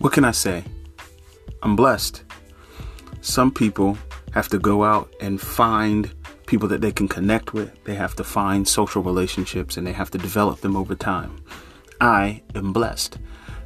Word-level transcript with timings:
what 0.00 0.14
can 0.14 0.24
I 0.24 0.30
say? 0.30 0.64
I'm 1.62 1.76
blessed. 1.76 2.24
Some 3.20 3.52
people 3.52 3.98
have 4.32 4.48
to 4.48 4.58
go 4.58 4.82
out 4.82 5.12
and 5.20 5.38
find 5.38 6.10
people 6.46 6.68
that 6.68 6.80
they 6.80 6.90
can 6.90 7.06
connect 7.06 7.52
with. 7.52 7.72
They 7.84 7.94
have 7.96 8.16
to 8.16 8.24
find 8.24 8.66
social 8.66 9.02
relationships 9.02 9.76
and 9.76 9.86
they 9.86 9.92
have 9.92 10.10
to 10.12 10.18
develop 10.18 10.62
them 10.62 10.74
over 10.74 10.94
time. 10.94 11.36
I 12.00 12.42
am 12.54 12.72
blessed 12.72 13.18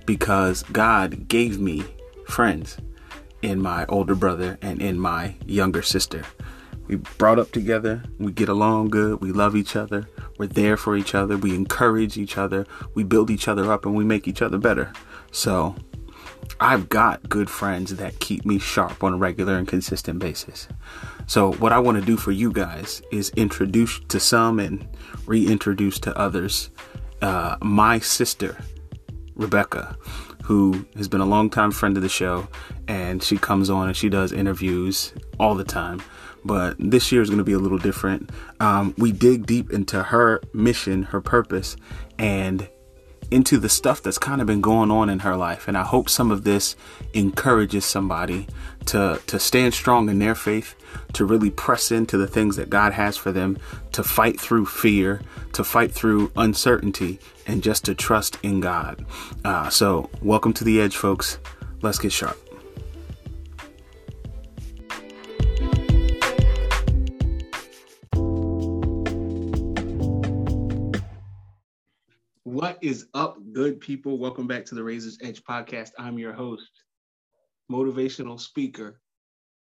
because 0.07 0.65
God 0.65 1.29
gave 1.29 1.61
me 1.61 1.85
friends 2.27 2.79
in 3.43 3.63
my 3.63 3.87
older 3.87 4.17
brother 4.17 4.59
and 4.61 4.83
in 4.83 4.99
my 4.99 5.37
younger 5.47 5.83
sister. 5.83 6.25
We 6.89 6.97
brought 6.97 7.39
up 7.39 7.53
together, 7.53 8.03
we 8.19 8.33
get 8.33 8.49
along 8.49 8.91
good, 8.91 9.21
we 9.21 9.31
love 9.31 9.55
each 9.55 9.77
other, 9.77 10.09
we're 10.39 10.49
there 10.49 10.77
for 10.77 10.97
each 10.97 11.15
other, 11.15 11.39
we 11.39 11.55
encourage 11.55 12.19
each 12.19 12.37
other, 12.37 12.67
we 12.95 13.05
build 13.05 13.31
each 13.31 13.49
other 13.49 13.73
up, 13.73 13.87
and 13.87 13.95
we 13.95 14.05
make 14.05 14.29
each 14.29 14.43
other 14.43 14.59
better. 14.59 14.93
So, 15.31 15.77
I've 16.61 16.89
got 16.89 17.29
good 17.29 17.51
friends 17.51 17.97
that 17.97 18.21
keep 18.21 18.45
me 18.45 18.59
sharp 18.59 19.03
on 19.03 19.15
a 19.15 19.17
regular 19.17 19.57
and 19.57 19.67
consistent 19.67 20.19
basis. 20.19 20.69
So, 21.27 21.53
what 21.55 21.73
I 21.73 21.79
want 21.79 21.99
to 21.99 22.05
do 22.05 22.17
for 22.17 22.33
you 22.33 22.53
guys 22.53 23.03
is 23.11 23.31
introduce 23.31 24.01
to 24.09 24.21
some 24.21 24.59
and 24.59 24.87
reintroduce 25.27 25.99
to 26.01 26.17
others 26.19 26.71
uh, 27.23 27.57
my 27.63 27.99
sister, 27.99 28.57
Rebecca, 29.35 29.97
who 30.45 30.85
has 30.97 31.09
been 31.09 31.23
a 31.23 31.27
longtime 31.27 31.71
friend 31.71 31.97
of 31.97 32.03
the 32.03 32.09
show, 32.09 32.47
and 32.87 33.23
she 33.23 33.39
comes 33.39 33.71
on 33.71 33.89
and 33.89 33.97
she 33.97 34.09
does 34.09 34.33
interviews 34.33 35.15
all 35.41 35.55
the 35.55 35.65
time. 35.65 36.03
But 36.45 36.77
this 36.79 37.11
year 37.11 37.23
is 37.23 37.31
going 37.31 37.39
to 37.39 37.45
be 37.45 37.55
a 37.55 37.59
little 37.59 37.79
different. 37.79 38.29
Um, 38.61 38.95
we 38.99 39.13
dig 39.13 39.47
deep 39.47 39.73
into 39.73 40.03
her 40.03 40.43
mission, 40.53 41.05
her 41.05 41.23
purpose, 41.23 41.77
and 42.19 42.69
into 43.31 43.59
the 43.59 43.69
stuff 43.69 44.03
that's 44.03 44.19
kind 44.19 44.41
of 44.41 44.47
been 44.47 44.61
going 44.61 44.91
on 44.91 45.09
in 45.09 45.21
her 45.21 45.37
life. 45.37 45.69
And 45.69 45.77
I 45.77 45.83
hope 45.83 46.09
some 46.09 46.31
of 46.31 46.45
this 46.45 46.77
encourages 47.13 47.85
somebody 47.85 48.47
to, 48.87 49.21
to 49.27 49.39
stand 49.39 49.75
strong 49.75 50.09
in 50.09 50.19
their 50.19 50.35
faith, 50.35 50.75
to 51.15 51.25
really 51.25 51.51
press 51.51 51.91
into 51.91 52.17
the 52.17 52.27
things 52.27 52.57
that 52.57 52.71
God 52.71 52.93
has 52.93 53.17
for 53.17 53.33
them, 53.33 53.59
to 53.93 54.03
fight 54.03 54.41
through 54.41 54.67
fear, 54.67 55.23
to 55.53 55.65
fight 55.65 55.93
through 55.93 56.31
uncertainty, 56.37 57.19
and 57.47 57.63
just 57.63 57.85
to 57.85 57.95
trust 57.95 58.39
in 58.43 58.61
God. 58.61 59.05
Uh, 59.45 59.69
so, 59.69 60.11
welcome 60.23 60.53
to 60.55 60.65
the 60.65 60.81
edge, 60.81 60.97
folks. 60.97 61.39
Let's 61.83 61.99
get 61.99 62.13
sharp. 62.13 62.44
What 72.55 72.79
is 72.83 73.09
up, 73.15 73.37
good 73.53 73.81
people? 73.81 74.17
Welcome 74.17 74.47
back 74.47 74.65
to 74.67 74.77
the 74.77 74.85
Razor's 74.85 75.19
Edge 75.21 75.43
podcast. 75.43 75.91
I'm 75.99 76.21
your 76.21 76.33
host, 76.33 76.71
motivational 77.69 78.39
speaker, 78.39 79.01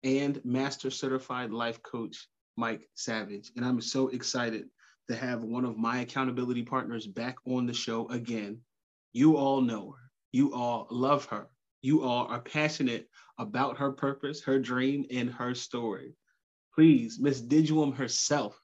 and 0.04 0.40
master 0.44 0.88
certified 0.88 1.50
life 1.50 1.82
coach, 1.82 2.28
Mike 2.56 2.88
Savage. 2.94 3.50
And 3.56 3.64
I'm 3.64 3.80
so 3.80 4.06
excited 4.10 4.66
to 5.10 5.16
have 5.16 5.42
one 5.42 5.64
of 5.64 5.76
my 5.76 6.02
accountability 6.02 6.62
partners 6.62 7.04
back 7.04 7.38
on 7.48 7.66
the 7.66 7.74
show 7.74 8.08
again. 8.10 8.60
You 9.12 9.36
all 9.36 9.60
know 9.60 9.90
her, 9.90 10.10
you 10.30 10.54
all 10.54 10.86
love 10.88 11.24
her, 11.24 11.48
you 11.82 12.04
all 12.04 12.28
are 12.28 12.42
passionate 12.42 13.08
about 13.38 13.76
her 13.78 13.90
purpose, 13.90 14.40
her 14.44 14.60
dream, 14.60 15.04
and 15.10 15.30
her 15.30 15.52
story. 15.52 16.14
Please, 16.76 17.18
Miss 17.18 17.42
Digium 17.42 17.96
herself, 17.96 18.56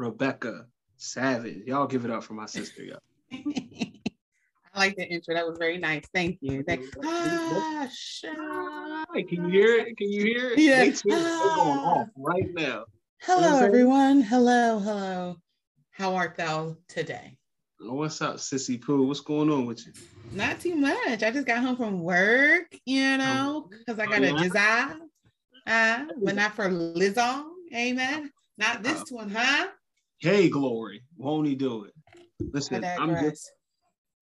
Rebecca 0.00 0.66
Savage. 0.96 1.62
Y'all 1.66 1.86
give 1.86 2.04
it 2.04 2.10
up 2.10 2.24
for 2.24 2.34
my 2.34 2.46
sister, 2.46 2.82
y'all. 2.82 2.98
I 3.32 4.78
like 4.78 4.96
the 4.96 5.06
intro. 5.06 5.34
That 5.34 5.46
was 5.46 5.58
very 5.58 5.78
nice. 5.78 6.04
Thank 6.14 6.38
you. 6.40 6.62
Thank 6.62 6.84
ah, 7.04 7.88
Hi, 9.10 9.22
can 9.22 9.44
you 9.44 9.50
hear 9.50 9.76
it? 9.76 9.96
Can 9.96 10.10
you 10.10 10.22
hear 10.22 10.50
it? 10.50 10.58
Yeah. 10.58 10.82
It's 10.82 11.02
going 11.02 11.22
off 11.22 12.08
right 12.16 12.52
now. 12.54 12.84
Hello, 13.22 13.58
everyone. 13.58 14.20
Hello, 14.22 14.78
hello. 14.78 15.36
How 15.90 16.14
art 16.14 16.36
thou 16.36 16.76
today? 16.88 17.36
What's 17.80 18.20
up, 18.20 18.36
Sissy 18.36 18.80
Pooh? 18.80 19.06
What's 19.06 19.20
going 19.20 19.50
on 19.50 19.66
with 19.66 19.86
you? 19.86 19.92
Not 20.32 20.60
too 20.60 20.74
much. 20.74 21.22
I 21.22 21.30
just 21.30 21.46
got 21.46 21.62
home 21.62 21.76
from 21.76 22.00
work, 22.00 22.74
you 22.84 23.16
know, 23.16 23.68
because 23.70 23.98
I 23.98 24.06
got 24.06 24.22
a 24.22 24.32
desire, 24.32 24.96
uh, 25.66 26.04
but 26.22 26.34
not 26.34 26.54
for 26.54 26.68
Lizzo. 26.68 27.44
Amen. 27.74 28.30
Not 28.58 28.82
this 28.82 29.00
uh, 29.00 29.04
one, 29.10 29.30
huh? 29.30 29.68
Hey, 30.18 30.48
glory. 30.48 31.02
Won't 31.16 31.46
he 31.46 31.54
do 31.54 31.84
it? 31.84 31.94
Listen, 32.52 32.84
I'm 32.84 33.14
just 33.16 33.50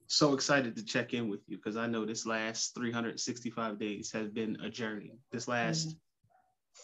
so 0.08 0.32
excited 0.32 0.74
to 0.76 0.84
check 0.84 1.14
in 1.14 1.28
with 1.28 1.40
you 1.46 1.56
because 1.56 1.76
I 1.76 1.86
know 1.86 2.04
this 2.04 2.26
last 2.26 2.74
365 2.74 3.78
days 3.78 4.10
has 4.12 4.28
been 4.28 4.58
a 4.62 4.70
journey. 4.70 5.18
This 5.30 5.46
last 5.48 5.88
mm-hmm. 5.88 5.96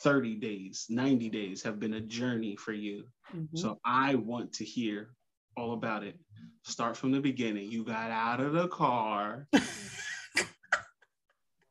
30 0.03 0.37
days, 0.37 0.87
90 0.89 1.31
days 1.31 1.63
have 1.63 1.81
been 1.81 1.95
a 1.95 2.01
journey 2.01 2.57
for 2.57 2.73
you. 2.73 3.05
Mm-hmm. 3.35 3.57
So 3.57 3.79
I 3.85 4.15
want 4.17 4.53
to 4.55 4.65
hear 4.65 5.11
all 5.57 5.73
about 5.73 6.05
it. 6.05 6.19
Start 6.63 6.97
from 6.97 7.13
the 7.13 7.21
beginning. 7.21 7.71
You 7.71 7.85
got 7.85 8.11
out 8.11 8.41
of 8.41 8.53
the 8.53 8.69
car. 8.69 9.49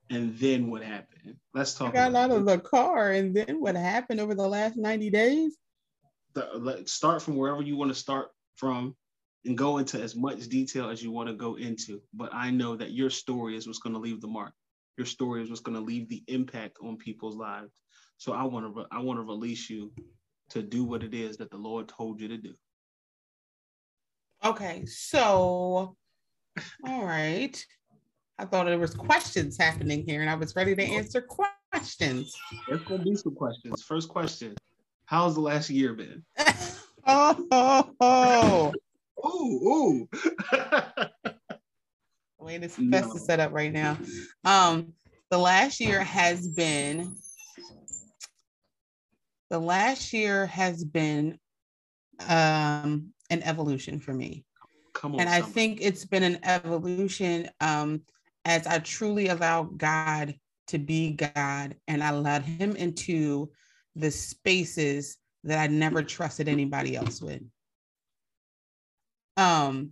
and 0.10 0.38
then 0.38 0.70
what 0.72 0.84
happened? 0.84 1.36
Let's 1.54 1.74
talk. 1.74 1.90
I 1.90 2.10
got 2.10 2.16
out 2.16 2.32
of 2.32 2.46
the 2.46 2.60
car, 2.60 3.12
and 3.12 3.36
then 3.36 3.60
what 3.60 3.76
happened 3.76 4.20
over 4.20 4.34
the 4.36 4.48
last 4.48 4.76
90 4.78 5.10
days? 5.10 5.56
The, 6.34 6.50
let, 6.56 6.90
start 6.90 7.22
from 7.22 7.36
wherever 7.36 7.62
you 7.62 7.76
want 7.76 7.92
to 7.92 7.96
start 7.96 8.30
from 8.56 8.96
and 9.46 9.58
go 9.58 9.78
into 9.78 10.02
as 10.02 10.16
much 10.16 10.48
detail 10.48 10.90
as 10.90 11.04
you 11.04 11.12
want 11.12 11.28
to 11.28 11.36
go 11.36 11.56
into. 11.56 12.02
But 12.14 12.34
I 12.34 12.50
know 12.50 12.76
that 12.76 12.94
your 12.94 13.10
story 13.10 13.58
is 13.58 13.68
what's 13.68 13.80
going 13.80 13.94
to 13.94 14.00
leave 14.00 14.22
the 14.22 14.28
mark. 14.28 14.54
Your 14.98 15.06
story 15.06 15.44
is 15.44 15.50
what's 15.50 15.62
going 15.62 15.78
to 15.78 15.84
leave 15.84 16.08
the 16.08 16.24
impact 16.28 16.78
on 16.82 16.98
people's 16.98 17.36
lives. 17.36 17.72
So 18.18 18.34
I 18.34 18.44
want 18.44 18.66
to 18.66 18.82
re- 18.82 18.88
I 18.92 19.00
want 19.00 19.18
to 19.18 19.24
release 19.24 19.70
you 19.70 19.92
to 20.50 20.62
do 20.62 20.84
what 20.84 21.04
it 21.04 21.14
is 21.14 21.38
that 21.38 21.50
the 21.50 21.58
Lord 21.58 21.88
told 21.88 22.22
you 22.22 22.28
to 22.30 22.38
do. 22.38 22.54
Okay, 24.46 24.86
so 24.86 25.96
all 26.86 27.06
right. 27.06 27.66
I 28.40 28.46
thought 28.46 28.66
there 28.66 28.80
was 28.80 28.94
questions 28.94 29.58
happening 29.58 30.04
here, 30.08 30.22
and 30.22 30.30
I 30.30 30.36
was 30.36 30.56
ready 30.56 30.76
to 30.76 30.84
answer 30.84 31.22
questions. 31.22 32.36
There's 32.68 32.82
gonna 32.84 33.04
be 33.04 33.16
some 33.16 33.36
questions. 33.36 33.82
First 33.84 34.10
question: 34.10 34.56
How's 35.06 35.36
the 35.36 35.42
last 35.42 35.70
year 35.70 35.94
been? 35.94 36.24
oh, 37.06 37.48
oh, 37.52 37.90
oh. 38.00 38.74
Ooh, 39.26 40.08
ooh. 40.10 40.10
Way 42.40 42.58
this 42.58 42.78
no. 42.78 43.02
to 43.14 43.20
set 43.20 43.40
up 43.40 43.54
right 43.54 43.72
now. 43.72 43.98
Um, 44.44 44.94
the 45.32 45.38
last 45.38 45.80
year 45.80 46.04
has 46.04 46.48
been 46.48 47.16
the 49.50 49.60
last 49.60 50.14
year 50.14 50.46
has 50.48 50.84
been 50.84 51.40
um 52.28 53.14
an 53.30 53.42
evolution 53.44 54.00
for 54.00 54.14
me. 54.14 54.46
Come 54.94 55.16
on, 55.16 55.22
and 55.22 55.30
I 55.30 55.42
think 55.42 55.80
it's 55.82 56.06
been 56.06 56.24
an 56.24 56.40
evolution 56.44 57.50
um 57.62 58.02
as 58.46 58.68
I 58.68 58.80
truly 58.80 59.30
allow 59.30 59.64
God 59.64 60.36
to 60.68 60.78
be 60.78 61.12
God 61.12 61.76
and 61.88 62.04
I 62.04 62.10
allowed 62.10 62.44
him 62.44 62.76
into 62.76 63.50
the 63.96 64.12
spaces 64.12 65.18
that 65.44 65.60
I 65.60 65.68
never 65.68 66.04
trusted 66.04 66.48
anybody 66.48 66.96
else 66.96 67.22
with. 67.22 67.42
Um, 69.38 69.92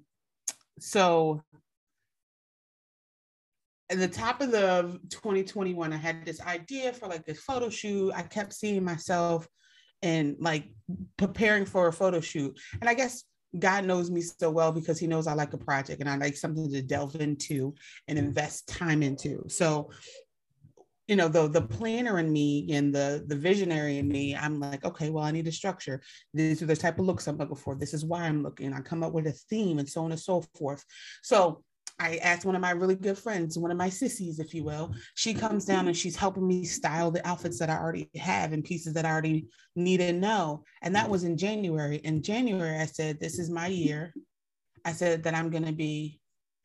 so 0.79 1.43
at 3.89 3.99
the 3.99 4.07
top 4.07 4.41
of 4.41 4.51
the 4.51 4.99
2021, 5.09 5.91
I 5.91 5.97
had 5.97 6.25
this 6.25 6.41
idea 6.41 6.93
for 6.93 7.07
like 7.07 7.25
this 7.25 7.39
photo 7.39 7.69
shoot. 7.69 8.13
I 8.15 8.21
kept 8.23 8.53
seeing 8.53 8.83
myself 8.83 9.47
and 10.01 10.37
like 10.39 10.65
preparing 11.17 11.65
for 11.65 11.87
a 11.87 11.93
photo 11.93 12.21
shoot. 12.21 12.57
And 12.79 12.89
I 12.89 12.93
guess 12.93 13.23
God 13.57 13.85
knows 13.85 14.09
me 14.09 14.21
so 14.21 14.49
well 14.49 14.71
because 14.71 14.97
he 14.97 15.07
knows 15.07 15.27
I 15.27 15.33
like 15.33 15.53
a 15.53 15.57
project 15.57 15.99
and 15.99 16.09
I 16.09 16.15
like 16.15 16.37
something 16.37 16.71
to 16.71 16.81
delve 16.81 17.15
into 17.15 17.75
and 18.07 18.17
invest 18.17 18.67
time 18.67 19.03
into. 19.03 19.43
So 19.49 19.89
you 21.11 21.17
know 21.17 21.27
the 21.27 21.49
the 21.49 21.61
planner 21.61 22.19
in 22.19 22.31
me 22.31 22.65
and 22.71 22.95
the 22.95 23.25
the 23.27 23.35
visionary 23.35 23.97
in 23.97 24.07
me 24.07 24.33
i'm 24.33 24.61
like 24.61 24.85
okay 24.85 25.09
well 25.09 25.25
i 25.25 25.29
need 25.29 25.45
a 25.45 25.51
structure 25.51 26.01
these 26.33 26.61
are 26.61 26.67
the 26.67 26.75
type 26.75 26.99
of 26.99 27.05
looks 27.05 27.27
i'm 27.27 27.37
looking 27.37 27.53
for 27.53 27.75
this 27.75 27.93
is 27.93 28.05
why 28.05 28.23
i'm 28.23 28.41
looking 28.41 28.73
i 28.73 28.79
come 28.79 29.03
up 29.03 29.11
with 29.11 29.27
a 29.27 29.33
theme 29.49 29.77
and 29.79 29.89
so 29.89 30.05
on 30.05 30.11
and 30.11 30.21
so 30.21 30.41
forth 30.57 30.85
so 31.21 31.61
I 31.99 32.15
asked 32.23 32.45
one 32.45 32.55
of 32.55 32.61
my 32.61 32.71
really 32.71 32.95
good 32.95 33.17
friends, 33.19 33.59
one 33.59 33.69
of 33.69 33.77
my 33.77 33.89
sissies, 33.89 34.39
if 34.39 34.55
you 34.55 34.63
will. 34.63 34.91
She 35.13 35.35
comes 35.35 35.65
down 35.65 35.87
and 35.87 35.95
she's 35.95 36.15
helping 36.15 36.47
me 36.47 36.65
style 36.65 37.11
the 37.11 37.27
outfits 37.27 37.59
that 37.59 37.69
I 37.69 37.77
already 37.77 38.09
have 38.15 38.53
and 38.53 38.63
pieces 38.63 38.93
that 38.93 39.05
I 39.05 39.11
already 39.11 39.45
need 39.75 39.97
to 39.97 40.11
know. 40.11 40.63
And 40.81 40.95
that 40.95 41.07
was 41.07 41.25
in 41.25 41.37
January. 41.37 41.97
In 41.97 42.23
January, 42.23 42.79
I 42.79 42.87
said, 42.87 43.19
This 43.19 43.37
is 43.37 43.51
my 43.51 43.67
year. 43.67 44.15
I 44.83 44.93
said 44.93 45.21
that 45.23 45.35
I'm 45.35 45.51
going 45.51 45.65
to 45.65 45.73
be 45.73 46.20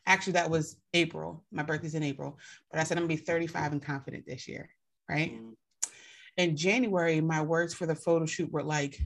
Actually, 0.07 0.35
that 0.35 0.51
was 0.51 0.77
April. 0.95 1.45
My 1.51 1.63
birthday's 1.63 1.95
in 1.95 2.03
April, 2.03 2.39
but 2.71 2.81
I 2.81 2.85
said 2.85 2.97
I'm 2.97 3.05
gonna 3.05 3.15
be 3.15 3.17
35 3.17 3.73
and 3.73 3.83
confident 3.83 4.25
this 4.27 4.47
year, 4.47 4.71
right? 5.09 5.35
Mm-hmm. 5.35 5.51
In 6.37 6.57
January, 6.57 7.21
my 7.21 7.41
words 7.43 7.75
for 7.75 7.87
the 7.87 7.95
photo 7.95 8.27
shoot 8.27 8.53
were 8.53 8.63
like 8.63 9.01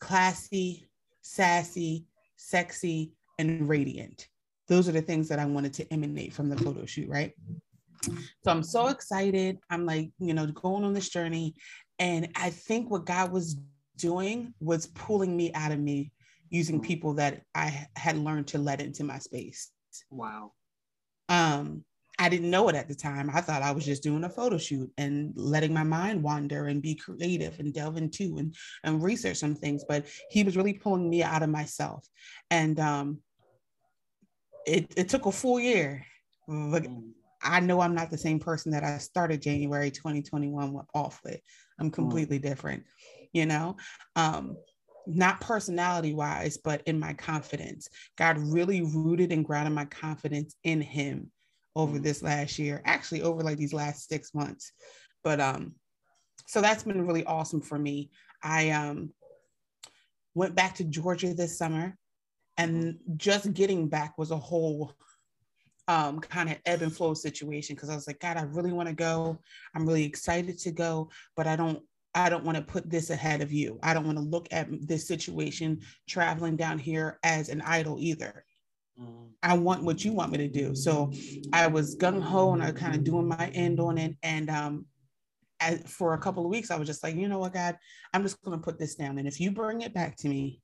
classy, 0.00 0.88
sassy, 1.22 2.06
sexy, 2.36 3.12
and 3.38 3.68
radiant. 3.68 4.28
Those 4.68 4.88
are 4.88 4.92
the 4.92 5.02
things 5.02 5.28
that 5.28 5.38
I 5.38 5.44
wanted 5.44 5.72
to 5.74 5.92
emanate 5.92 6.32
from 6.32 6.48
the 6.48 6.56
photo 6.56 6.84
shoot, 6.84 7.08
right? 7.08 7.32
So 8.04 8.50
I'm 8.50 8.62
so 8.62 8.88
excited. 8.88 9.58
I'm 9.70 9.86
like, 9.86 10.10
you 10.18 10.34
know, 10.34 10.46
going 10.46 10.84
on 10.84 10.92
this 10.92 11.08
journey. 11.08 11.54
And 11.98 12.28
I 12.34 12.50
think 12.50 12.90
what 12.90 13.06
God 13.06 13.30
was 13.30 13.56
doing 13.96 14.52
was 14.60 14.86
pulling 14.88 15.36
me 15.36 15.52
out 15.52 15.70
of 15.70 15.78
me 15.78 16.10
using 16.50 16.80
people 16.80 17.14
that 17.14 17.42
I 17.54 17.86
had 17.96 18.18
learned 18.18 18.48
to 18.48 18.58
let 18.58 18.80
into 18.80 19.04
my 19.04 19.18
space. 19.18 19.70
Wow. 20.10 20.52
Um, 21.28 21.84
I 22.18 22.28
didn't 22.28 22.50
know 22.50 22.68
it 22.68 22.76
at 22.76 22.88
the 22.88 22.94
time. 22.94 23.30
I 23.32 23.40
thought 23.40 23.62
I 23.62 23.72
was 23.72 23.84
just 23.84 24.02
doing 24.02 24.24
a 24.24 24.28
photo 24.28 24.58
shoot 24.58 24.90
and 24.98 25.32
letting 25.34 25.72
my 25.72 25.82
mind 25.82 26.22
wander 26.22 26.66
and 26.66 26.82
be 26.82 26.94
creative 26.94 27.58
and 27.58 27.72
delve 27.72 27.96
into 27.96 28.36
and, 28.38 28.54
and 28.84 29.02
research 29.02 29.38
some 29.38 29.54
things. 29.54 29.84
But 29.88 30.06
he 30.30 30.44
was 30.44 30.56
really 30.56 30.74
pulling 30.74 31.08
me 31.08 31.22
out 31.22 31.42
of 31.42 31.48
myself. 31.48 32.06
And 32.50 32.78
um, 32.78 33.18
it, 34.66 34.92
it 34.96 35.08
took 35.08 35.26
a 35.26 35.32
full 35.32 35.58
year. 35.58 36.04
But 36.46 36.84
mm. 36.84 37.10
I 37.42 37.60
know 37.60 37.80
I'm 37.80 37.94
not 37.94 38.10
the 38.10 38.18
same 38.18 38.38
person 38.38 38.72
that 38.72 38.84
I 38.84 38.98
started 38.98 39.42
January 39.42 39.90
2021 39.90 40.80
off 40.94 41.20
with. 41.24 41.40
I'm 41.80 41.90
mm. 41.90 41.94
completely 41.94 42.38
different, 42.38 42.84
you 43.32 43.46
know? 43.46 43.76
Um, 44.16 44.56
not 45.06 45.40
personality 45.40 46.14
wise, 46.14 46.56
but 46.56 46.82
in 46.86 46.98
my 46.98 47.14
confidence. 47.14 47.88
God 48.16 48.38
really 48.38 48.82
rooted 48.82 49.32
and 49.32 49.44
grounded 49.44 49.74
my 49.74 49.84
confidence 49.86 50.54
in 50.64 50.80
Him 50.80 51.30
over 51.74 51.98
this 51.98 52.22
last 52.22 52.58
year, 52.58 52.82
actually, 52.84 53.22
over 53.22 53.42
like 53.42 53.58
these 53.58 53.72
last 53.72 54.08
six 54.08 54.34
months. 54.34 54.72
But 55.24 55.40
um, 55.40 55.74
so 56.46 56.60
that's 56.60 56.84
been 56.84 57.06
really 57.06 57.24
awesome 57.24 57.60
for 57.60 57.78
me. 57.78 58.10
I 58.42 58.70
um 58.70 59.12
went 60.34 60.54
back 60.54 60.74
to 60.76 60.84
Georgia 60.84 61.34
this 61.34 61.58
summer, 61.58 61.96
and 62.56 62.96
just 63.16 63.52
getting 63.54 63.88
back 63.88 64.18
was 64.18 64.30
a 64.30 64.36
whole 64.36 64.92
um, 65.88 66.20
kind 66.20 66.50
of 66.50 66.58
ebb 66.64 66.82
and 66.82 66.94
flow 66.94 67.14
situation 67.14 67.74
because 67.74 67.90
I 67.90 67.94
was 67.94 68.06
like, 68.06 68.20
God, 68.20 68.36
I 68.36 68.42
really 68.42 68.72
want 68.72 68.88
to 68.88 68.94
go. 68.94 69.38
I'm 69.74 69.86
really 69.86 70.04
excited 70.04 70.58
to 70.60 70.70
go, 70.70 71.10
but 71.36 71.46
I 71.46 71.56
don't 71.56 71.82
I 72.14 72.28
don't 72.28 72.44
want 72.44 72.56
to 72.56 72.62
put 72.62 72.90
this 72.90 73.10
ahead 73.10 73.40
of 73.40 73.52
you. 73.52 73.78
I 73.82 73.94
don't 73.94 74.06
want 74.06 74.18
to 74.18 74.24
look 74.24 74.48
at 74.50 74.68
this 74.86 75.06
situation 75.08 75.80
traveling 76.08 76.56
down 76.56 76.78
here 76.78 77.18
as 77.22 77.48
an 77.48 77.62
idol 77.62 77.96
either. 77.98 78.44
Mm. 79.00 79.30
I 79.42 79.56
want 79.56 79.82
what 79.82 80.04
you 80.04 80.12
want 80.12 80.32
me 80.32 80.38
to 80.38 80.48
do. 80.48 80.74
So 80.74 81.10
I 81.52 81.66
was 81.66 81.96
gung 81.96 82.20
ho 82.20 82.52
and 82.52 82.62
I 82.62 82.72
kind 82.72 82.94
of 82.94 83.04
doing 83.04 83.26
my 83.26 83.50
end 83.54 83.80
on 83.80 83.98
it. 83.98 84.16
And 84.22 84.50
um, 84.50 84.86
for 85.86 86.14
a 86.14 86.18
couple 86.18 86.44
of 86.44 86.50
weeks, 86.50 86.70
I 86.70 86.76
was 86.76 86.86
just 86.86 87.02
like, 87.02 87.16
you 87.16 87.28
know 87.28 87.38
what, 87.38 87.54
God, 87.54 87.78
I'm 88.12 88.22
just 88.22 88.42
going 88.42 88.58
to 88.58 88.64
put 88.64 88.78
this 88.78 88.94
down. 88.94 89.18
And 89.18 89.26
if 89.26 89.40
you 89.40 89.50
bring 89.50 89.80
it 89.80 89.94
back 89.94 90.16
to 90.18 90.28
me, 90.28 90.60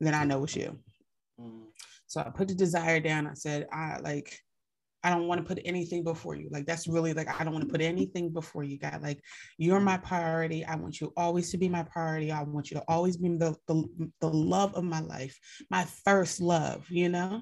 then 0.00 0.14
I 0.14 0.24
know 0.24 0.42
it's 0.44 0.56
you. 0.56 0.78
Mm. 1.40 1.66
So 2.06 2.20
I 2.20 2.30
put 2.30 2.48
the 2.48 2.54
desire 2.54 2.98
down. 2.98 3.28
I 3.28 3.34
said, 3.34 3.68
I 3.72 3.98
like, 4.00 4.40
I 5.02 5.10
don't 5.10 5.26
want 5.26 5.40
to 5.40 5.46
put 5.46 5.62
anything 5.64 6.04
before 6.04 6.34
you. 6.34 6.48
Like 6.50 6.66
that's 6.66 6.86
really 6.86 7.14
like 7.14 7.28
I 7.28 7.44
don't 7.44 7.52
want 7.54 7.66
to 7.66 7.70
put 7.70 7.80
anything 7.80 8.30
before 8.30 8.64
you, 8.64 8.78
God. 8.78 9.02
Like 9.02 9.20
you're 9.56 9.80
my 9.80 9.96
priority. 9.96 10.64
I 10.64 10.74
want 10.76 11.00
you 11.00 11.12
always 11.16 11.50
to 11.52 11.58
be 11.58 11.68
my 11.68 11.82
priority. 11.84 12.30
I 12.30 12.42
want 12.42 12.70
you 12.70 12.76
to 12.76 12.84
always 12.86 13.16
be 13.16 13.28
the 13.28 13.56
the, 13.66 13.84
the 14.20 14.28
love 14.28 14.74
of 14.74 14.84
my 14.84 15.00
life, 15.00 15.38
my 15.70 15.84
first 16.04 16.40
love. 16.40 16.86
You 16.90 17.08
know. 17.08 17.40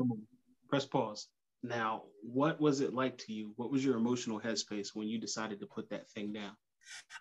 Press 0.69 0.87
pause. 0.87 1.29
Now, 1.63 2.03
what 2.23 2.61
was 2.61 2.81
it 2.81 2.95
like 2.95 3.19
to 3.19 3.33
you? 3.33 3.53
What 3.57 3.73
was 3.73 3.85
your 3.85 3.97
emotional 3.97 4.39
headspace 4.39 4.89
when 4.95 5.09
you 5.09 5.19
decided 5.19 5.59
to 5.61 5.67
put 5.67 5.91
that 5.91 6.09
thing 6.11 6.33
down? 6.33 6.53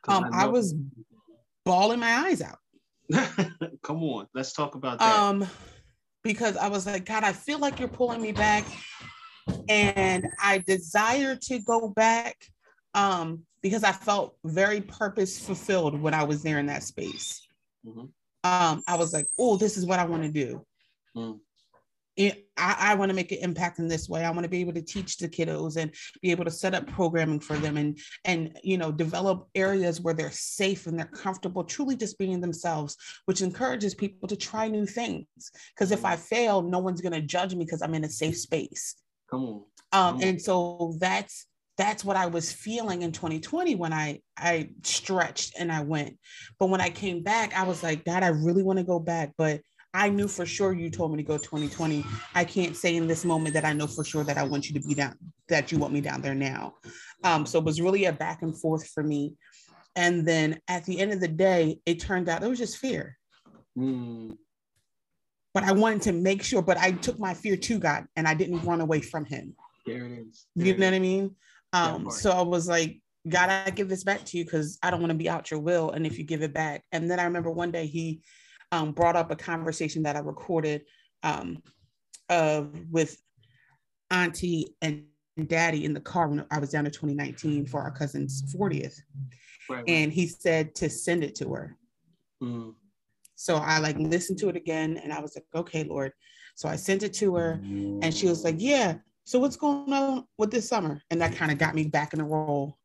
Um, 0.07 0.25
I, 0.31 0.43
I 0.43 0.47
was 0.47 0.75
bawling 1.65 1.99
my 1.99 2.11
eyes 2.11 2.41
out. 2.41 2.59
Come 3.83 4.03
on, 4.03 4.27
let's 4.35 4.53
talk 4.53 4.75
about 4.75 4.99
that. 4.99 5.19
Um, 5.19 5.47
because 6.23 6.57
I 6.57 6.67
was 6.67 6.85
like, 6.85 7.05
God, 7.05 7.23
I 7.23 7.33
feel 7.33 7.57
like 7.57 7.79
you're 7.79 7.87
pulling 7.87 8.21
me 8.21 8.31
back 8.31 8.65
and 9.69 10.27
I 10.41 10.59
desire 10.59 11.35
to 11.35 11.59
go 11.59 11.89
back 11.89 12.35
um, 12.93 13.43
because 13.61 13.83
I 13.83 13.91
felt 13.91 14.35
very 14.43 14.81
purpose 14.81 15.39
fulfilled 15.39 15.99
when 15.99 16.13
I 16.13 16.23
was 16.23 16.43
there 16.43 16.59
in 16.59 16.67
that 16.67 16.83
space. 16.83 17.47
Mm-hmm. 17.85 18.05
Um, 18.43 18.83
I 18.87 18.95
was 18.95 19.13
like, 19.13 19.27
oh, 19.37 19.57
this 19.57 19.77
is 19.77 19.85
what 19.85 19.99
I 19.99 20.05
want 20.05 20.23
to 20.23 20.29
do. 20.29 20.65
Mm. 21.15 21.39
It, 22.15 22.47
I, 22.57 22.75
I 22.79 22.95
want 22.95 23.09
to 23.09 23.15
make 23.15 23.31
an 23.31 23.39
impact 23.41 23.77
in 23.77 23.87
this 23.87 24.09
way. 24.09 24.25
I 24.25 24.31
want 24.31 24.43
to 24.43 24.49
be 24.49 24.61
able 24.61 24.73
to 24.73 24.81
teach 24.81 25.17
the 25.17 25.29
kiddos 25.29 25.77
and 25.77 25.93
be 26.21 26.31
able 26.31 26.45
to 26.45 26.51
set 26.51 26.73
up 26.73 26.87
programming 26.87 27.39
for 27.39 27.55
them 27.57 27.77
and 27.77 27.99
and 28.25 28.57
you 28.63 28.79
know 28.79 28.91
develop 28.91 29.47
areas 29.53 30.01
where 30.01 30.15
they're 30.15 30.31
safe 30.31 30.87
and 30.87 30.97
they're 30.97 31.05
comfortable, 31.05 31.63
truly 31.63 31.95
just 31.95 32.17
being 32.17 32.41
themselves, 32.41 32.97
which 33.25 33.41
encourages 33.41 33.93
people 33.93 34.27
to 34.27 34.35
try 34.35 34.67
new 34.67 34.87
things. 34.87 35.27
Because 35.75 35.91
if 35.91 36.05
I 36.05 36.15
fail, 36.15 36.63
no 36.63 36.79
one's 36.79 37.01
going 37.01 37.13
to 37.13 37.21
judge 37.21 37.53
me 37.53 37.65
because 37.65 37.83
I'm 37.83 37.93
in 37.93 38.05
a 38.05 38.09
safe 38.09 38.37
space. 38.37 38.95
Come 39.29 39.43
on. 39.45 39.63
Um, 39.91 40.21
and 40.21 40.41
so 40.41 40.95
that's 40.99 41.45
that's 41.77 42.03
what 42.03 42.17
I 42.17 42.25
was 42.25 42.51
feeling 42.51 43.03
in 43.03 43.11
2020 43.11 43.75
when 43.75 43.93
I 43.93 44.21
I 44.37 44.69
stretched 44.83 45.53
and 45.57 45.71
I 45.71 45.81
went. 45.81 46.17
But 46.59 46.69
when 46.69 46.81
I 46.81 46.89
came 46.89 47.23
back, 47.23 47.55
I 47.55 47.63
was 47.63 47.83
like, 47.83 48.03
God, 48.03 48.23
I 48.23 48.29
really 48.29 48.63
want 48.63 48.79
to 48.79 48.85
go 48.85 48.99
back, 48.99 49.33
but 49.37 49.61
I 49.93 50.09
knew 50.09 50.27
for 50.27 50.45
sure 50.45 50.73
you 50.73 50.89
told 50.89 51.11
me 51.11 51.17
to 51.17 51.23
go 51.23 51.37
2020. 51.37 52.05
I 52.35 52.43
can't 52.43 52.75
say 52.75 52.95
in 52.95 53.07
this 53.07 53.23
moment 53.23 53.53
that 53.53 53.65
I 53.65 53.73
know 53.73 53.87
for 53.87 54.03
sure 54.03 54.23
that 54.23 54.37
I 54.37 54.43
want 54.43 54.69
you 54.69 54.79
to 54.79 54.87
be 54.87 54.93
down, 54.93 55.15
that 55.47 55.71
you 55.71 55.77
want 55.77 55.93
me 55.93 56.01
down 56.01 56.21
there 56.21 56.35
now. 56.35 56.75
Um, 57.23 57.45
so 57.45 57.59
it 57.59 57.65
was 57.65 57.81
really 57.81 58.05
a 58.05 58.13
back 58.13 58.41
and 58.41 58.59
forth 58.59 58.87
for 58.89 59.01
me. 59.01 59.35
And 59.95 60.27
then 60.27 60.59
at 60.67 60.85
the 60.85 60.99
end 60.99 61.13
of 61.13 61.19
the 61.19 61.27
day, 61.27 61.79
it 61.85 61.99
turned 61.99 62.29
out 62.29 62.43
it 62.43 62.49
was 62.49 62.59
just 62.59 62.77
fear. 62.77 63.17
Mm 63.77 64.37
but 65.57 65.67
I 65.67 65.71
wanted 65.71 66.03
to 66.03 66.11
make 66.11 66.43
sure, 66.43 66.61
but 66.61 66.77
I 66.77 66.91
took 66.91 67.17
my 67.17 67.33
fear 67.33 67.57
to 67.57 67.79
God 67.79 68.05
and 68.15 68.27
I 68.27 68.35
didn't 68.35 68.63
run 68.63 68.79
away 68.79 69.01
from 69.01 69.25
him. 69.25 69.55
There 69.87 70.05
it 70.05 70.11
is. 70.11 70.45
There 70.55 70.67
you 70.67 70.77
know 70.77 70.85
what 70.85 70.93
I 70.93 70.99
mean? 70.99 71.35
Um, 71.73 72.11
so 72.11 72.29
I 72.29 72.43
was 72.43 72.67
like, 72.67 73.01
God, 73.27 73.49
I 73.49 73.71
give 73.71 73.89
this 73.89 74.03
back 74.03 74.23
to 74.25 74.37
you 74.37 74.43
because 74.43 74.77
I 74.83 74.91
don't 74.91 74.99
want 74.99 75.09
to 75.09 75.17
be 75.17 75.27
out 75.27 75.49
your 75.49 75.59
will. 75.59 75.89
And 75.89 76.05
if 76.05 76.19
you 76.19 76.25
give 76.25 76.43
it 76.43 76.53
back. 76.53 76.83
And 76.91 77.09
then 77.09 77.19
I 77.19 77.23
remember 77.23 77.49
one 77.49 77.71
day 77.71 77.87
he 77.87 78.21
um, 78.71 78.91
brought 78.91 79.15
up 79.15 79.31
a 79.31 79.35
conversation 79.35 80.03
that 80.03 80.15
I 80.15 80.19
recorded 80.19 80.83
um, 81.23 81.57
uh, 82.29 82.65
with 82.91 83.19
auntie 84.11 84.75
and 84.83 85.05
daddy 85.47 85.85
in 85.85 85.95
the 85.95 86.01
car 86.01 86.27
when 86.27 86.45
I 86.51 86.59
was 86.59 86.69
down 86.69 86.83
to 86.83 86.91
2019 86.91 87.65
for 87.65 87.81
our 87.81 87.89
cousin's 87.89 88.43
40th. 88.55 88.99
Right, 89.71 89.77
right. 89.77 89.83
And 89.87 90.13
he 90.13 90.27
said 90.27 90.75
to 90.75 90.87
send 90.87 91.23
it 91.23 91.33
to 91.37 91.51
her. 91.55 91.75
Mm. 92.43 92.75
So 93.37 93.57
I 93.57 93.77
like 93.77 93.97
listened 93.97 94.39
to 94.39 94.49
it 94.49 94.55
again 94.55 94.97
and 94.97 95.13
I 95.13 95.21
was 95.21 95.35
like, 95.35 95.45
okay, 95.55 95.83
Lord. 95.83 96.11
So 96.55 96.67
I 96.67 96.75
sent 96.75 97.03
it 97.03 97.13
to 97.15 97.35
her 97.35 97.61
and 97.61 98.13
she 98.13 98.27
was 98.27 98.43
like, 98.43 98.55
yeah. 98.57 98.95
So 99.25 99.37
what's 99.37 99.55
going 99.55 99.93
on 99.93 100.25
with 100.39 100.49
this 100.49 100.67
summer? 100.67 101.01
And 101.11 101.21
that 101.21 101.35
kind 101.35 101.51
of 101.51 101.59
got 101.59 101.75
me 101.75 101.85
back 101.85 102.13
in 102.13 102.19
the 102.19 102.25
role 102.25 102.79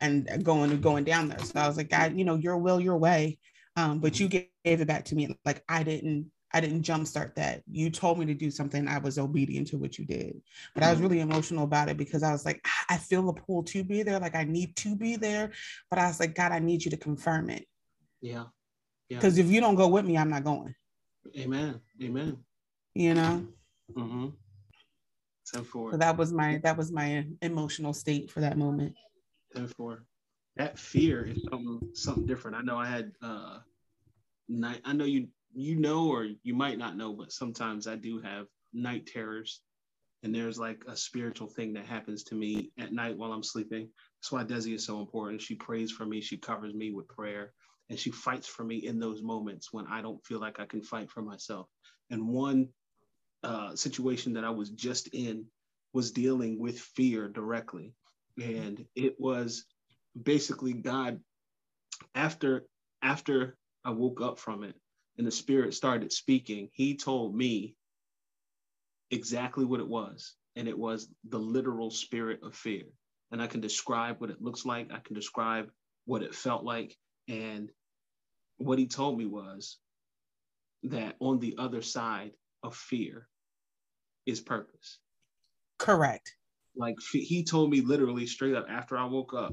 and 0.00 0.28
going 0.42 0.80
going 0.80 1.04
down 1.04 1.28
there. 1.28 1.38
So 1.38 1.60
I 1.60 1.68
was 1.68 1.76
like, 1.76 1.88
God, 1.88 2.18
you 2.18 2.24
know, 2.24 2.34
your 2.34 2.58
will, 2.58 2.80
your 2.80 2.98
way. 2.98 3.38
Um, 3.76 4.00
but 4.00 4.18
you 4.18 4.28
gave 4.28 4.48
it 4.64 4.88
back 4.88 5.04
to 5.06 5.14
me. 5.14 5.38
Like 5.44 5.62
I 5.68 5.84
didn't, 5.84 6.30
I 6.52 6.60
didn't 6.60 6.82
jumpstart 6.82 7.36
that. 7.36 7.62
You 7.70 7.88
told 7.88 8.18
me 8.18 8.26
to 8.26 8.34
do 8.34 8.50
something. 8.50 8.88
I 8.88 8.98
was 8.98 9.18
obedient 9.18 9.68
to 9.68 9.78
what 9.78 9.98
you 9.98 10.04
did. 10.04 10.42
But 10.74 10.82
I 10.82 10.90
was 10.90 11.00
really 11.00 11.20
emotional 11.20 11.62
about 11.62 11.88
it 11.88 11.96
because 11.96 12.24
I 12.24 12.32
was 12.32 12.44
like, 12.44 12.66
I 12.90 12.96
feel 12.96 13.22
the 13.22 13.32
pull 13.34 13.62
to 13.64 13.84
be 13.84 14.02
there. 14.02 14.18
Like 14.18 14.34
I 14.34 14.42
need 14.42 14.74
to 14.76 14.96
be 14.96 15.14
there. 15.14 15.52
But 15.88 16.00
I 16.00 16.08
was 16.08 16.18
like, 16.18 16.34
God, 16.34 16.50
I 16.50 16.58
need 16.58 16.84
you 16.84 16.90
to 16.90 16.96
confirm 16.96 17.48
it. 17.48 17.66
Yeah. 18.20 18.46
Because 19.16 19.38
yeah. 19.38 19.44
if 19.44 19.50
you 19.50 19.60
don't 19.60 19.74
go 19.74 19.88
with 19.88 20.04
me, 20.04 20.16
I'm 20.16 20.30
not 20.30 20.44
going. 20.44 20.74
Amen. 21.36 21.80
Amen. 22.02 22.38
You 22.94 23.14
know. 23.14 23.46
Mm-hmm. 23.94 24.28
Ten 25.52 25.64
four. 25.64 25.92
So 25.92 25.96
that 25.96 26.16
was 26.16 26.32
my 26.32 26.58
that 26.62 26.76
was 26.76 26.90
my 26.90 27.26
emotional 27.42 27.92
state 27.92 28.30
for 28.30 28.40
that 28.40 28.56
moment. 28.56 28.94
Ten 29.54 29.66
four. 29.66 30.04
That 30.56 30.78
fear 30.78 31.24
is 31.26 31.42
something 31.50 31.80
something 31.94 32.26
different. 32.26 32.56
I 32.56 32.62
know 32.62 32.76
I 32.76 32.86
had 32.86 33.12
uh 33.22 33.58
night. 34.48 34.80
I 34.84 34.92
know 34.92 35.04
you 35.04 35.28
you 35.54 35.76
know 35.76 36.08
or 36.08 36.26
you 36.42 36.54
might 36.54 36.78
not 36.78 36.96
know, 36.96 37.12
but 37.12 37.32
sometimes 37.32 37.86
I 37.86 37.96
do 37.96 38.20
have 38.20 38.46
night 38.72 39.06
terrors. 39.06 39.60
And 40.24 40.32
there's 40.32 40.58
like 40.58 40.84
a 40.86 40.96
spiritual 40.96 41.48
thing 41.48 41.72
that 41.72 41.84
happens 41.84 42.22
to 42.24 42.36
me 42.36 42.70
at 42.78 42.92
night 42.92 43.16
while 43.16 43.32
I'm 43.32 43.42
sleeping. 43.42 43.88
That's 44.20 44.30
why 44.30 44.44
Desi 44.44 44.72
is 44.72 44.86
so 44.86 45.00
important. 45.00 45.42
She 45.42 45.56
prays 45.56 45.90
for 45.90 46.06
me. 46.06 46.20
She 46.20 46.36
covers 46.36 46.72
me 46.74 46.92
with 46.92 47.08
prayer 47.08 47.52
and 47.92 48.00
she 48.00 48.10
fights 48.10 48.48
for 48.48 48.64
me 48.64 48.76
in 48.76 48.98
those 48.98 49.22
moments 49.22 49.70
when 49.70 49.86
I 49.86 50.00
don't 50.00 50.24
feel 50.24 50.40
like 50.40 50.58
I 50.58 50.64
can 50.64 50.80
fight 50.80 51.10
for 51.10 51.20
myself. 51.20 51.66
And 52.08 52.26
one 52.26 52.70
uh, 53.42 53.76
situation 53.76 54.32
that 54.32 54.44
I 54.44 54.48
was 54.48 54.70
just 54.70 55.08
in 55.08 55.44
was 55.92 56.10
dealing 56.10 56.58
with 56.58 56.80
fear 56.80 57.28
directly, 57.28 57.92
and 58.42 58.82
it 58.94 59.20
was 59.20 59.66
basically 60.22 60.72
God. 60.72 61.20
After 62.14 62.64
after 63.02 63.58
I 63.84 63.90
woke 63.90 64.22
up 64.22 64.38
from 64.38 64.64
it, 64.64 64.74
and 65.18 65.26
the 65.26 65.30
Spirit 65.30 65.74
started 65.74 66.12
speaking, 66.12 66.70
He 66.72 66.96
told 66.96 67.36
me 67.36 67.76
exactly 69.10 69.66
what 69.66 69.80
it 69.80 69.88
was, 69.88 70.32
and 70.56 70.66
it 70.66 70.78
was 70.78 71.10
the 71.28 71.38
literal 71.38 71.90
spirit 71.90 72.40
of 72.42 72.54
fear. 72.54 72.84
And 73.32 73.42
I 73.42 73.48
can 73.48 73.60
describe 73.60 74.18
what 74.18 74.30
it 74.30 74.40
looks 74.40 74.64
like. 74.64 74.90
I 74.90 75.00
can 75.00 75.14
describe 75.14 75.70
what 76.06 76.22
it 76.22 76.34
felt 76.34 76.64
like 76.64 76.96
and 77.28 77.70
what 78.64 78.78
he 78.78 78.86
told 78.86 79.18
me 79.18 79.26
was 79.26 79.78
that 80.84 81.16
on 81.20 81.38
the 81.38 81.54
other 81.58 81.82
side 81.82 82.32
of 82.62 82.74
fear 82.74 83.28
is 84.26 84.40
purpose. 84.40 84.98
Correct. 85.78 86.36
Like 86.76 86.96
he 87.12 87.44
told 87.44 87.70
me 87.70 87.80
literally 87.80 88.26
straight 88.26 88.54
up 88.54 88.66
after 88.68 88.96
I 88.96 89.04
woke 89.04 89.34
up. 89.34 89.52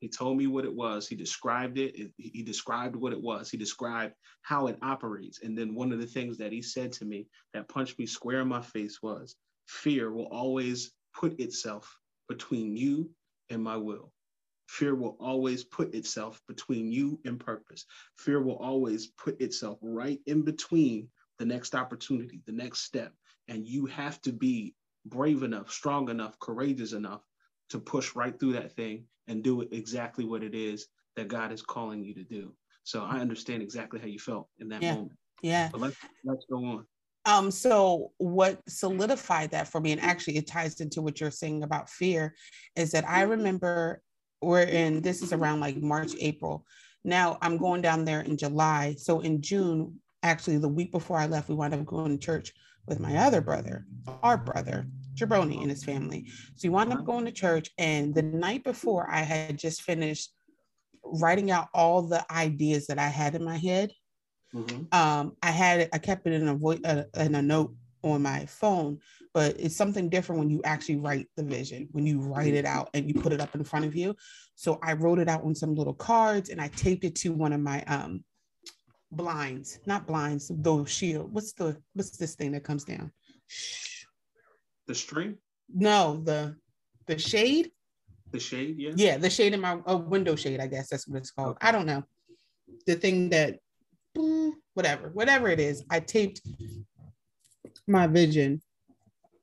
He 0.00 0.08
told 0.08 0.36
me 0.36 0.46
what 0.46 0.64
it 0.64 0.74
was. 0.74 1.08
He 1.08 1.16
described 1.16 1.78
it. 1.78 2.12
He 2.16 2.42
described 2.42 2.96
what 2.96 3.12
it 3.12 3.20
was. 3.20 3.50
He 3.50 3.56
described 3.56 4.14
how 4.42 4.66
it 4.66 4.78
operates. 4.82 5.42
And 5.42 5.56
then 5.56 5.74
one 5.74 5.92
of 5.92 6.00
the 6.00 6.06
things 6.06 6.38
that 6.38 6.52
he 6.52 6.62
said 6.62 6.92
to 6.92 7.04
me 7.04 7.26
that 7.52 7.68
punched 7.68 7.98
me 7.98 8.06
square 8.06 8.40
in 8.40 8.48
my 8.48 8.62
face 8.62 9.02
was 9.02 9.36
fear 9.66 10.12
will 10.12 10.28
always 10.30 10.92
put 11.14 11.38
itself 11.40 11.98
between 12.28 12.76
you 12.76 13.10
and 13.50 13.62
my 13.62 13.76
will. 13.76 14.12
Fear 14.68 14.94
will 14.94 15.16
always 15.20 15.64
put 15.64 15.94
itself 15.94 16.40
between 16.48 16.90
you 16.90 17.20
and 17.24 17.38
purpose. 17.38 17.84
Fear 18.18 18.42
will 18.42 18.56
always 18.56 19.08
put 19.08 19.40
itself 19.40 19.78
right 19.82 20.20
in 20.26 20.42
between 20.42 21.08
the 21.38 21.44
next 21.44 21.74
opportunity, 21.74 22.40
the 22.46 22.52
next 22.52 22.80
step. 22.80 23.12
And 23.48 23.66
you 23.66 23.86
have 23.86 24.20
to 24.22 24.32
be 24.32 24.74
brave 25.06 25.42
enough, 25.42 25.70
strong 25.70 26.08
enough, 26.08 26.38
courageous 26.38 26.92
enough 26.92 27.22
to 27.70 27.78
push 27.78 28.14
right 28.14 28.38
through 28.38 28.54
that 28.54 28.72
thing 28.72 29.04
and 29.28 29.42
do 29.42 29.62
exactly 29.62 30.24
what 30.24 30.42
it 30.42 30.54
is 30.54 30.86
that 31.16 31.28
God 31.28 31.52
is 31.52 31.62
calling 31.62 32.02
you 32.02 32.14
to 32.14 32.24
do. 32.24 32.52
So 32.84 33.02
I 33.02 33.18
understand 33.18 33.62
exactly 33.62 34.00
how 34.00 34.06
you 34.06 34.18
felt 34.18 34.48
in 34.58 34.68
that 34.68 34.82
yeah. 34.82 34.94
moment. 34.94 35.18
Yeah. 35.42 35.68
But 35.72 35.80
let's 35.80 35.96
let's 36.24 36.44
go 36.50 36.64
on. 36.64 36.86
Um, 37.26 37.50
so 37.50 38.12
what 38.18 38.60
solidified 38.68 39.50
that 39.52 39.68
for 39.68 39.80
me, 39.80 39.92
and 39.92 40.00
actually 40.00 40.36
it 40.36 40.46
ties 40.46 40.80
into 40.80 41.00
what 41.00 41.20
you're 41.20 41.30
saying 41.30 41.62
about 41.62 41.88
fear, 41.88 42.34
is 42.76 42.90
that 42.92 43.08
I 43.08 43.22
remember 43.22 44.02
we're 44.44 44.62
in 44.62 45.02
this 45.02 45.22
is 45.22 45.32
around 45.32 45.60
like 45.60 45.76
March, 45.76 46.12
April. 46.20 46.64
Now 47.04 47.38
I'm 47.42 47.58
going 47.58 47.82
down 47.82 48.04
there 48.04 48.20
in 48.20 48.36
July. 48.36 48.94
So 48.98 49.20
in 49.20 49.42
June, 49.42 50.00
actually 50.22 50.58
the 50.58 50.68
week 50.68 50.92
before 50.92 51.18
I 51.18 51.26
left, 51.26 51.48
we 51.48 51.54
wound 51.54 51.74
up 51.74 51.84
going 51.84 52.18
to 52.18 52.24
church 52.24 52.52
with 52.86 53.00
my 53.00 53.16
other 53.16 53.40
brother, 53.40 53.86
our 54.22 54.36
brother, 54.36 54.86
Jabroni 55.14 55.60
and 55.60 55.70
his 55.70 55.84
family. 55.84 56.26
So 56.56 56.68
we 56.68 56.74
wound 56.74 56.92
up 56.92 57.04
going 57.04 57.24
to 57.24 57.32
church. 57.32 57.70
And 57.78 58.14
the 58.14 58.22
night 58.22 58.64
before, 58.64 59.10
I 59.10 59.20
had 59.20 59.58
just 59.58 59.82
finished 59.82 60.32
writing 61.04 61.50
out 61.50 61.68
all 61.74 62.02
the 62.02 62.24
ideas 62.32 62.86
that 62.86 62.98
I 62.98 63.08
had 63.08 63.34
in 63.34 63.44
my 63.44 63.56
head. 63.56 63.92
Mm-hmm. 64.54 64.94
Um, 64.96 65.36
I 65.42 65.50
had 65.50 65.88
I 65.92 65.98
kept 65.98 66.26
it 66.26 66.32
in 66.32 66.48
a 66.48 66.54
voice 66.54 66.80
uh, 66.84 67.04
in 67.16 67.34
a 67.34 67.42
note 67.42 67.74
on 68.04 68.22
my 68.22 68.46
phone, 68.46 68.98
but 69.32 69.58
it's 69.58 69.76
something 69.76 70.08
different 70.08 70.38
when 70.38 70.50
you 70.50 70.60
actually 70.64 70.96
write 70.96 71.26
the 71.36 71.42
vision, 71.42 71.88
when 71.92 72.06
you 72.06 72.20
write 72.20 72.54
it 72.54 72.64
out 72.64 72.90
and 72.94 73.08
you 73.08 73.20
put 73.20 73.32
it 73.32 73.40
up 73.40 73.54
in 73.54 73.64
front 73.64 73.84
of 73.84 73.96
you. 73.96 74.14
So 74.54 74.78
I 74.82 74.92
wrote 74.92 75.18
it 75.18 75.28
out 75.28 75.42
on 75.42 75.54
some 75.54 75.74
little 75.74 75.94
cards 75.94 76.50
and 76.50 76.60
I 76.60 76.68
taped 76.68 77.04
it 77.04 77.16
to 77.16 77.32
one 77.32 77.52
of 77.52 77.60
my 77.60 77.82
um 77.84 78.22
blinds, 79.10 79.80
not 79.86 80.06
blinds, 80.06 80.50
those 80.54 80.90
shield. 80.90 81.32
What's 81.32 81.52
the 81.54 81.76
what's 81.94 82.16
this 82.16 82.34
thing 82.34 82.52
that 82.52 82.64
comes 82.64 82.84
down? 82.84 83.10
The 84.86 84.94
string? 84.94 85.38
No, 85.74 86.20
the 86.22 86.56
the 87.06 87.18
shade. 87.18 87.70
The 88.32 88.40
shade, 88.40 88.76
yeah. 88.78 88.92
Yeah, 88.96 89.16
the 89.16 89.30
shade 89.30 89.54
in 89.54 89.60
my 89.60 89.78
uh, 89.86 89.96
window 89.96 90.36
shade, 90.36 90.60
I 90.60 90.66
guess 90.66 90.88
that's 90.88 91.08
what 91.08 91.18
it's 91.18 91.30
called. 91.30 91.56
Okay. 91.56 91.68
I 91.68 91.72
don't 91.72 91.86
know. 91.86 92.02
The 92.86 92.96
thing 92.96 93.30
that 93.30 93.60
whatever, 94.74 95.10
whatever 95.10 95.48
it 95.48 95.60
is, 95.60 95.84
I 95.90 96.00
taped 96.00 96.40
my 97.86 98.06
vision. 98.06 98.60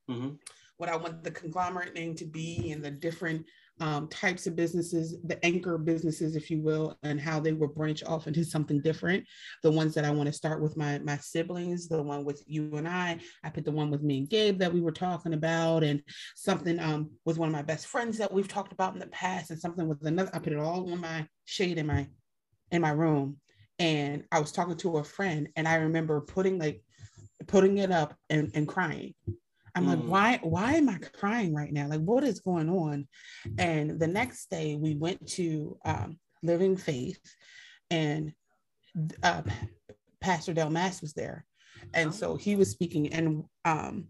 Mm-hmm. 0.10 0.36
What 0.78 0.90
I 0.90 0.96
want 0.96 1.24
the 1.24 1.32
conglomerate 1.32 1.94
name 1.94 2.16
to 2.16 2.26
be 2.26 2.72
and 2.72 2.84
the 2.84 2.92
different 2.92 3.46
um, 3.82 4.08
types 4.10 4.46
of 4.46 4.56
businesses, 4.56 5.18
the 5.24 5.44
anchor 5.44 5.78
businesses, 5.78 6.36
if 6.36 6.52
you 6.52 6.62
will, 6.62 6.98
and 7.02 7.20
how 7.20 7.40
they 7.40 7.52
will 7.52 7.68
branch 7.68 8.04
off 8.04 8.28
into 8.28 8.44
something 8.44 8.80
different. 8.82 9.26
The 9.64 9.72
ones 9.72 9.96
that 9.96 10.06
I 10.06 10.12
want 10.12 10.28
to 10.28 10.34
start 10.34 10.62
with 10.62 10.78
my 10.78 11.00
my 11.00 11.18
siblings, 11.18 11.88
the 11.88 12.02
one 12.02 12.24
with 12.24 12.44
you 12.46 12.76
and 12.76 12.88
I. 12.88 13.20
I 13.44 13.50
put 13.50 13.66
the 13.66 13.72
one 13.72 13.90
with 13.90 14.04
me 14.04 14.20
and 14.20 14.30
Gabe 14.30 14.60
that 14.60 14.74
we 14.74 14.82
were 14.82 14.92
talking 14.92 15.34
about, 15.34 15.84
and 15.84 16.02
something 16.36 16.80
um, 16.80 17.10
with 17.26 17.40
one 17.40 17.50
of 17.50 17.54
my 17.54 17.64
best 17.64 17.88
friends 17.88 18.20
that 18.20 18.32
we've 18.32 18.48
talked 18.48 18.72
about 18.72 18.94
in 18.94 19.00
the 19.00 19.08
past, 19.08 19.50
and 19.50 19.60
something 19.60 19.88
with 19.88 20.06
another. 20.06 20.30
I 20.32 20.40
put 20.40 20.54
it 20.54 20.60
all 20.60 20.92
on 20.92 21.02
my 21.02 21.28
shade 21.46 21.80
in 21.80 21.88
my 21.88 22.08
in 22.72 22.82
my 22.84 22.92
room, 22.92 23.38
and 23.80 24.26
I 24.32 24.40
was 24.40 24.52
talking 24.52 24.78
to 24.78 24.98
a 24.98 25.04
friend, 25.04 25.50
and 25.56 25.68
I 25.68 25.76
remember 25.76 26.22
putting 26.22 26.60
like 26.60 26.84
putting 27.48 27.78
it 27.78 27.92
up 27.92 28.16
and, 28.30 28.52
and 28.54 28.68
crying 28.68 29.14
I'm 29.76 29.86
mm. 29.86 29.90
like, 29.90 30.00
why, 30.00 30.40
why 30.44 30.74
am 30.74 30.90
I 30.90 30.98
crying 30.98 31.54
right 31.54 31.72
now? 31.72 31.88
Like, 31.88 32.02
what 32.02 32.24
is 32.24 32.40
going 32.40 32.70
on? 32.70 33.08
And 33.58 34.00
the 34.00 34.08
next 34.08 34.50
day 34.50 34.76
we 34.76 34.96
went 34.96 35.26
to 35.30 35.78
um, 35.86 36.20
Living 36.44 36.78
Faith 36.78 37.22
and 37.90 38.34
uh, 39.24 39.44
Pastor 40.20 40.54
Del 40.54 40.70
Mas 40.70 41.02
was 41.02 41.14
there. 41.14 41.46
And 41.94 42.14
so 42.14 42.36
he 42.36 42.56
was 42.56 42.70
speaking 42.70 43.12
and 43.14 43.44
um, 43.66 44.08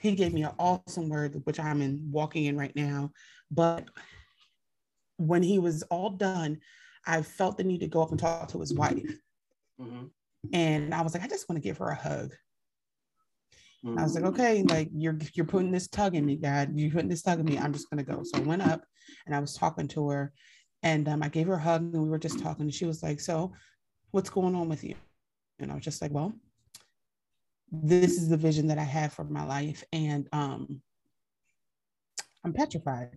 he 0.00 0.14
gave 0.14 0.32
me 0.32 0.42
an 0.44 0.52
awesome 0.58 1.08
word, 1.08 1.40
which 1.44 1.60
I'm 1.60 1.82
in 1.82 2.08
walking 2.10 2.44
in 2.46 2.56
right 2.56 2.74
now. 2.74 3.10
But 3.50 3.88
when 5.16 5.42
he 5.42 5.58
was 5.58 5.82
all 5.84 6.10
done, 6.10 6.58
I 7.06 7.22
felt 7.22 7.56
the 7.56 7.64
need 7.64 7.80
to 7.80 7.88
go 7.88 8.02
up 8.02 8.10
and 8.10 8.18
talk 8.18 8.48
to 8.48 8.60
his 8.60 8.72
wife. 8.72 9.18
Mm-hmm. 9.80 10.06
And 10.54 10.94
I 10.94 11.02
was 11.02 11.14
like, 11.14 11.22
I 11.22 11.28
just 11.28 11.48
want 11.48 11.62
to 11.62 11.66
give 11.66 11.78
her 11.78 11.90
a 11.90 11.94
hug. 11.94 12.32
Mm-hmm. 13.84 13.98
I 13.98 14.02
was 14.02 14.14
like, 14.14 14.24
okay, 14.24 14.62
like 14.64 14.90
you're 14.92 15.18
you're 15.34 15.46
putting 15.46 15.70
this 15.70 15.88
tug 15.88 16.14
in 16.14 16.26
me, 16.26 16.36
God. 16.36 16.70
You're 16.74 16.90
putting 16.90 17.08
this 17.08 17.22
tug 17.22 17.40
in 17.40 17.46
me. 17.46 17.58
I'm 17.58 17.72
just 17.72 17.88
gonna 17.88 18.02
go. 18.02 18.22
So 18.22 18.38
I 18.38 18.40
went 18.40 18.62
up 18.62 18.84
and 19.26 19.34
I 19.34 19.40
was 19.40 19.54
talking 19.54 19.88
to 19.88 20.08
her, 20.10 20.32
and 20.82 21.08
um, 21.08 21.22
I 21.22 21.28
gave 21.28 21.46
her 21.46 21.54
a 21.54 21.60
hug, 21.60 21.82
and 21.82 22.02
we 22.02 22.08
were 22.10 22.18
just 22.18 22.40
talking. 22.40 22.64
And 22.64 22.74
she 22.74 22.84
was 22.84 23.02
like, 23.02 23.20
"So, 23.20 23.52
what's 24.10 24.28
going 24.28 24.54
on 24.54 24.68
with 24.68 24.84
you?" 24.84 24.96
And 25.58 25.72
I 25.72 25.74
was 25.74 25.84
just 25.84 26.02
like, 26.02 26.12
"Well, 26.12 26.34
this 27.72 28.18
is 28.18 28.28
the 28.28 28.36
vision 28.36 28.66
that 28.68 28.78
I 28.78 28.84
have 28.84 29.14
for 29.14 29.24
my 29.24 29.46
life, 29.46 29.82
and 29.94 30.28
um, 30.32 30.82
I'm 32.44 32.52
petrified, 32.52 33.16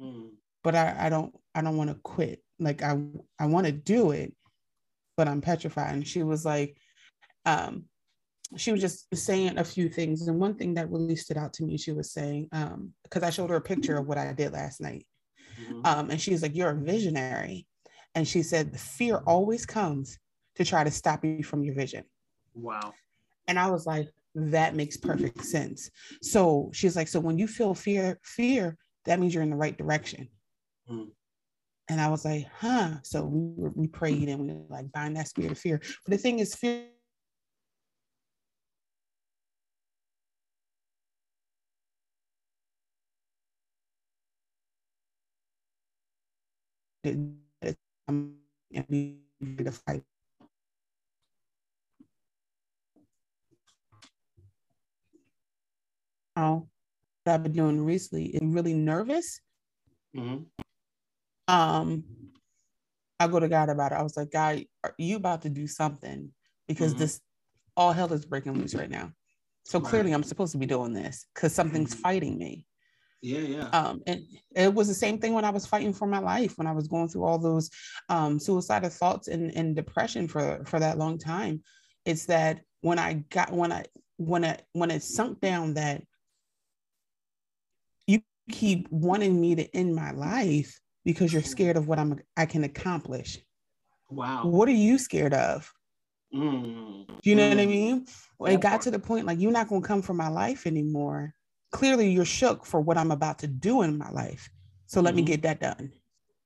mm. 0.00 0.30
but 0.62 0.76
I, 0.76 1.06
I 1.06 1.08
don't 1.08 1.34
I 1.52 1.62
don't 1.62 1.76
want 1.76 1.90
to 1.90 1.96
quit. 2.04 2.44
Like 2.60 2.82
I 2.82 2.96
I 3.40 3.46
want 3.46 3.66
to 3.66 3.72
do 3.72 4.12
it, 4.12 4.34
but 5.16 5.26
I'm 5.26 5.40
petrified." 5.40 5.94
And 5.94 6.06
she 6.06 6.22
was 6.22 6.44
like, 6.44 6.76
um, 7.44 7.86
she 8.56 8.72
was 8.72 8.80
just 8.80 9.06
saying 9.14 9.58
a 9.58 9.64
few 9.64 9.88
things. 9.88 10.26
And 10.26 10.38
one 10.38 10.54
thing 10.54 10.74
that 10.74 10.90
really 10.90 11.16
stood 11.16 11.36
out 11.36 11.52
to 11.54 11.64
me, 11.64 11.76
she 11.76 11.92
was 11.92 12.12
saying, 12.12 12.48
um, 12.52 12.92
because 13.04 13.22
I 13.22 13.30
showed 13.30 13.50
her 13.50 13.56
a 13.56 13.60
picture 13.60 13.96
of 13.96 14.06
what 14.06 14.18
I 14.18 14.32
did 14.32 14.52
last 14.52 14.80
night. 14.80 15.06
Mm-hmm. 15.62 15.80
Um, 15.84 16.10
and 16.10 16.20
she's 16.20 16.42
like, 16.42 16.56
You're 16.56 16.70
a 16.70 16.74
visionary. 16.74 17.66
And 18.14 18.26
she 18.26 18.42
said, 18.42 18.72
The 18.72 18.78
fear 18.78 19.22
always 19.26 19.66
comes 19.66 20.18
to 20.56 20.64
try 20.64 20.84
to 20.84 20.90
stop 20.90 21.24
you 21.24 21.44
from 21.44 21.62
your 21.62 21.74
vision. 21.74 22.04
Wow. 22.54 22.92
And 23.46 23.58
I 23.58 23.70
was 23.70 23.86
like, 23.86 24.08
That 24.34 24.74
makes 24.74 24.96
perfect 24.96 25.44
sense. 25.44 25.90
So 26.22 26.70
she's 26.72 26.96
like, 26.96 27.08
So 27.08 27.20
when 27.20 27.38
you 27.38 27.46
feel 27.46 27.74
fear, 27.74 28.18
fear, 28.22 28.76
that 29.06 29.20
means 29.20 29.34
you're 29.34 29.42
in 29.42 29.50
the 29.50 29.56
right 29.56 29.76
direction. 29.76 30.28
Mm. 30.90 31.08
And 31.88 32.00
I 32.00 32.08
was 32.08 32.24
like, 32.24 32.46
huh. 32.60 32.94
So 33.02 33.24
we, 33.24 33.68
we 33.74 33.86
prayed 33.88 34.28
and 34.28 34.40
we 34.40 34.54
like 34.68 34.92
bind 34.92 35.16
that 35.16 35.26
spirit 35.26 35.50
of 35.50 35.58
fear. 35.58 35.80
But 36.04 36.12
the 36.12 36.18
thing 36.18 36.38
is, 36.38 36.54
fear 36.54 36.84
and 47.04 47.36
be 48.88 49.18
to 49.58 49.72
fight. 49.72 50.02
Oh, 56.36 56.68
I've 57.26 57.42
been 57.42 57.52
doing 57.52 57.84
recently 57.84 58.26
is 58.26 58.40
really 58.42 58.74
nervous. 58.74 59.40
Mm-hmm. 60.16 60.44
Um, 61.48 62.04
I 63.18 63.28
go 63.28 63.40
to 63.40 63.48
God 63.48 63.68
about 63.68 63.92
it. 63.92 63.96
I 63.96 64.02
was 64.02 64.16
like, 64.16 64.30
God, 64.30 64.64
are 64.82 64.94
you 64.96 65.16
about 65.16 65.42
to 65.42 65.50
do 65.50 65.66
something? 65.66 66.30
Because 66.66 66.92
mm-hmm. 66.92 67.00
this 67.00 67.20
all 67.76 67.92
hell 67.92 68.12
is 68.12 68.24
breaking 68.24 68.54
loose 68.54 68.74
right 68.74 68.90
now. 68.90 69.12
So 69.64 69.78
right. 69.78 69.88
clearly, 69.88 70.12
I'm 70.12 70.22
supposed 70.22 70.52
to 70.52 70.58
be 70.58 70.66
doing 70.66 70.92
this 70.92 71.26
because 71.34 71.54
something's 71.54 71.92
mm-hmm. 71.92 72.02
fighting 72.02 72.38
me. 72.38 72.66
Yeah, 73.22 73.40
yeah. 73.40 73.68
Um, 73.68 74.02
and 74.06 74.24
it 74.56 74.72
was 74.72 74.88
the 74.88 74.94
same 74.94 75.18
thing 75.18 75.34
when 75.34 75.44
I 75.44 75.50
was 75.50 75.66
fighting 75.66 75.92
for 75.92 76.06
my 76.06 76.18
life, 76.18 76.56
when 76.56 76.66
I 76.66 76.72
was 76.72 76.88
going 76.88 77.08
through 77.08 77.24
all 77.24 77.38
those 77.38 77.70
um, 78.08 78.38
suicidal 78.38 78.88
thoughts 78.88 79.28
and, 79.28 79.54
and 79.54 79.76
depression 79.76 80.26
for 80.26 80.64
for 80.64 80.80
that 80.80 80.98
long 80.98 81.18
time. 81.18 81.62
It's 82.06 82.26
that 82.26 82.60
when 82.80 82.98
I 82.98 83.24
got 83.30 83.52
when 83.52 83.72
I 83.72 83.84
when 84.16 84.44
I 84.44 84.58
when 84.72 84.90
it 84.90 85.02
sunk 85.02 85.40
down 85.40 85.74
that 85.74 86.02
you 88.06 88.22
keep 88.50 88.88
wanting 88.90 89.38
me 89.38 89.54
to 89.54 89.76
end 89.76 89.94
my 89.94 90.12
life 90.12 90.80
because 91.04 91.32
you're 91.32 91.42
scared 91.42 91.76
of 91.76 91.88
what 91.88 91.98
I'm 91.98 92.20
I 92.38 92.46
can 92.46 92.64
accomplish. 92.64 93.38
Wow. 94.08 94.46
What 94.46 94.68
are 94.68 94.72
you 94.72 94.96
scared 94.96 95.34
of? 95.34 95.70
Mm. 96.34 97.06
Do 97.06 97.30
you 97.30 97.36
know 97.36 97.48
mm. 97.48 97.50
what 97.50 97.60
I 97.60 97.66
mm. 97.66 97.68
mean? 97.68 98.06
Well, 98.38 98.52
it 98.52 98.60
got 98.62 98.80
to 98.82 98.90
the 98.90 98.98
point 98.98 99.26
like 99.26 99.40
you're 99.40 99.52
not 99.52 99.68
gonna 99.68 99.82
come 99.82 100.00
for 100.00 100.14
my 100.14 100.28
life 100.28 100.66
anymore 100.66 101.34
clearly 101.70 102.10
you're 102.10 102.24
shook 102.24 102.66
for 102.66 102.80
what 102.80 102.98
I'm 102.98 103.10
about 103.10 103.38
to 103.40 103.46
do 103.46 103.82
in 103.82 103.98
my 103.98 104.10
life. 104.10 104.50
So 104.86 105.00
let 105.00 105.10
mm-hmm. 105.10 105.16
me 105.16 105.22
get 105.22 105.42
that 105.42 105.60
done. 105.60 105.92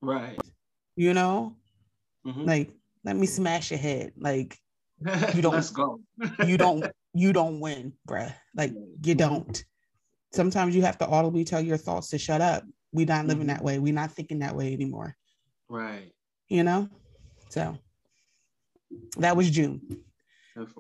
Right. 0.01 0.39
You 0.97 1.15
know, 1.15 1.57
mm-hmm. 2.27 2.45
like 2.45 2.71
let 3.05 3.17
me 3.17 3.27
smash 3.27 3.71
your 3.71 3.81
head. 3.81 4.13
Like 4.19 4.59
you 5.35 5.43
don't. 5.43 5.55
Let's 5.55 5.71
go. 5.71 6.01
you 6.47 6.57
don't. 6.57 6.87
You 7.15 7.33
don't 7.33 7.61
win, 7.61 7.93
bruh. 8.09 8.33
Like 8.57 8.73
you 9.03 9.15
don't. 9.15 9.65
sometimes 10.33 10.75
you 10.75 10.83
have 10.83 10.99
to 10.99 11.07
audibly 11.07 11.45
tell 11.45 11.61
your 11.61 11.77
thoughts 11.77 12.09
to 12.09 12.19
shut 12.19 12.41
up. 12.41 12.65
We're 12.93 13.07
not 13.07 13.27
living 13.27 13.45
Mhm. 13.45 13.49
that 13.49 13.63
way. 13.63 13.79
We're 13.79 13.95
not 13.95 14.11
thinking 14.11 14.41
that 14.41 14.57
way 14.57 14.73
anymore. 14.73 15.15
Right. 15.69 16.13
You 16.49 16.65
know? 16.65 16.89
So 17.51 17.79
that 19.19 19.37
was 19.37 19.49
June. 19.51 19.81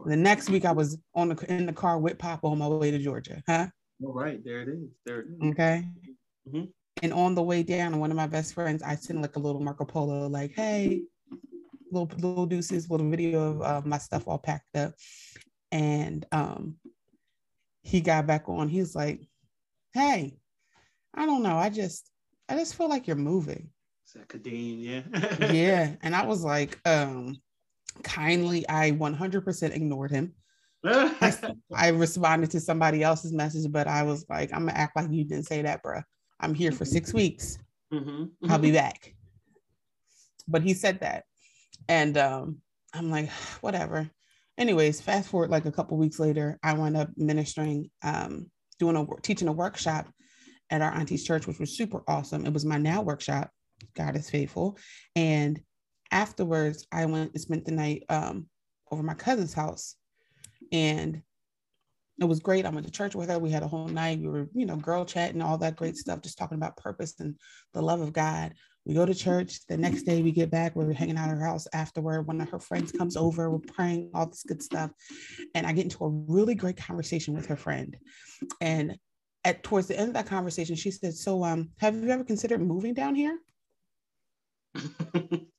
The 0.06 0.16
next 0.16 0.50
week 0.50 0.64
I 0.64 0.72
was 0.72 0.98
on 1.14 1.28
the 1.28 1.52
in 1.52 1.66
the 1.66 1.72
car 1.72 1.98
with 1.98 2.18
Papa 2.18 2.46
on 2.46 2.58
my 2.58 2.68
way 2.68 2.90
to 2.90 2.98
Georgia. 2.98 3.42
Huh? 3.46 3.68
All 4.02 4.12
right. 4.12 4.42
There 4.44 4.62
it 4.62 4.68
is. 4.68 4.88
There 5.04 5.20
it 5.20 5.26
is. 5.28 5.50
Okay. 5.52 5.88
Mhm. 6.48 6.72
And 7.02 7.12
on 7.12 7.34
the 7.34 7.42
way 7.42 7.62
down, 7.62 7.98
one 7.98 8.10
of 8.10 8.16
my 8.16 8.26
best 8.26 8.54
friends, 8.54 8.82
I 8.82 8.94
sent 8.96 9.20
like 9.20 9.36
a 9.36 9.40
little 9.40 9.60
Marco 9.60 9.84
Polo, 9.84 10.28
like, 10.28 10.52
hey, 10.54 11.02
little 11.90 12.08
little 12.18 12.46
deuces, 12.46 12.90
little 12.90 13.08
video 13.08 13.50
of 13.50 13.62
uh, 13.62 13.82
my 13.84 13.98
stuff 13.98 14.26
all 14.26 14.38
packed 14.38 14.76
up. 14.76 14.94
And 15.72 16.24
um 16.32 16.76
he 17.82 18.00
got 18.00 18.26
back 18.26 18.48
on. 18.48 18.68
He 18.68 18.80
was 18.80 18.94
like, 18.94 19.20
hey, 19.92 20.38
I 21.12 21.26
don't 21.26 21.42
know. 21.42 21.56
I 21.56 21.70
just 21.70 22.10
I 22.48 22.56
just 22.56 22.74
feel 22.74 22.88
like 22.88 23.06
you're 23.06 23.16
moving. 23.16 23.70
Is 24.06 24.12
that 24.14 24.28
Kadeem? 24.28 24.82
Yeah. 24.82 25.52
yeah. 25.52 25.94
And 26.02 26.14
I 26.14 26.26
was 26.26 26.42
like, 26.42 26.78
um, 26.86 27.36
kindly, 28.02 28.68
I 28.68 28.92
100% 28.92 29.74
ignored 29.74 30.10
him. 30.10 30.34
I 31.74 31.88
responded 31.88 32.50
to 32.50 32.60
somebody 32.60 33.02
else's 33.02 33.32
message, 33.32 33.70
but 33.72 33.86
I 33.86 34.02
was 34.02 34.26
like, 34.28 34.52
I'm 34.52 34.66
gonna 34.66 34.78
act 34.78 34.96
like 34.96 35.10
you 35.10 35.24
didn't 35.24 35.46
say 35.46 35.62
that, 35.62 35.82
bruh. 35.82 36.02
I'm 36.40 36.54
here 36.54 36.72
for 36.72 36.84
six 36.84 37.14
weeks. 37.14 37.58
Mhm. 37.92 38.30
I'll 38.50 38.58
be 38.58 38.72
back. 38.72 39.14
But 40.46 40.62
he 40.62 40.74
said 40.74 41.00
that. 41.00 41.24
And 41.88 42.18
um, 42.18 42.58
I'm 42.92 43.10
like, 43.10 43.30
whatever. 43.60 44.10
Anyways, 44.58 45.00
fast 45.00 45.30
forward 45.30 45.50
like 45.50 45.64
a 45.64 45.72
couple 45.72 45.96
weeks 45.96 46.18
later, 46.18 46.58
I 46.62 46.74
wound 46.74 46.96
up 46.96 47.10
ministering, 47.16 47.90
um, 48.02 48.50
doing 48.78 48.96
a 48.96 49.06
teaching 49.22 49.48
a 49.48 49.52
workshop 49.52 50.08
at 50.70 50.82
our 50.82 50.92
auntie's 50.92 51.24
church, 51.24 51.46
which 51.46 51.58
was 51.58 51.76
super 51.76 52.02
awesome. 52.06 52.46
It 52.46 52.52
was 52.52 52.64
my 52.64 52.78
now 52.78 53.02
workshop. 53.02 53.50
God 53.96 54.16
is 54.16 54.30
faithful. 54.30 54.78
And 55.16 55.60
afterwards, 56.10 56.86
I 56.92 57.06
went 57.06 57.32
and 57.32 57.40
spent 57.40 57.64
the 57.64 57.72
night 57.72 58.04
um, 58.08 58.46
over 58.90 59.02
my 59.02 59.14
cousin's 59.14 59.54
house. 59.54 59.96
And 60.72 61.22
it 62.20 62.24
was 62.26 62.40
great. 62.40 62.64
I 62.64 62.70
went 62.70 62.86
to 62.86 62.92
church 62.92 63.14
with 63.14 63.28
her. 63.28 63.38
We 63.38 63.50
had 63.50 63.62
a 63.62 63.68
whole 63.68 63.88
night. 63.88 64.20
We 64.20 64.28
were, 64.28 64.48
you 64.54 64.66
know, 64.66 64.76
girl 64.76 65.04
chatting, 65.04 65.42
all 65.42 65.58
that 65.58 65.76
great 65.76 65.96
stuff, 65.96 66.22
just 66.22 66.38
talking 66.38 66.56
about 66.56 66.76
purpose 66.76 67.18
and 67.18 67.36
the 67.72 67.82
love 67.82 68.00
of 68.00 68.12
God. 68.12 68.54
We 68.86 68.94
go 68.94 69.06
to 69.06 69.14
church. 69.14 69.66
The 69.66 69.76
next 69.76 70.02
day 70.02 70.22
we 70.22 70.30
get 70.30 70.50
back. 70.50 70.76
We're 70.76 70.92
hanging 70.92 71.16
out 71.16 71.30
at 71.30 71.36
her 71.36 71.44
house 71.44 71.66
afterward. 71.72 72.26
One 72.26 72.40
of 72.40 72.50
her 72.50 72.60
friends 72.60 72.92
comes 72.92 73.16
over. 73.16 73.50
We're 73.50 73.58
praying, 73.58 74.10
all 74.14 74.26
this 74.26 74.44
good 74.44 74.62
stuff. 74.62 74.90
And 75.54 75.66
I 75.66 75.72
get 75.72 75.84
into 75.84 76.04
a 76.04 76.08
really 76.08 76.54
great 76.54 76.76
conversation 76.76 77.34
with 77.34 77.46
her 77.46 77.56
friend. 77.56 77.96
And 78.60 78.98
at 79.42 79.62
towards 79.62 79.88
the 79.88 79.98
end 79.98 80.08
of 80.08 80.14
that 80.14 80.26
conversation, 80.26 80.76
she 80.76 80.90
said, 80.90 81.14
So 81.14 81.42
um, 81.44 81.70
have 81.78 81.94
you 81.96 82.10
ever 82.10 82.24
considered 82.24 82.60
moving 82.60 82.94
down 82.94 83.14
here? 83.14 83.38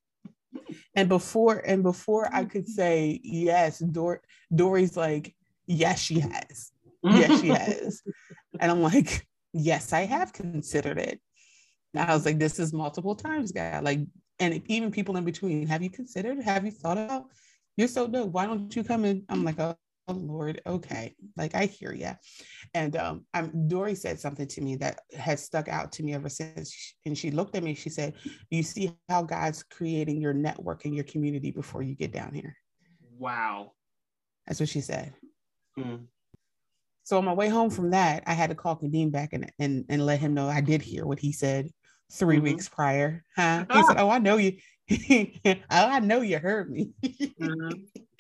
And 0.96 1.10
before 1.10 1.58
and 1.66 1.84
before 1.84 2.34
I 2.34 2.46
could 2.46 2.64
mm-hmm. 2.64 2.72
say 2.72 3.20
yes, 3.24 3.80
Dor- 3.80 4.22
Dory's 4.54 4.98
like, 4.98 5.36
yes, 5.68 6.00
she 6.00 6.20
has. 6.20 6.72
Yes, 7.04 7.42
she 7.42 7.48
has. 7.50 8.02
And 8.60 8.72
I'm 8.72 8.82
like, 8.82 9.26
yes, 9.54 9.94
I 9.94 10.02
have 10.02 10.34
considered 10.34 10.98
it. 10.98 11.20
And 11.94 12.10
I 12.10 12.14
was 12.14 12.26
like, 12.26 12.40
this 12.40 12.60
is 12.60 12.74
multiple 12.74 13.16
times, 13.16 13.52
guy. 13.52 13.80
Like, 13.80 14.00
and 14.40 14.62
even 14.68 14.92
people 14.92 15.16
in 15.18 15.24
between, 15.24 15.68
have 15.68 15.82
you 15.82 15.90
considered? 15.90 16.42
Have 16.44 16.66
you 16.66 16.72
thought 16.72 16.98
about? 16.98 17.26
You're 17.78 17.88
so 17.88 18.08
dope. 18.08 18.32
Why 18.32 18.46
don't 18.46 18.74
you 18.76 18.84
come 18.84 19.06
in? 19.06 19.24
I'm 19.30 19.44
like, 19.44 19.60
oh, 19.60 19.78
oh 20.08 20.14
Lord, 20.14 20.62
okay. 20.66 21.16
Like 21.36 21.56
I 21.56 21.66
hear 21.66 21.94
you. 21.94 22.12
And 22.74 22.96
um, 22.96 23.26
I'm 23.34 23.68
Dory 23.68 23.96
said 23.96 24.20
something 24.20 24.48
to 24.48 24.62
me 24.62 24.76
that 24.78 25.00
has 25.18 25.44
stuck 25.44 25.68
out 25.68 25.92
to 25.94 26.04
me 26.04 26.14
ever 26.14 26.30
since. 26.30 26.96
And 27.06 27.18
she 27.18 27.32
looked 27.32 27.56
at 27.56 27.64
me. 27.64 27.74
She 27.74 27.90
said, 27.90 28.14
you 28.50 28.64
see 28.64 28.92
how 29.10 29.24
God's 29.24 29.64
creating 29.64 30.22
your 30.22 30.34
network 30.34 30.86
and 30.86 30.96
your 30.96 31.06
community 31.06 31.52
before 31.52 31.82
you 31.82 31.96
get 31.96 32.12
down 32.12 32.34
here?" 32.34 32.56
wow. 33.18 33.72
That's 34.48 34.60
what 34.60 34.70
she 34.70 34.82
said. 34.82 35.14
Mm. 35.78 36.06
So 37.04 37.18
on 37.18 37.26
my 37.26 37.34
way 37.34 37.50
home 37.50 37.70
from 37.70 37.92
that, 37.92 38.24
I 38.28 38.34
had 38.34 38.50
to 38.50 38.56
call 38.56 38.76
Kadeem 38.76 39.12
back 39.12 39.34
and 39.34 39.52
and, 39.60 39.86
and 39.90 40.06
let 40.06 40.20
him 40.20 40.34
know 40.34 40.48
I 40.48 40.62
did 40.62 40.82
hear 40.82 41.06
what 41.06 41.20
he 41.20 41.32
said 41.32 41.70
3 42.12 42.38
Mhm. 42.38 42.44
weeks 42.44 42.70
prior. 42.70 43.24
Huh? 43.36 43.66
He 43.72 43.84
said, 43.84 43.98
"Oh, 43.98 44.10
I 44.10 44.20
know 44.20 44.38
you. 44.38 44.58
oh, 44.90 45.56
I 45.72 46.00
know 46.00 46.22
you 46.22 46.40
heard 46.40 46.70
me." 46.70 46.94
Mhm. 47.40 47.88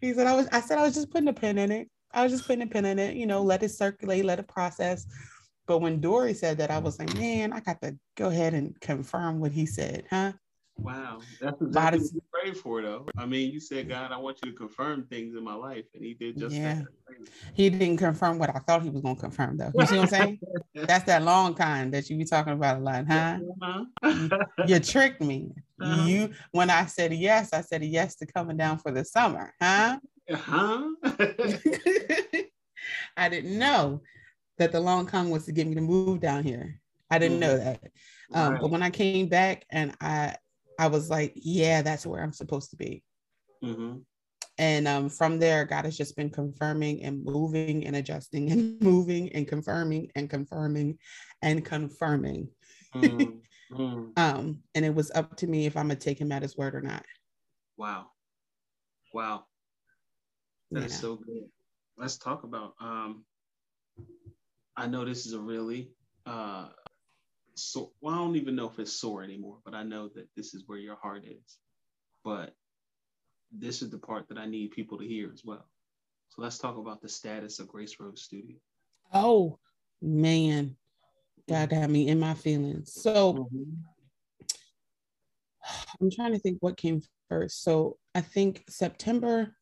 he 0.00 0.12
said, 0.12 0.26
"I 0.26 0.34
was." 0.34 0.48
I 0.52 0.60
said, 0.60 0.78
"I 0.78 0.82
was 0.82 0.94
just 0.94 1.10
putting 1.10 1.28
a 1.28 1.32
pin 1.32 1.58
in 1.58 1.72
it. 1.72 1.88
I 2.12 2.22
was 2.22 2.32
just 2.32 2.46
putting 2.46 2.62
a 2.62 2.66
pin 2.66 2.84
in 2.84 2.98
it. 2.98 3.16
You 3.16 3.26
know, 3.26 3.42
let 3.42 3.62
it 3.62 3.70
circulate, 3.70 4.24
let 4.24 4.38
it 4.38 4.48
process." 4.48 5.06
But 5.66 5.78
when 5.80 6.00
Dory 6.00 6.34
said 6.34 6.58
that, 6.58 6.70
I 6.70 6.78
was 6.78 6.98
like, 6.98 7.14
"Man, 7.14 7.52
I 7.52 7.60
got 7.60 7.80
to 7.82 7.96
go 8.16 8.28
ahead 8.28 8.54
and 8.54 8.78
confirm 8.80 9.40
what 9.40 9.52
he 9.52 9.66
said, 9.66 10.06
huh?" 10.10 10.32
Wow. 10.78 11.18
That's 11.40 11.56
Lot 11.60 11.94
exactly 11.94 11.98
of- 11.98 12.02
what 12.02 12.12
you 12.14 12.22
prayed 12.32 12.56
for, 12.56 12.82
though. 12.82 13.06
I 13.16 13.26
mean, 13.26 13.52
you 13.52 13.60
said, 13.60 13.88
God, 13.88 14.12
I 14.12 14.16
want 14.16 14.38
you 14.44 14.50
to 14.52 14.56
confirm 14.56 15.04
things 15.06 15.34
in 15.36 15.42
my 15.44 15.54
life. 15.54 15.84
And 15.94 16.04
he 16.04 16.14
did 16.14 16.38
just 16.38 16.54
Yeah. 16.54 16.74
that. 16.76 16.86
He 17.54 17.68
didn't 17.70 17.96
confirm 17.96 18.38
what 18.38 18.54
I 18.54 18.58
thought 18.60 18.82
he 18.82 18.90
was 18.90 19.02
going 19.02 19.16
to 19.16 19.20
confirm, 19.20 19.56
though. 19.56 19.72
You 19.74 19.86
see 19.86 19.96
what 19.96 20.02
I'm 20.02 20.08
saying? 20.08 20.40
That's 20.74 21.04
that 21.04 21.22
long 21.22 21.54
kind 21.54 21.92
that 21.94 22.08
you 22.08 22.16
be 22.16 22.24
talking 22.24 22.52
about 22.52 22.76
a 22.78 22.80
lot, 22.80 23.06
huh? 23.08 23.38
Uh-huh. 24.02 24.44
You 24.66 24.78
tricked 24.80 25.20
me. 25.20 25.50
Uh-huh. 25.80 26.06
You 26.08 26.30
when 26.50 26.70
I 26.70 26.86
said 26.86 27.12
yes, 27.14 27.52
I 27.52 27.60
said 27.60 27.84
yes 27.84 28.16
to 28.16 28.26
coming 28.26 28.56
down 28.56 28.78
for 28.78 28.90
the 28.90 29.04
summer, 29.04 29.54
huh? 29.62 30.00
huh? 30.28 30.88
I 33.16 33.28
didn't 33.28 33.56
know 33.56 34.02
that 34.58 34.72
the 34.72 34.80
long 34.80 35.06
con 35.06 35.30
was 35.30 35.44
to 35.46 35.52
get 35.52 35.68
me 35.68 35.76
to 35.76 35.80
move 35.80 36.18
down 36.18 36.42
here. 36.42 36.80
I 37.12 37.20
didn't 37.20 37.38
know 37.38 37.56
that. 37.58 37.80
Um, 38.34 38.52
Right. 38.54 38.60
But 38.60 38.70
when 38.72 38.82
I 38.82 38.90
came 38.90 39.28
back 39.28 39.66
and 39.70 39.94
I 40.00 40.34
I 40.78 40.86
was 40.86 41.10
like, 41.10 41.32
yeah, 41.34 41.82
that's 41.82 42.06
where 42.06 42.22
I'm 42.22 42.32
supposed 42.32 42.70
to 42.70 42.76
be. 42.76 43.02
Mhm. 43.62 44.04
And 44.58 44.88
um, 44.88 45.08
from 45.08 45.38
there, 45.38 45.64
God 45.64 45.84
has 45.84 45.96
just 45.96 46.16
been 46.16 46.30
confirming 46.30 47.02
and 47.04 47.24
moving 47.24 47.86
and 47.86 47.96
adjusting 47.96 48.50
and 48.50 48.80
moving 48.82 49.32
and 49.32 49.46
confirming 49.46 50.10
and 50.16 50.28
confirming 50.28 50.98
and 51.42 51.64
confirming. 51.64 52.48
Mm, 52.94 53.40
mm. 53.72 54.12
Um, 54.16 54.64
and 54.74 54.84
it 54.84 54.92
was 54.92 55.12
up 55.12 55.36
to 55.36 55.46
me 55.46 55.66
if 55.66 55.76
I'm 55.76 55.84
gonna 55.86 55.94
take 55.94 56.20
him 56.20 56.32
at 56.32 56.42
his 56.42 56.56
word 56.56 56.74
or 56.74 56.80
not. 56.80 57.04
Wow. 57.76 58.06
Wow. 59.14 59.44
That 60.72 60.80
You 60.80 60.86
is 60.86 60.94
so 60.98 61.16
good. 61.16 61.44
Let's 61.96 62.16
talk 62.16 62.42
about 62.42 62.74
um 62.80 63.24
I 64.76 64.88
know 64.88 65.04
this 65.04 65.26
is 65.26 65.34
a 65.34 65.40
really 65.40 65.92
uh 66.26 66.68
so 67.58 67.92
well, 68.00 68.14
I 68.14 68.18
don't 68.18 68.36
even 68.36 68.56
know 68.56 68.68
if 68.68 68.78
it's 68.78 68.92
sore 68.92 69.22
anymore, 69.22 69.58
but 69.64 69.74
I 69.74 69.82
know 69.82 70.08
that 70.14 70.28
this 70.36 70.54
is 70.54 70.64
where 70.66 70.78
your 70.78 70.96
heart 70.96 71.24
is. 71.24 71.58
But 72.24 72.54
this 73.50 73.82
is 73.82 73.90
the 73.90 73.98
part 73.98 74.28
that 74.28 74.38
I 74.38 74.46
need 74.46 74.70
people 74.70 74.98
to 74.98 75.06
hear 75.06 75.30
as 75.32 75.42
well. 75.44 75.66
So 76.28 76.42
let's 76.42 76.58
talk 76.58 76.76
about 76.76 77.00
the 77.00 77.08
status 77.08 77.58
of 77.58 77.68
Grace 77.68 77.96
Rose 77.98 78.22
Studio. 78.22 78.56
Oh 79.12 79.58
man, 80.02 80.76
God 81.48 81.72
had 81.72 81.90
me 81.90 82.08
in 82.08 82.20
my 82.20 82.34
feelings. 82.34 82.92
So 82.92 83.34
Mhm. 83.34 83.76
I'm 86.00 86.10
trying 86.10 86.32
to 86.32 86.38
think 86.38 86.58
what 86.60 86.76
came 86.76 87.02
first. 87.28 87.62
So 87.62 87.98
I 88.14 88.20
think 88.20 88.64
September, 88.68 89.56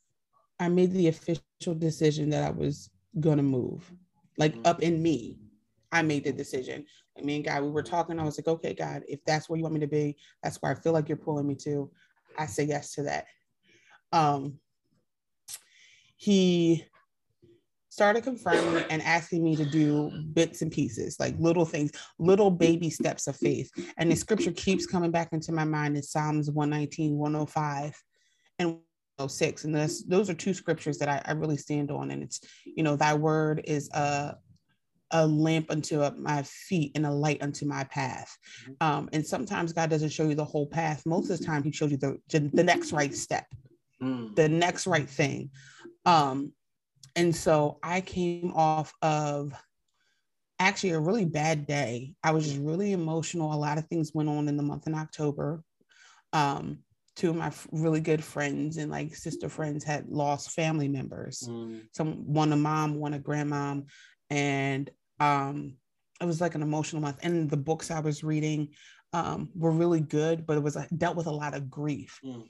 I 0.58 0.68
made 0.68 0.92
the 0.92 1.08
official 1.08 1.74
decision 1.76 2.30
that 2.30 2.42
I 2.42 2.50
was 2.50 2.90
gonna 3.20 3.42
move, 3.42 3.90
like 4.38 4.54
Mhm. 4.54 4.66
up 4.66 4.82
in 4.82 5.02
me. 5.02 5.38
I 5.92 6.02
made 6.02 6.24
the 6.24 6.32
decision. 6.32 6.86
I 7.18 7.22
mean, 7.22 7.42
God, 7.42 7.62
we 7.62 7.70
were 7.70 7.82
talking. 7.82 8.18
I 8.18 8.24
was 8.24 8.38
like, 8.38 8.48
okay, 8.48 8.74
God, 8.74 9.02
if 9.08 9.20
that's 9.24 9.48
where 9.48 9.56
you 9.56 9.62
want 9.62 9.74
me 9.74 9.80
to 9.80 9.86
be, 9.86 10.16
that's 10.42 10.56
where 10.60 10.72
I 10.72 10.74
feel 10.74 10.92
like 10.92 11.08
you're 11.08 11.16
pulling 11.16 11.46
me 11.46 11.54
to. 11.56 11.90
I 12.38 12.46
say 12.46 12.64
yes 12.64 12.92
to 12.94 13.04
that. 13.04 13.26
Um, 14.12 14.58
he 16.16 16.84
started 17.96 18.22
confirming 18.22 18.84
and 18.90 19.00
asking 19.02 19.42
me 19.42 19.56
to 19.56 19.64
do 19.64 20.10
bits 20.34 20.60
and 20.60 20.70
pieces, 20.70 21.18
like 21.18 21.34
little 21.38 21.64
things, 21.64 21.92
little 22.18 22.50
baby 22.50 22.90
steps 22.90 23.26
of 23.26 23.36
faith. 23.36 23.70
And 23.96 24.12
the 24.12 24.16
scripture 24.16 24.52
keeps 24.52 24.86
coming 24.86 25.10
back 25.10 25.32
into 25.32 25.50
my 25.50 25.64
mind 25.64 25.96
in 25.96 26.02
Psalms 26.02 26.50
119, 26.50 27.16
105, 27.16 28.02
and 28.58 28.68
106. 29.16 29.64
And 29.64 29.74
this, 29.74 30.02
those 30.04 30.28
are 30.28 30.34
two 30.34 30.52
scriptures 30.52 30.98
that 30.98 31.08
I, 31.08 31.22
I 31.24 31.32
really 31.32 31.56
stand 31.56 31.90
on. 31.90 32.10
And 32.10 32.22
it's, 32.22 32.40
you 32.66 32.82
know, 32.82 32.96
thy 32.96 33.14
word 33.14 33.62
is 33.64 33.88
a, 33.94 34.36
a 35.12 35.26
lamp 35.26 35.70
unto 35.70 36.08
my 36.16 36.42
feet 36.42 36.92
and 36.94 37.06
a 37.06 37.10
light 37.10 37.42
unto 37.42 37.64
my 37.66 37.84
path. 37.84 38.36
Um, 38.80 39.08
and 39.12 39.24
sometimes 39.24 39.72
God 39.72 39.90
doesn't 39.90 40.10
show 40.10 40.28
you 40.28 40.34
the 40.34 40.44
whole 40.44 40.66
path. 40.66 41.04
Most 41.06 41.30
of 41.30 41.38
the 41.38 41.44
time, 41.44 41.62
He 41.62 41.72
shows 41.72 41.90
you 41.90 41.96
the, 41.96 42.18
the 42.28 42.64
next 42.64 42.92
right 42.92 43.14
step 43.14 43.46
Mm. 44.02 44.34
the 44.36 44.48
next 44.48 44.86
right 44.86 45.08
thing. 45.08 45.50
Um, 46.04 46.52
and 47.14 47.34
so 47.34 47.78
I 47.82 48.02
came 48.02 48.52
off 48.54 48.92
of 49.00 49.54
actually 50.58 50.90
a 50.90 51.00
really 51.00 51.24
bad 51.24 51.66
day. 51.66 52.14
I 52.22 52.32
was 52.32 52.44
just 52.46 52.60
really 52.60 52.92
emotional. 52.92 53.54
A 53.54 53.56
lot 53.56 53.78
of 53.78 53.86
things 53.86 54.12
went 54.12 54.28
on 54.28 54.48
in 54.48 54.56
the 54.56 54.62
month 54.62 54.86
in 54.86 54.94
October. 54.94 55.62
Um, 56.32 56.80
two 57.14 57.30
of 57.30 57.36
my 57.36 57.50
really 57.72 58.00
good 58.00 58.22
friends 58.22 58.76
and 58.76 58.90
like 58.90 59.14
sister 59.14 59.48
friends 59.48 59.82
had 59.82 60.08
lost 60.08 60.50
family 60.50 60.88
members. 60.88 61.44
Mm. 61.48 61.82
Some 61.92 62.32
one 62.32 62.52
a 62.52 62.56
mom, 62.56 62.96
one 62.96 63.14
a 63.14 63.18
grandmom, 63.18 63.86
and 64.28 64.90
um 65.20 65.76
it 66.20 66.24
was 66.24 66.40
like 66.40 66.54
an 66.54 66.62
emotional 66.62 67.02
month 67.02 67.18
and 67.22 67.50
the 67.50 67.56
books 67.56 67.90
i 67.90 68.00
was 68.00 68.24
reading 68.24 68.68
um 69.12 69.48
were 69.54 69.70
really 69.70 70.00
good 70.00 70.46
but 70.46 70.56
it 70.56 70.62
was 70.62 70.76
dealt 70.96 71.16
with 71.16 71.26
a 71.26 71.30
lot 71.30 71.54
of 71.54 71.70
grief 71.70 72.20
mm. 72.24 72.46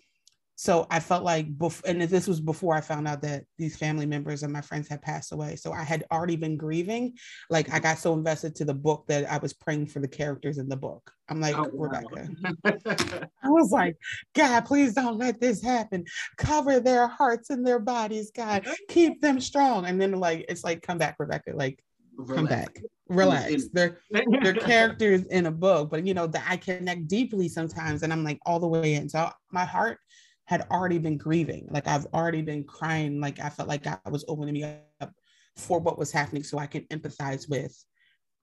So 0.57 0.87
I 0.91 1.01
felt 1.01 1.23
like, 1.23 1.55
bef- 1.59 1.85
and 1.85 2.01
this 2.01 2.27
was 2.27 2.41
before 2.41 2.75
I 2.75 2.81
found 2.81 3.07
out 3.07 3.21
that 3.23 3.45
these 3.59 3.77
family 3.77 4.07
members 4.07 4.43
and 4.43 4.51
my 4.51 4.63
friends 4.63 4.89
had 4.89 5.03
passed 5.03 5.33
away. 5.33 5.55
So 5.55 5.71
I 5.71 5.83
had 5.83 6.05
already 6.11 6.37
been 6.37 6.57
grieving. 6.57 7.13
Like 7.51 7.73
I 7.73 7.79
got 7.79 7.99
so 7.99 8.15
invested 8.15 8.55
to 8.57 8.65
the 8.65 8.75
book 8.75 9.05
that 9.09 9.31
I 9.31 9.37
was 9.37 9.53
praying 9.53 9.89
for 9.89 10.01
the 10.01 10.09
characters 10.09 10.57
in 10.57 10.69
the 10.71 10.77
book. 10.77 11.13
I'm 11.29 11.41
like, 11.43 11.59
oh, 11.59 11.71
Rebecca. 11.75 12.29
I 12.65 13.49
was 13.51 13.71
like, 13.71 13.97
God, 14.35 14.65
please 14.65 14.95
don't 14.95 15.19
let 15.19 15.41
this 15.41 15.63
happen. 15.63 16.07
Cover 16.39 16.81
their 16.81 17.07
hearts 17.07 17.51
and 17.51 17.67
their 17.67 17.79
bodies, 17.79 18.31
God. 18.35 18.67
Keep 18.89 19.21
them 19.21 19.41
strong. 19.41 19.85
And 19.85 20.01
then 20.01 20.13
like 20.13 20.47
it's 20.49 20.65
like, 20.65 20.81
come 20.81 20.97
back, 20.97 21.17
Rebecca. 21.19 21.53
Like, 21.55 21.83
Relax. 22.17 22.35
come 22.35 22.47
back 22.47 22.83
relax 23.09 23.69
they're 23.73 23.99
they're 24.11 24.55
characters 24.73 25.25
in 25.27 25.47
a 25.47 25.51
book 25.51 25.91
but 25.91 26.07
you 26.07 26.15
know 26.15 26.27
that 26.27 26.45
i 26.49 26.57
connect 26.57 27.07
deeply 27.07 27.49
sometimes 27.49 28.03
and 28.03 28.13
i'm 28.13 28.25
like 28.25 28.39
all 28.47 28.59
the 28.59 28.67
way 28.67 28.95
in 28.95 29.09
so 29.09 29.31
my 29.53 29.65
heart 29.65 29.99
had 30.47 30.67
already 30.71 30.99
been 30.99 31.19
grieving. 31.19 31.69
Like 31.71 31.87
I've 31.87 32.07
already 32.07 32.43
been 32.43 32.65
crying. 32.65 33.21
Like 33.21 33.41
I 33.41 33.51
felt 33.51 33.69
like 33.69 33.83
God 33.83 33.99
was 34.11 34.25
opening 34.29 34.55
me 34.55 34.65
up 35.01 35.13
for 35.57 35.81
what 35.81 35.99
was 35.99 36.13
happening 36.13 36.45
so 36.45 36.59
I 36.59 36.67
can 36.67 36.83
empathize 36.85 37.49
with 37.49 37.77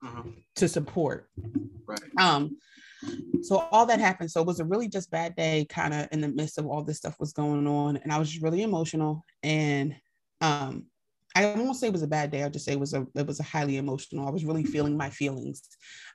uh-huh. 0.04 0.22
to 0.56 0.68
support. 0.68 1.28
Right. 1.86 2.00
Um, 2.18 2.58
so 3.42 3.66
all 3.70 3.86
that 3.86 4.00
happened. 4.00 4.30
So 4.30 4.40
it 4.40 4.46
was 4.46 4.60
a 4.60 4.64
really 4.64 4.88
just 4.88 5.10
bad 5.10 5.34
day, 5.34 5.66
kind 5.68 5.94
of 5.94 6.08
in 6.12 6.20
the 6.20 6.28
midst 6.28 6.58
of 6.58 6.66
all 6.66 6.82
this 6.82 6.98
stuff 6.98 7.18
was 7.18 7.32
going 7.32 7.66
on. 7.66 7.96
And 7.96 8.12
I 8.12 8.18
was 8.18 8.30
just 8.30 8.42
really 8.42 8.62
emotional. 8.62 9.24
And 9.42 9.96
um, 10.40 10.86
I 11.34 11.46
won't 11.54 11.76
say 11.76 11.88
it 11.88 11.92
was 11.92 12.02
a 12.02 12.08
bad 12.08 12.30
day. 12.30 12.42
I'll 12.42 12.50
just 12.50 12.64
say 12.64 12.72
it 12.72 12.80
was 12.80 12.94
a 12.94 13.06
it 13.14 13.26
was 13.26 13.40
a 13.40 13.44
highly 13.44 13.76
emotional. 13.76 14.26
I 14.26 14.30
was 14.30 14.44
really 14.44 14.64
feeling 14.64 14.96
my 14.96 15.10
feelings. 15.10 15.62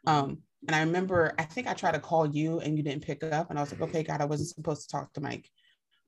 Um, 0.08 0.40
and 0.68 0.76
I 0.76 0.80
remember 0.80 1.34
I 1.38 1.44
think 1.44 1.68
I 1.68 1.74
tried 1.74 1.94
to 1.94 2.00
call 2.00 2.28
you 2.28 2.60
and 2.60 2.78
you 2.78 2.84
didn't 2.84 3.04
pick 3.04 3.24
up. 3.24 3.50
And 3.50 3.60
I 3.60 3.62
was 3.62 3.72
like, 3.72 3.82
okay, 3.82 4.04
God, 4.04 4.22
I 4.22 4.26
wasn't 4.26 4.50
supposed 4.50 4.84
to 4.84 4.90
talk 4.90 5.14
to 5.14 5.22
Mike 5.22 5.50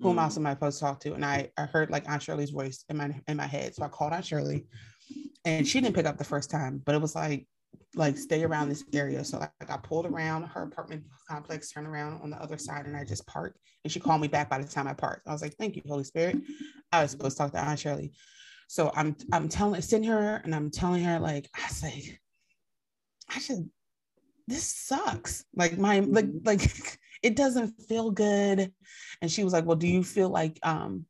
who 0.02 0.14
mm. 0.14 0.22
else 0.22 0.38
am 0.38 0.48
I 0.48 0.54
supposed 0.54 0.80
to 0.80 0.86
talk 0.86 1.00
to? 1.02 1.14
And 1.14 1.24
I, 1.24 1.52
I 1.58 1.66
heard 1.66 1.92
like 1.92 2.10
Aunt 2.10 2.24
Shirley's 2.24 2.50
voice 2.50 2.86
in 2.90 2.98
my 2.98 3.12
in 3.28 3.38
my 3.38 3.46
head. 3.46 3.76
So 3.76 3.84
I 3.84 3.88
called 3.88 4.14
Aunt 4.14 4.26
Shirley 4.26 4.66
and 5.46 5.68
she 5.68 5.80
didn't 5.80 5.96
pick 5.96 6.06
up 6.06 6.18
the 6.18 6.24
first 6.24 6.50
time, 6.50 6.82
but 6.86 6.96
it 6.96 7.02
was 7.02 7.16
like 7.16 7.48
like 7.96 8.18
stay 8.18 8.44
around 8.44 8.70
this 8.70 8.84
area. 8.94 9.24
So 9.24 9.40
like 9.40 9.52
I 9.70 9.78
pulled 9.78 10.06
around 10.06 10.44
her 10.44 10.64
apartment 10.64 11.04
complex, 11.30 11.72
turned 11.72 11.88
around 11.88 12.22
on 12.22 12.30
the 12.30 12.42
other 12.42 12.58
side, 12.58 12.86
and 12.86 12.96
I 12.96 13.04
just 13.04 13.28
parked. 13.28 13.60
And 13.84 13.92
she 13.92 14.00
called 14.00 14.22
me 14.22 14.28
back 14.28 14.50
by 14.50 14.60
the 14.60 14.68
time 14.68 14.88
I 14.88 14.94
parked. 14.94 15.28
I 15.28 15.34
was 15.34 15.42
like, 15.42 15.56
"Thank 15.56 15.76
you, 15.76 15.82
Holy 15.88 16.04
Spirit." 16.04 16.38
I 16.92 17.04
was 17.04 17.12
supposed 17.12 17.38
to 17.38 17.44
talk 17.44 17.52
to 17.54 17.60
Aunt 17.60 17.80
Shirley. 17.80 18.14
So 18.72 18.90
I'm 18.96 19.18
I'm 19.34 19.50
telling 19.50 19.82
sitting 19.82 20.08
her 20.08 20.38
and 20.46 20.56
I'm 20.56 20.72
telling 20.72 21.04
her 21.04 21.20
like 21.20 21.50
I 21.54 21.68
say, 21.68 22.18
I 23.30 23.38
should. 23.38 23.70
This 24.48 24.64
sucks. 24.64 25.44
Like 25.54 25.78
my 25.78 26.00
like 26.00 26.28
like 26.46 26.72
it 27.22 27.36
doesn't 27.36 27.74
feel 27.90 28.12
good. 28.12 28.72
And 29.22 29.30
she 29.30 29.44
was 29.44 29.52
like, 29.52 29.66
Well, 29.66 29.76
do 29.76 29.88
you 29.88 30.06
feel 30.06 30.30
like 30.30 30.58
um 30.64 31.06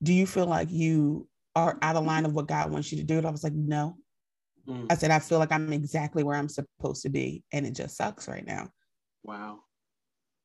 do 0.00 0.12
you 0.14 0.28
feel 0.28 0.46
like 0.46 0.70
you 0.70 1.26
are 1.56 1.76
out 1.82 1.96
of 1.96 2.04
line 2.04 2.24
of 2.24 2.34
what 2.34 2.46
God 2.46 2.70
wants 2.70 2.92
you 2.92 2.98
to 2.98 3.04
do? 3.04 3.18
And 3.18 3.26
I 3.26 3.30
was 3.30 3.42
like, 3.42 3.52
No. 3.52 3.96
Mm. 4.68 4.86
I 4.88 4.94
said, 4.94 5.10
I 5.10 5.18
feel 5.18 5.40
like 5.40 5.50
I'm 5.50 5.72
exactly 5.72 6.22
where 6.22 6.36
I'm 6.36 6.48
supposed 6.48 7.02
to 7.02 7.08
be. 7.08 7.42
And 7.50 7.66
it 7.66 7.74
just 7.74 7.96
sucks 7.96 8.28
right 8.28 8.46
now. 8.46 8.68
Wow. 9.24 9.58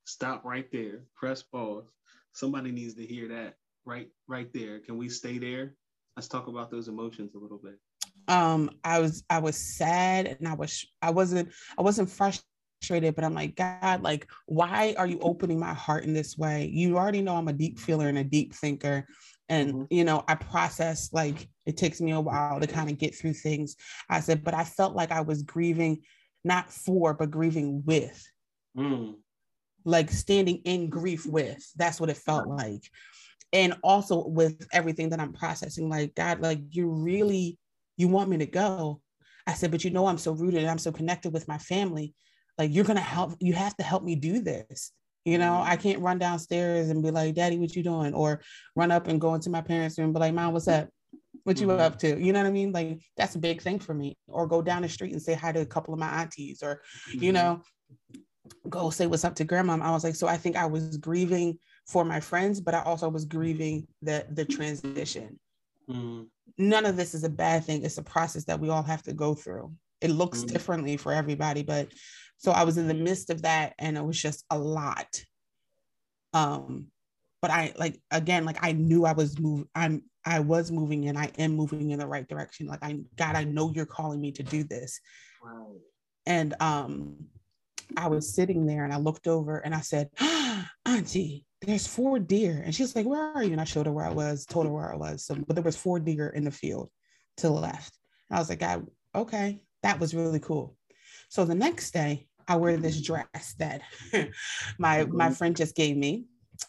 Stop 0.06 0.44
right 0.44 0.72
there. 0.72 1.04
Press 1.16 1.44
pause. 1.44 1.86
Somebody 2.34 2.72
needs 2.72 2.96
to 2.96 3.06
hear 3.06 3.28
that 3.28 3.58
right 3.86 4.10
right 4.28 4.52
there. 4.56 4.80
Can 4.80 4.98
we 4.98 5.08
stay 5.08 5.38
there? 5.38 5.76
Let's 6.20 6.28
talk 6.28 6.48
about 6.48 6.70
those 6.70 6.90
emotions 6.90 7.34
a 7.34 7.38
little 7.38 7.58
bit. 7.58 7.80
Um, 8.28 8.72
I 8.84 9.00
was 9.00 9.24
I 9.30 9.40
was 9.40 9.56
sad 9.56 10.28
and 10.28 10.50
I 10.50 10.54
was 10.54 10.86
I 11.02 11.12
wasn't 11.12 11.48
I 11.78 11.82
wasn't 11.82 12.10
frustrated 12.10 13.16
but 13.16 13.24
I'm 13.24 13.34
like, 13.34 13.56
God, 13.56 14.04
like, 14.04 14.28
why 14.46 14.96
are 14.98 15.08
you 15.08 15.18
opening 15.22 15.58
my 15.58 15.74
heart 15.74 16.04
in 16.04 16.14
this 16.14 16.38
way? 16.38 16.70
You 16.74 16.98
already 16.98 17.22
know 17.22 17.38
I'm 17.38 17.48
a 17.48 17.54
deep 17.54 17.80
feeler 17.80 18.10
and 18.10 18.18
a 18.18 18.26
deep 18.26 18.54
thinker. 18.54 19.08
And, 19.48 19.74
mm-hmm. 19.74 19.84
you 19.92 20.04
know, 20.04 20.26
I 20.28 20.36
process 20.36 21.10
like 21.14 21.48
it 21.66 21.78
takes 21.78 22.02
me 22.02 22.12
a 22.12 22.20
while 22.20 22.60
to 22.60 22.68
kind 22.68 22.90
of 22.90 22.98
get 22.98 23.16
through 23.16 23.36
things. 23.36 23.78
I 24.10 24.20
said, 24.20 24.44
but 24.44 24.54
I 24.54 24.66
felt 24.66 24.98
like 24.98 25.14
I 25.14 25.22
was 25.22 25.44
grieving 25.44 26.02
not 26.44 26.70
for, 26.70 27.14
but 27.14 27.32
grieving 27.32 27.82
with. 27.86 28.30
Mm. 28.78 29.16
Like 29.86 30.12
standing 30.12 30.58
in 30.66 30.90
grief 30.90 31.26
with. 31.26 31.66
That's 31.78 32.02
what 32.02 32.10
it 32.10 32.18
felt 32.18 32.50
like. 32.50 32.92
And 33.52 33.76
also 33.84 34.28
with 34.28 34.68
everything 34.72 35.10
that 35.10 35.20
I'm 35.20 35.34
processing, 35.34 35.90
like, 35.90 36.14
God, 36.16 36.42
like, 36.42 36.60
you 36.70 36.90
really, 36.90 37.58
you 37.98 38.08
want 38.08 38.30
me 38.30 38.38
to 38.38 38.46
go. 38.46 39.02
I 39.48 39.54
said, 39.54 39.72
but 39.72 39.84
you 39.84 39.90
know, 39.90 40.06
I'm 40.06 40.20
so 40.20 40.34
rooted 40.34 40.62
and 40.62 40.70
I'm 40.70 40.78
so 40.78 40.92
connected 40.92 41.34
with 41.34 41.48
my 41.48 41.58
family 41.58 42.14
like 42.60 42.76
you're 42.76 42.84
gonna 42.84 43.00
help 43.00 43.34
you 43.40 43.54
have 43.54 43.76
to 43.78 43.84
help 43.84 44.04
me 44.04 44.16
do 44.16 44.40
this 44.42 44.92
you 45.26 45.40
know 45.40 45.62
i 45.62 45.74
mm-hmm. 45.74 45.82
can't 45.82 46.02
run 46.02 46.20
downstairs 46.20 46.90
and 46.90 47.02
be 47.02 47.10
like 47.10 47.34
daddy 47.34 47.58
what 47.58 47.76
you 47.76 47.82
doing 47.82 48.14
or 48.14 48.42
run 48.76 48.92
up 48.92 49.08
and 49.08 49.22
go 49.22 49.34
into 49.34 49.50
my 49.50 49.62
parents 49.62 49.98
room 49.98 50.06
and 50.06 50.14
be 50.14 50.20
like 50.20 50.34
mom 50.34 50.54
what's 50.54 50.68
up 50.68 50.90
what 51.46 51.60
you 51.60 51.68
mm-hmm. 51.68 51.80
up 51.80 51.98
to 51.98 52.20
you 52.22 52.32
know 52.32 52.40
what 52.40 52.48
i 52.48 52.52
mean 52.52 52.72
like 52.72 53.00
that's 53.18 53.36
a 53.36 53.40
big 53.40 53.62
thing 53.62 53.80
for 53.80 53.94
me 53.94 54.16
or 54.28 54.46
go 54.46 54.62
down 54.62 54.84
the 54.84 54.90
street 54.90 55.14
and 55.14 55.22
say 55.22 55.34
hi 55.34 55.52
to 55.52 55.62
a 55.62 55.66
couple 55.66 55.94
of 55.94 56.00
my 56.00 56.22
aunties 56.22 56.62
or 56.62 56.82
mm-hmm. 57.10 57.24
you 57.24 57.32
know 57.32 57.62
go 58.68 58.90
say 58.90 59.08
what's 59.08 59.26
up 59.26 59.36
to 59.36 59.44
grandma 59.44 59.78
i 59.82 59.92
was 59.92 60.04
like 60.04 60.16
so 60.16 60.28
i 60.28 60.38
think 60.38 60.56
i 60.56 60.66
was 60.66 60.98
grieving 60.98 61.58
for 61.90 62.06
my 62.06 62.20
friends 62.20 62.62
but 62.62 62.74
i 62.74 62.82
also 62.84 63.10
was 63.10 63.26
grieving 63.26 63.88
the 64.02 64.26
the 64.32 64.46
transition 64.46 65.40
mm-hmm. 65.90 66.24
none 66.58 66.86
of 66.86 66.96
this 66.96 67.14
is 67.14 67.24
a 67.24 67.30
bad 67.30 67.64
thing 67.64 67.84
it's 67.84 67.98
a 67.98 68.04
process 68.04 68.46
that 68.46 68.60
we 68.60 68.70
all 68.70 68.84
have 68.84 69.04
to 69.04 69.14
go 69.14 69.34
through 69.34 69.72
it 70.02 70.12
looks 70.12 70.40
mm-hmm. 70.40 70.54
differently 70.54 70.98
for 70.98 71.12
everybody 71.12 71.64
but 71.64 71.90
so 72.40 72.54
I 72.54 72.64
was 72.64 72.78
in 72.78 72.88
the 72.88 72.94
midst 72.94 73.30
of 73.30 73.42
that 73.42 73.74
and 73.78 73.98
it 73.98 74.04
was 74.04 74.20
just 74.20 74.46
a 74.50 74.58
lot. 74.58 75.22
Um, 76.34 76.88
but 77.42 77.52
I 77.52 77.74
like 77.78 78.00
again, 78.12 78.46
like 78.46 78.58
I 78.62 78.72
knew 78.72 79.06
I 79.06 79.12
was 79.12 79.38
move, 79.40 79.66
I'm 79.76 80.04
I 80.26 80.40
was 80.40 80.72
moving 80.72 81.08
and 81.10 81.18
I 81.18 81.32
am 81.38 81.52
moving 81.52 81.92
in 81.92 82.00
the 82.00 82.08
right 82.08 82.28
direction. 82.28 82.68
Like 82.68 82.82
I 82.82 83.00
God, 83.18 83.36
I 83.36 83.44
know 83.44 83.72
you're 83.72 83.86
calling 83.86 84.22
me 84.22 84.32
to 84.34 84.44
do 84.44 84.64
this. 84.64 85.02
Wow. 85.44 85.74
And 86.26 86.56
um 86.62 87.26
I 87.98 88.08
was 88.08 88.34
sitting 88.34 88.66
there 88.66 88.86
and 88.86 88.94
I 88.94 88.98
looked 88.98 89.28
over 89.28 89.58
and 89.58 89.76
I 89.76 89.82
said, 89.82 90.10
Auntie, 90.86 91.46
there's 91.62 91.88
four 91.88 92.20
deer. 92.20 92.62
And 92.64 92.74
she's 92.74 92.96
like, 92.96 93.06
Where 93.06 93.22
are 93.22 93.44
you? 93.44 93.52
And 93.52 93.62
I 93.62 93.66
showed 93.66 93.86
her 93.86 93.92
where 93.92 94.06
I 94.06 94.14
was, 94.14 94.46
told 94.46 94.66
her 94.66 94.72
where 94.72 94.92
I 94.92 94.96
was. 94.96 95.26
So, 95.26 95.36
but 95.36 95.56
there 95.56 95.64
was 95.64 95.76
four 95.76 96.00
deer 96.00 96.30
in 96.30 96.44
the 96.44 96.52
field 96.52 96.90
to 97.38 97.48
the 97.48 97.54
left. 97.54 97.98
And 98.30 98.38
I 98.38 98.40
was 98.40 98.50
like, 98.50 98.60
God, 98.60 98.88
okay, 99.14 99.60
that 99.84 100.00
was 100.00 100.14
really 100.14 100.40
cool. 100.40 100.76
So 101.30 101.46
the 101.46 101.56
next 101.56 101.92
day, 101.92 102.28
I 102.48 102.56
wear 102.56 102.78
this 102.78 103.00
dress 103.02 103.56
that 103.60 103.82
my 104.80 105.06
my 105.06 105.26
mm-hmm. 105.26 105.34
friend 105.34 105.56
just 105.56 105.76
gave 105.76 105.96
me. 105.96 106.26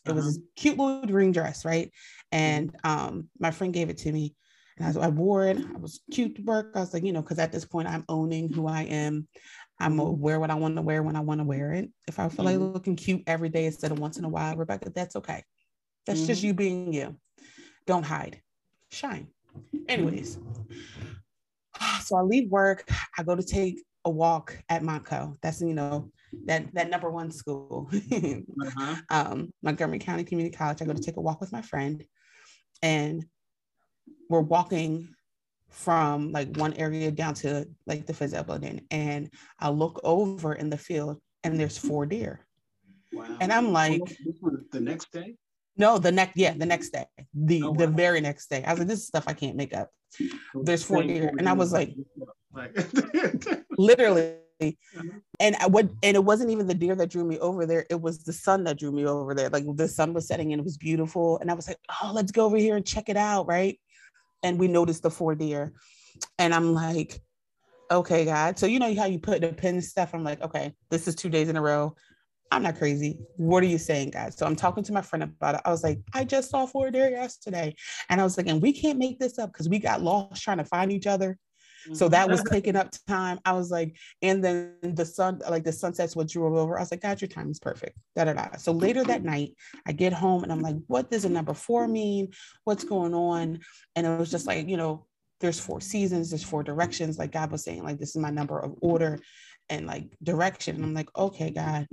It 0.06 0.12
was 0.12 0.36
uh-huh. 0.36 0.38
a 0.38 0.60
cute 0.60 0.78
little 0.78 1.06
green 1.06 1.32
dress, 1.32 1.64
right? 1.64 1.90
And 2.30 2.76
um, 2.84 3.28
my 3.38 3.50
friend 3.50 3.72
gave 3.72 3.88
it 3.88 3.98
to 3.98 4.12
me, 4.12 4.36
and 4.78 4.96
I, 4.96 5.06
I 5.06 5.08
wore 5.08 5.46
it. 5.46 5.58
I 5.58 5.78
was 5.78 6.00
cute 6.12 6.36
to 6.36 6.42
work. 6.42 6.72
I 6.74 6.80
was 6.80 6.92
like, 6.92 7.02
you 7.02 7.12
know, 7.12 7.22
because 7.22 7.38
at 7.38 7.50
this 7.50 7.64
point 7.64 7.88
I'm 7.88 8.04
owning 8.08 8.52
who 8.52 8.68
I 8.68 8.82
am. 8.82 9.26
I'm 9.80 9.96
gonna 9.96 10.10
wear 10.10 10.38
what 10.38 10.50
I 10.50 10.54
want 10.54 10.76
to 10.76 10.82
wear 10.82 11.02
when 11.02 11.16
I 11.16 11.20
want 11.20 11.40
to 11.40 11.44
wear 11.44 11.72
it. 11.72 11.90
If 12.06 12.18
I 12.18 12.28
feel 12.28 12.44
mm-hmm. 12.44 12.62
like 12.62 12.74
looking 12.74 12.96
cute 12.96 13.22
every 13.26 13.48
day 13.48 13.64
instead 13.64 13.92
of 13.92 13.98
once 13.98 14.18
in 14.18 14.24
a 14.24 14.28
while, 14.28 14.56
Rebecca, 14.56 14.90
that's 14.94 15.16
okay. 15.16 15.42
That's 16.06 16.20
mm-hmm. 16.20 16.26
just 16.26 16.42
you 16.42 16.54
being 16.54 16.92
you. 16.92 17.16
Don't 17.86 18.04
hide, 18.04 18.40
shine. 18.90 19.28
Anyways, 19.88 20.38
so 22.02 22.16
I 22.16 22.20
leave 22.20 22.50
work. 22.50 22.88
I 23.18 23.22
go 23.22 23.34
to 23.34 23.42
take 23.42 23.82
a 24.04 24.10
walk 24.10 24.56
at 24.68 24.82
Montco. 24.82 25.36
That's 25.42 25.60
you 25.60 25.74
know 25.74 26.10
that 26.46 26.72
that 26.74 26.90
number 26.90 27.10
one 27.10 27.30
school, 27.30 27.90
uh-huh. 28.12 28.96
um, 29.08 29.52
Montgomery 29.62 29.98
County 29.98 30.24
Community 30.24 30.54
College. 30.56 30.82
I 30.82 30.84
go 30.84 30.92
to 30.92 31.02
take 31.02 31.16
a 31.16 31.22
walk 31.22 31.40
with 31.40 31.52
my 31.52 31.62
friend, 31.62 32.04
and 32.82 33.24
we're 34.28 34.40
walking 34.40 35.08
from 35.70 36.32
like 36.32 36.56
one 36.56 36.74
area 36.74 37.10
down 37.10 37.34
to 37.34 37.66
like 37.86 38.06
the 38.06 38.12
Fizzell 38.12 38.46
building, 38.46 38.82
and 38.90 39.30
I 39.58 39.70
look 39.70 40.00
over 40.04 40.54
in 40.54 40.70
the 40.70 40.78
field, 40.78 41.18
and 41.44 41.58
there's 41.58 41.78
four 41.78 42.06
deer. 42.06 42.44
Wow. 43.12 43.36
And 43.40 43.52
I'm 43.52 43.72
like, 43.72 44.02
the 44.72 44.80
next 44.80 45.10
day. 45.12 45.36
No, 45.76 45.98
the 45.98 46.12
next 46.12 46.36
yeah, 46.36 46.54
the 46.56 46.66
next 46.66 46.90
day, 46.90 47.06
the 47.32 47.62
oh, 47.62 47.70
wow. 47.70 47.76
the 47.76 47.86
very 47.86 48.20
next 48.20 48.50
day. 48.50 48.62
I 48.64 48.72
was 48.72 48.80
like, 48.80 48.88
this 48.88 49.00
is 49.00 49.06
stuff 49.06 49.24
I 49.26 49.32
can't 49.32 49.56
make 49.56 49.74
up. 49.74 49.88
There's 50.54 50.84
four 50.84 51.02
deer, 51.02 51.32
and 51.38 51.48
I 51.48 51.52
was 51.52 51.72
like, 51.72 51.94
literally. 53.78 54.36
And 55.38 55.56
what 55.68 55.88
and 56.02 56.16
it 56.16 56.22
wasn't 56.22 56.50
even 56.50 56.66
the 56.66 56.74
deer 56.74 56.94
that 56.94 57.08
drew 57.08 57.24
me 57.24 57.38
over 57.38 57.64
there. 57.64 57.86
It 57.88 57.98
was 57.98 58.24
the 58.24 58.32
sun 58.32 58.64
that 58.64 58.78
drew 58.78 58.92
me 58.92 59.06
over 59.06 59.34
there. 59.34 59.48
Like 59.48 59.64
the 59.74 59.88
sun 59.88 60.12
was 60.12 60.28
setting 60.28 60.52
and 60.52 60.60
it 60.60 60.64
was 60.64 60.76
beautiful. 60.76 61.38
And 61.38 61.50
I 61.50 61.54
was 61.54 61.66
like, 61.66 61.78
oh, 62.02 62.12
let's 62.14 62.30
go 62.30 62.44
over 62.44 62.58
here 62.58 62.76
and 62.76 62.84
check 62.84 63.08
it 63.08 63.16
out, 63.16 63.46
right? 63.46 63.80
And 64.42 64.58
we 64.58 64.68
noticed 64.68 65.02
the 65.02 65.10
four 65.10 65.34
deer. 65.34 65.72
And 66.38 66.54
I'm 66.54 66.74
like, 66.74 67.20
okay, 67.90 68.24
God. 68.24 68.58
So 68.58 68.66
you 68.66 68.78
know 68.78 68.94
how 68.94 69.06
you 69.06 69.18
put 69.18 69.40
the 69.40 69.52
pin 69.52 69.80
stuff. 69.82 70.14
I'm 70.14 70.24
like, 70.24 70.40
okay, 70.42 70.74
this 70.90 71.08
is 71.08 71.14
two 71.14 71.28
days 71.28 71.48
in 71.48 71.56
a 71.56 71.62
row. 71.62 71.94
I'm 72.52 72.62
not 72.64 72.78
crazy. 72.78 73.18
What 73.36 73.62
are 73.62 73.66
you 73.66 73.78
saying, 73.78 74.10
guys? 74.10 74.36
So 74.36 74.44
I'm 74.44 74.56
talking 74.56 74.82
to 74.84 74.92
my 74.92 75.02
friend 75.02 75.22
about 75.22 75.54
it. 75.56 75.60
I 75.64 75.70
was 75.70 75.84
like, 75.84 76.00
I 76.14 76.24
just 76.24 76.50
saw 76.50 76.66
four 76.66 76.90
deer 76.90 77.08
yesterday. 77.08 77.74
And 78.08 78.20
I 78.20 78.24
was 78.24 78.36
like, 78.36 78.48
and 78.48 78.60
we 78.60 78.72
can't 78.72 78.98
make 78.98 79.20
this 79.20 79.38
up 79.38 79.52
because 79.52 79.68
we 79.68 79.78
got 79.78 80.02
lost 80.02 80.42
trying 80.42 80.58
to 80.58 80.64
find 80.64 80.90
each 80.90 81.06
other 81.06 81.38
So 81.92 82.08
that 82.08 82.28
was 82.28 82.42
taking 82.44 82.76
up 82.76 82.90
time. 83.06 83.40
I 83.44 83.52
was 83.52 83.70
like, 83.70 83.96
and 84.22 84.42
then 84.42 84.74
the 84.82 85.04
sun, 85.04 85.40
like 85.48 85.64
the 85.64 85.72
sunsets 85.72 86.14
would 86.16 86.28
drove 86.28 86.54
over. 86.54 86.76
I 86.76 86.82
was 86.82 86.90
like, 86.90 87.02
God, 87.02 87.20
your 87.20 87.28
time 87.28 87.50
is 87.50 87.58
perfect. 87.58 87.98
Da 88.16 88.24
da 88.24 88.32
da. 88.32 88.56
So 88.56 88.72
later 88.72 89.04
that 89.04 89.24
night, 89.24 89.54
I 89.86 89.92
get 89.92 90.12
home 90.12 90.42
and 90.42 90.52
I'm 90.52 90.60
like, 90.60 90.76
what 90.86 91.10
does 91.10 91.24
a 91.24 91.28
number 91.28 91.54
four 91.54 91.88
mean? 91.88 92.32
What's 92.64 92.84
going 92.84 93.14
on? 93.14 93.60
And 93.96 94.06
it 94.06 94.18
was 94.18 94.30
just 94.30 94.46
like, 94.46 94.68
you 94.68 94.76
know, 94.76 95.06
there's 95.40 95.58
four 95.58 95.80
seasons, 95.80 96.30
there's 96.30 96.44
four 96.44 96.62
directions. 96.62 97.18
Like 97.18 97.32
God 97.32 97.50
was 97.50 97.64
saying, 97.64 97.82
like 97.82 97.98
this 97.98 98.10
is 98.10 98.16
my 98.16 98.30
number 98.30 98.58
of 98.58 98.74
order 98.82 99.18
and 99.70 99.86
like 99.86 100.10
direction. 100.22 100.76
And 100.76 100.84
I'm 100.84 100.94
like, 100.94 101.08
okay, 101.16 101.50
God. 101.50 101.86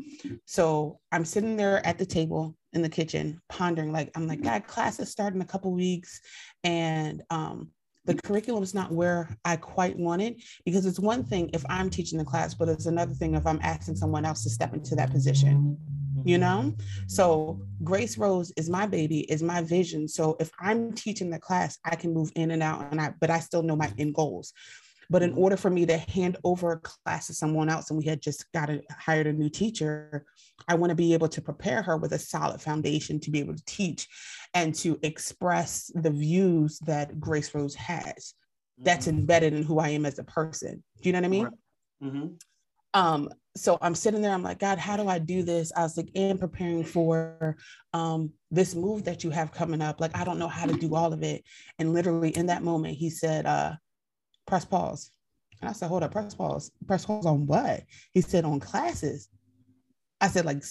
So 0.45 0.99
I'm 1.11 1.23
sitting 1.23 1.55
there 1.55 1.85
at 1.85 1.97
the 1.97 2.05
table 2.05 2.57
in 2.73 2.81
the 2.81 2.89
kitchen, 2.89 3.39
pondering, 3.49 3.91
like, 3.91 4.11
I'm 4.15 4.27
like, 4.27 4.41
God, 4.41 4.67
class 4.67 4.99
is 4.99 5.09
starting 5.09 5.41
a 5.41 5.45
couple 5.45 5.71
weeks. 5.71 6.19
And 6.63 7.23
um, 7.29 7.69
the 8.07 8.15
curriculum 8.15 8.63
is 8.63 8.73
not 8.73 8.91
where 8.91 9.29
I 9.43 9.57
quite 9.57 9.97
want 9.97 10.21
it 10.21 10.41
because 10.65 10.85
it's 10.85 10.99
one 10.99 11.23
thing 11.23 11.49
if 11.53 11.63
I'm 11.69 11.89
teaching 11.89 12.17
the 12.17 12.25
class, 12.25 12.53
but 12.53 12.69
it's 12.69 12.85
another 12.85 13.13
thing 13.13 13.35
if 13.35 13.45
I'm 13.45 13.59
asking 13.61 13.97
someone 13.97 14.25
else 14.25 14.43
to 14.43 14.49
step 14.49 14.73
into 14.73 14.95
that 14.95 15.11
position. 15.11 15.77
You 16.23 16.39
mm-hmm. 16.39 16.41
know, 16.41 16.75
so 17.07 17.61
Grace 17.83 18.17
Rose 18.17 18.51
is 18.57 18.69
my 18.69 18.87
baby, 18.87 19.19
is 19.31 19.43
my 19.43 19.61
vision. 19.61 20.07
So 20.07 20.35
if 20.39 20.49
I'm 20.59 20.93
teaching 20.93 21.29
the 21.29 21.37
class, 21.37 21.77
I 21.85 21.95
can 21.95 22.13
move 22.13 22.31
in 22.35 22.51
and 22.51 22.63
out, 22.63 22.87
and 22.91 22.99
I 22.99 23.13
but 23.19 23.29
I 23.29 23.39
still 23.39 23.61
know 23.61 23.75
my 23.75 23.91
end 23.99 24.15
goals. 24.15 24.51
But 25.09 25.23
in 25.23 25.33
order 25.33 25.55
for 25.57 25.69
me 25.69 25.85
to 25.85 25.97
hand 25.97 26.37
over 26.43 26.73
a 26.73 26.79
class 26.79 27.27
to 27.27 27.33
someone 27.33 27.69
else, 27.69 27.89
and 27.89 27.97
we 27.97 28.05
had 28.05 28.21
just 28.21 28.51
got 28.51 28.69
a, 28.69 28.81
hired 28.91 29.27
a 29.27 29.33
new 29.33 29.49
teacher, 29.49 30.25
I 30.67 30.75
want 30.75 30.89
to 30.89 30.95
be 30.95 31.13
able 31.13 31.29
to 31.29 31.41
prepare 31.41 31.81
her 31.81 31.97
with 31.97 32.11
a 32.13 32.19
solid 32.19 32.61
foundation 32.61 33.19
to 33.21 33.31
be 33.31 33.39
able 33.39 33.55
to 33.55 33.65
teach 33.65 34.07
and 34.53 34.75
to 34.75 34.99
express 35.03 35.91
the 35.95 36.11
views 36.11 36.79
that 36.79 37.19
Grace 37.19 37.53
Rose 37.55 37.75
has. 37.75 38.33
That's 38.77 39.07
mm-hmm. 39.07 39.19
embedded 39.19 39.53
in 39.53 39.63
who 39.63 39.79
I 39.79 39.89
am 39.89 40.05
as 40.05 40.19
a 40.19 40.23
person. 40.23 40.83
Do 41.01 41.09
you 41.09 41.13
know 41.13 41.19
what 41.19 41.25
I 41.25 41.29
mean? 41.29 41.49
Mm-hmm. 42.03 42.27
Um, 42.93 43.29
so 43.55 43.77
I'm 43.81 43.95
sitting 43.95 44.21
there, 44.21 44.33
I'm 44.33 44.43
like, 44.43 44.59
God, 44.59 44.77
how 44.77 44.97
do 44.97 45.07
I 45.07 45.19
do 45.19 45.43
this? 45.43 45.71
I 45.75 45.81
was 45.81 45.97
like, 45.97 46.09
and 46.15 46.39
preparing 46.39 46.83
for 46.83 47.57
um, 47.93 48.31
this 48.51 48.75
move 48.75 49.03
that 49.05 49.23
you 49.23 49.29
have 49.29 49.51
coming 49.51 49.81
up. 49.81 49.99
Like, 49.99 50.15
I 50.15 50.23
don't 50.23 50.39
know 50.39 50.47
how 50.47 50.65
to 50.65 50.73
do 50.73 50.95
all 50.95 51.11
of 51.11 51.23
it. 51.23 51.43
And 51.79 51.93
literally 51.93 52.35
in 52.35 52.47
that 52.47 52.63
moment, 52.63 52.97
he 52.97 53.09
said, 53.09 53.45
uh, 53.45 53.73
press 54.47 54.65
pause. 54.65 55.11
And 55.61 55.69
I 55.69 55.73
said, 55.73 55.89
hold 55.89 56.03
up, 56.03 56.11
press 56.11 56.33
pause. 56.33 56.71
Press 56.87 57.05
pause 57.05 57.25
on 57.25 57.45
what? 57.45 57.83
He 58.13 58.21
said, 58.21 58.45
on 58.45 58.59
classes. 58.59 59.29
I 60.19 60.27
said, 60.27 60.45
like, 60.45 60.63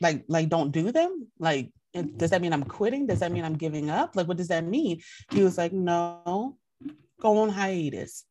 like, 0.00 0.24
like, 0.28 0.48
don't 0.48 0.72
do 0.72 0.92
them. 0.92 1.28
Like, 1.38 1.70
does 2.16 2.30
that 2.30 2.42
mean 2.42 2.52
I'm 2.52 2.64
quitting? 2.64 3.06
Does 3.06 3.20
that 3.20 3.32
mean 3.32 3.44
I'm 3.44 3.56
giving 3.56 3.88
up? 3.88 4.16
Like, 4.16 4.26
what 4.26 4.36
does 4.36 4.48
that 4.48 4.64
mean? 4.64 5.00
He 5.30 5.42
was 5.42 5.56
like, 5.56 5.72
no, 5.72 6.56
go 7.20 7.38
on 7.38 7.48
hiatus. 7.50 8.24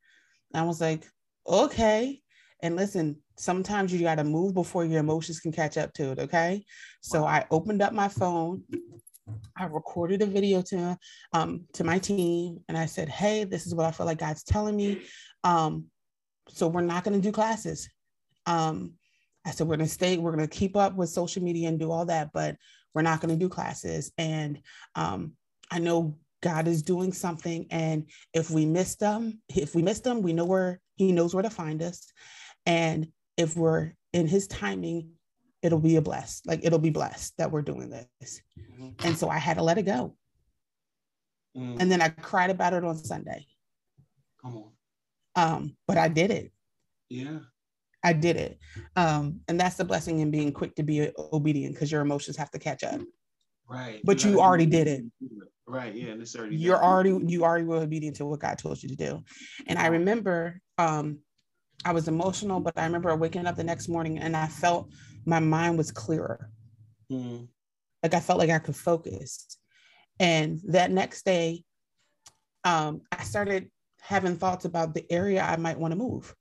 I 0.53 0.63
was 0.63 0.81
like, 0.81 1.05
okay. 1.47 2.21
And 2.61 2.75
listen, 2.75 3.17
sometimes 3.37 3.93
you 3.93 4.01
got 4.01 4.15
to 4.15 4.23
move 4.23 4.53
before 4.53 4.85
your 4.85 4.99
emotions 4.99 5.39
can 5.39 5.51
catch 5.51 5.77
up 5.77 5.93
to 5.93 6.11
it. 6.11 6.19
Okay. 6.19 6.65
So 7.01 7.25
I 7.25 7.45
opened 7.51 7.81
up 7.81 7.93
my 7.93 8.07
phone. 8.07 8.63
I 9.57 9.65
recorded 9.65 10.21
a 10.21 10.25
video 10.25 10.61
to 10.63 10.97
um, 11.31 11.65
to 11.73 11.83
my 11.83 11.99
team, 11.99 12.59
and 12.67 12.77
I 12.77 12.85
said, 12.85 13.09
"Hey, 13.09 13.43
this 13.43 13.65
is 13.65 13.75
what 13.75 13.85
I 13.85 13.91
feel 13.91 14.05
like 14.05 14.17
God's 14.17 14.43
telling 14.43 14.75
me. 14.75 15.03
Um, 15.43 15.85
so 16.49 16.67
we're 16.67 16.81
not 16.81 17.03
going 17.03 17.19
to 17.19 17.25
do 17.25 17.31
classes. 17.31 17.89
Um, 18.45 18.93
I 19.45 19.51
said 19.51 19.67
we're 19.67 19.77
going 19.77 19.87
to 19.87 19.93
stay. 19.93 20.17
We're 20.17 20.35
going 20.35 20.47
to 20.47 20.57
keep 20.57 20.75
up 20.75 20.95
with 20.95 21.09
social 21.09 21.43
media 21.43 21.69
and 21.69 21.79
do 21.79 21.91
all 21.91 22.05
that, 22.05 22.31
but 22.33 22.57
we're 22.93 23.01
not 23.01 23.21
going 23.21 23.33
to 23.33 23.39
do 23.39 23.49
classes. 23.49 24.11
And 24.17 24.61
um, 24.95 25.33
I 25.71 25.79
know 25.79 26.17
God 26.41 26.67
is 26.67 26.83
doing 26.83 27.13
something, 27.13 27.67
and 27.69 28.09
if 28.33 28.49
we 28.49 28.65
miss 28.65 28.95
them, 28.95 29.41
if 29.49 29.75
we 29.75 29.81
miss 29.81 29.99
them, 29.99 30.21
we 30.21 30.33
know 30.33 30.45
where 30.45 30.81
He 30.95 31.11
knows 31.11 31.33
where 31.33 31.43
to 31.43 31.49
find 31.49 31.81
us. 31.81 32.05
And 32.65 33.07
if 33.37 33.55
we're 33.55 33.93
in 34.11 34.27
His 34.27 34.47
timing, 34.47 35.11
it'll 35.63 35.79
be 35.79 35.95
a 35.95 36.01
blessed. 36.01 36.45
Like 36.45 36.59
it'll 36.63 36.77
be 36.77 36.91
blessed 36.91 37.37
that 37.37 37.51
we're 37.51 37.61
doing 37.63 37.89
this. 37.89 38.41
Mm-hmm. 38.59 39.07
And 39.07 39.17
so 39.17 39.29
I 39.29 39.39
had 39.39 39.57
to 39.57 39.63
let 39.63 39.77
it 39.77 39.83
go. 39.83 40.15
Mm. 41.57 41.77
And 41.79 41.91
then 41.91 42.01
I 42.01 42.09
cried 42.09 42.49
about 42.49 42.73
it 42.73 42.83
on 42.83 42.97
Sunday. 42.97 43.47
Come 44.41 44.57
on. 44.57 44.71
Um, 45.35 45.77
but 45.87 45.97
I 45.97 46.09
did 46.09 46.29
it. 46.29 46.51
Yeah. 47.09 47.39
I 48.03 48.13
did 48.13 48.35
it. 48.35 48.59
Um, 48.95 49.39
and 49.47 49.59
that's 49.59 49.77
the 49.77 49.85
blessing 49.85 50.19
in 50.19 50.29
being 50.29 50.51
quick 50.51 50.75
to 50.75 50.83
be 50.83 51.09
obedient 51.17 51.73
because 51.73 51.91
your 51.91 52.01
emotions 52.01 52.35
have 52.35 52.51
to 52.51 52.59
catch 52.59 52.83
up. 52.83 52.99
Right. 53.67 54.01
But 54.03 54.23
you, 54.23 54.31
you 54.31 54.41
already 54.41 54.65
did 54.65 54.87
it. 54.87 55.05
Right. 55.65 55.95
Yeah. 55.95 56.15
It's 56.19 56.35
already 56.35 56.57
you're 56.57 56.75
done. 56.75 56.83
already 56.83 57.19
you 57.27 57.45
already 57.45 57.63
were 57.63 57.77
obedient 57.77 58.17
to 58.17 58.25
what 58.25 58.41
God 58.41 58.57
told 58.57 58.83
you 58.83 58.89
to 58.89 58.95
do. 58.95 59.23
And 59.67 59.79
I 59.79 59.87
remember 59.87 60.59
um 60.77 61.19
I 61.85 61.93
was 61.93 62.07
emotional, 62.07 62.59
but 62.59 62.77
I 62.77 62.85
remember 62.85 63.15
waking 63.15 63.45
up 63.45 63.55
the 63.55 63.63
next 63.63 63.87
morning 63.87 64.19
and 64.19 64.35
I 64.35 64.47
felt 64.47 64.89
my 65.25 65.39
mind 65.39 65.77
was 65.77 65.91
clearer. 65.91 66.49
Mm. 67.11 67.47
Like 68.01 68.13
I 68.13 68.19
felt 68.19 68.39
like 68.39 68.49
I 68.49 68.59
could 68.59 68.75
focus. 68.75 69.57
And 70.19 70.59
that 70.67 70.91
next 70.91 71.25
day, 71.25 71.63
um, 72.63 73.01
I 73.11 73.23
started 73.23 73.69
having 74.01 74.35
thoughts 74.35 74.65
about 74.65 74.93
the 74.93 75.05
area 75.11 75.41
I 75.41 75.55
might 75.57 75.79
want 75.79 75.91
to 75.91 75.97
move. 75.97 76.33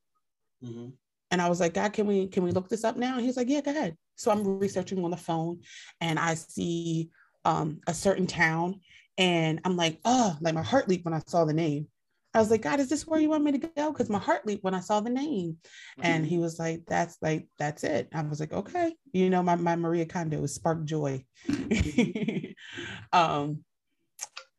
Mm-hmm. 0.64 0.90
And 1.30 1.42
I 1.42 1.48
was 1.48 1.60
like, 1.60 1.74
God, 1.74 1.92
can 1.92 2.06
we 2.06 2.26
can 2.26 2.42
we 2.42 2.50
look 2.50 2.68
this 2.68 2.84
up 2.84 2.96
now? 2.96 3.16
And 3.16 3.24
he's 3.24 3.36
like, 3.36 3.48
Yeah, 3.48 3.60
go 3.60 3.70
ahead. 3.70 3.96
So 4.16 4.30
I'm 4.30 4.58
researching 4.58 5.02
on 5.04 5.10
the 5.10 5.16
phone 5.16 5.60
and 6.00 6.18
I 6.18 6.34
see 6.34 7.10
um, 7.44 7.80
a 7.86 7.94
certain 7.94 8.26
town 8.26 8.80
and 9.18 9.60
I'm 9.64 9.76
like, 9.76 9.98
oh, 10.04 10.36
like 10.40 10.54
my 10.54 10.62
heart 10.62 10.88
leaped 10.88 11.04
when 11.04 11.14
I 11.14 11.20
saw 11.26 11.44
the 11.44 11.52
name. 11.52 11.88
I 12.34 12.38
was 12.38 12.50
like, 12.50 12.62
God, 12.62 12.80
is 12.80 12.88
this 12.88 13.06
where 13.06 13.20
you 13.20 13.28
want 13.28 13.44
me 13.44 13.52
to 13.52 13.58
go? 13.58 13.92
Because 13.92 14.08
my 14.08 14.18
heart 14.18 14.46
leaped 14.46 14.64
when 14.64 14.74
I 14.74 14.80
saw 14.80 15.00
the 15.00 15.10
name. 15.10 15.58
Mm-hmm. 15.98 16.02
And 16.02 16.26
he 16.26 16.38
was 16.38 16.58
like, 16.58 16.82
That's 16.88 17.18
like, 17.20 17.46
that's 17.58 17.84
it. 17.84 18.08
I 18.14 18.22
was 18.22 18.40
like, 18.40 18.52
okay. 18.52 18.94
You 19.12 19.28
know, 19.28 19.42
my, 19.42 19.56
my 19.56 19.76
Marie 19.76 20.04
Kondo 20.06 20.44
sparked 20.46 20.86
joy. 20.86 21.24
um, 23.12 23.64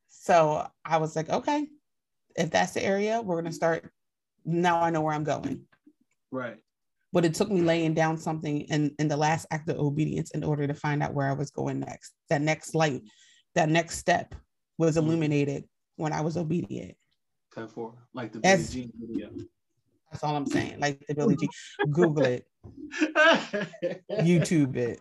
so 0.10 0.68
I 0.86 0.98
was 0.98 1.16
like, 1.16 1.30
okay, 1.30 1.68
if 2.36 2.52
that's 2.52 2.74
the 2.74 2.84
area, 2.84 3.22
we're 3.22 3.42
gonna 3.42 3.52
start. 3.52 3.92
Now 4.46 4.82
I 4.82 4.90
know 4.90 5.02
where 5.02 5.14
I'm 5.14 5.24
going. 5.24 5.64
Right. 6.32 6.58
But 7.12 7.26
it 7.26 7.34
took 7.34 7.52
me 7.52 7.62
laying 7.62 7.94
down 7.94 8.18
something 8.18 8.62
in, 8.62 8.96
in 9.00 9.08
the 9.08 9.18
last 9.18 9.46
act 9.52 9.70
of 9.70 9.78
obedience 9.78 10.32
in 10.32 10.44
order 10.44 10.66
to 10.66 10.74
find 10.74 11.04
out 11.04 11.14
where 11.14 11.28
I 11.28 11.34
was 11.34 11.52
going 11.52 11.80
next. 11.80 12.14
That 12.30 12.42
next 12.42 12.74
light, 12.74 13.02
that 13.56 13.70
next 13.70 13.98
step 13.98 14.34
was 14.78 14.96
mm-hmm. 14.96 15.08
illuminated 15.08 15.66
when 15.98 16.14
I 16.14 16.22
was 16.22 16.38
obedient. 16.38 16.96
Four, 17.68 17.94
like 18.14 18.32
the 18.32 18.40
Billie 18.40 18.64
Jean 18.64 18.92
video. 19.00 19.30
That's 20.12 20.24
all 20.24 20.36
I'm 20.36 20.46
saying. 20.46 20.80
Like 20.80 21.04
the 21.08 21.16
Billie 21.16 21.36
Jean. 21.36 21.50
Google 21.92 22.24
it. 22.26 22.46
YouTube 24.12 24.76
it. 24.76 25.00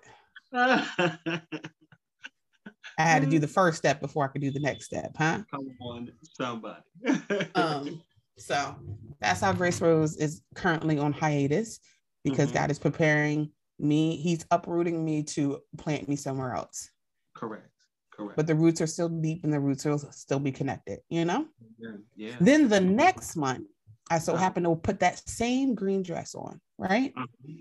I 2.99 3.03
had 3.03 3.23
to 3.23 3.29
do 3.29 3.39
the 3.39 3.49
first 3.49 3.79
step 3.79 4.01
before 4.01 4.25
I 4.25 4.29
could 4.29 4.41
do 4.41 4.51
the 4.51 4.61
next 4.61 4.87
step, 4.87 5.13
huh? 5.17 5.41
Come 5.51 5.77
on, 5.81 6.13
somebody. 6.23 6.83
um, 7.55 8.03
so 8.39 8.77
that's 9.21 9.41
how 9.41 9.53
Grace 9.53 9.81
Rose 9.81 10.17
is 10.17 10.43
currently 10.55 10.99
on 10.99 11.13
hiatus 11.13 11.81
because 12.25 12.49
mm-hmm. 12.49 12.59
God 12.59 12.71
is 12.71 12.79
preparing 12.79 13.51
me. 13.79 14.17
He's 14.17 14.45
uprooting 14.51 15.05
me 15.05 15.23
to 15.25 15.61
plant 15.79 16.09
me 16.09 16.17
somewhere 16.17 16.55
else. 16.55 16.91
Correct. 17.35 17.69
Correct. 18.13 18.37
But 18.37 18.47
the 18.47 18.55
roots 18.55 18.81
are 18.81 18.87
still 18.87 19.09
deep 19.09 19.45
and 19.45 19.53
the 19.53 19.61
roots 19.61 19.85
will 19.85 19.99
still 19.99 20.39
be 20.39 20.53
connected, 20.53 21.01
you 21.09 21.25
know? 21.25 21.47
Yeah. 21.79 21.91
yeah. 22.15 22.35
Then 22.41 22.69
the 22.69 22.81
next 22.81 23.37
month, 23.37 23.67
I 24.11 24.19
so 24.19 24.35
uh-huh. 24.35 24.43
happened 24.43 24.67
to 24.67 24.77
put 24.77 25.01
that 25.01 25.27
same 25.29 25.75
green 25.75 26.03
dress 26.03 26.35
on, 26.35 26.61
right? 26.79 27.13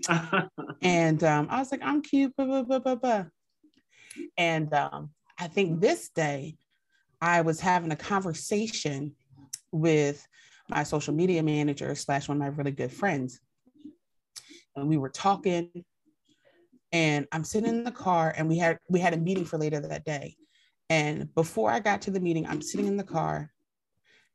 Uh-huh. 0.08 0.48
and 0.82 1.22
um, 1.24 1.46
I 1.50 1.58
was 1.58 1.72
like, 1.72 1.80
I'm 1.82 2.02
cute, 2.02 2.36
blah, 2.36 2.44
blah, 2.44 2.62
blah, 2.62 2.78
blah, 2.80 2.94
blah. 2.96 3.24
And 4.36 4.72
um, 4.74 5.10
I 5.38 5.48
think 5.48 5.80
this 5.80 6.10
day 6.10 6.56
I 7.20 7.40
was 7.40 7.60
having 7.60 7.92
a 7.92 7.96
conversation 7.96 9.14
with 9.70 10.26
my 10.68 10.82
social 10.82 11.14
media 11.14 11.42
manager 11.42 11.94
slash 11.94 12.28
one 12.28 12.36
of 12.36 12.40
my 12.40 12.48
really 12.48 12.72
good 12.72 12.92
friends. 12.92 13.40
And 14.76 14.88
we 14.88 14.98
were 14.98 15.10
talking 15.10 15.84
and 16.92 17.26
I'm 17.32 17.44
sitting 17.44 17.70
in 17.70 17.84
the 17.84 17.90
car 17.90 18.34
and 18.36 18.48
we 18.48 18.58
had 18.58 18.78
we 18.88 19.00
had 19.00 19.14
a 19.14 19.16
meeting 19.16 19.44
for 19.44 19.58
later 19.58 19.80
that 19.80 20.04
day. 20.04 20.36
And 20.92 21.34
before 21.34 21.70
I 21.70 21.80
got 21.80 22.02
to 22.02 22.10
the 22.10 22.20
meeting, 22.20 22.46
I'm 22.46 22.60
sitting 22.60 22.86
in 22.86 22.98
the 22.98 23.02
car 23.02 23.50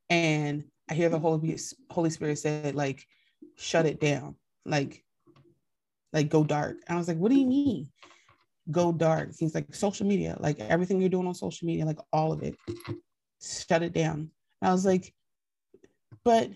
and 0.10 0.63
I 0.89 0.96
hear 0.96 1.08
the 1.08 1.20
Holy 1.20 1.56
Holy 1.91 2.10
Spirit 2.10 2.39
said, 2.39 2.74
like, 2.74 3.06
shut 3.58 3.86
it 3.86 4.02
down. 4.02 4.38
Like, 4.65 5.04
like 6.13 6.30
go 6.30 6.43
dark. 6.43 6.78
And 6.88 6.96
I 6.96 6.98
was 6.98 7.08
like, 7.08 7.17
what 7.17 7.30
do 7.30 7.38
you 7.38 7.46
mean? 7.46 7.89
Go 8.72 8.91
dark. 8.91 9.34
He's 9.38 9.54
like, 9.54 9.76
social 9.76 10.08
media, 10.08 10.36
like 10.39 10.60
everything 10.60 11.00
you're 11.00 11.12
doing 11.12 11.28
on 11.28 11.36
social 11.36 11.67
media, 11.67 11.86
like 11.86 12.00
all 12.12 12.32
of 12.32 12.41
it. 12.41 12.56
Shut 13.39 13.84
it 13.84 13.93
down. 13.93 14.32
And 14.60 14.70
I 14.70 14.72
was 14.72 14.84
like, 14.84 15.13
but 16.24 16.50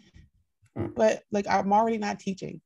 but 0.96 1.22
like 1.32 1.46
I'm 1.48 1.72
already 1.72 2.00
not 2.00 2.20
teaching. 2.20 2.60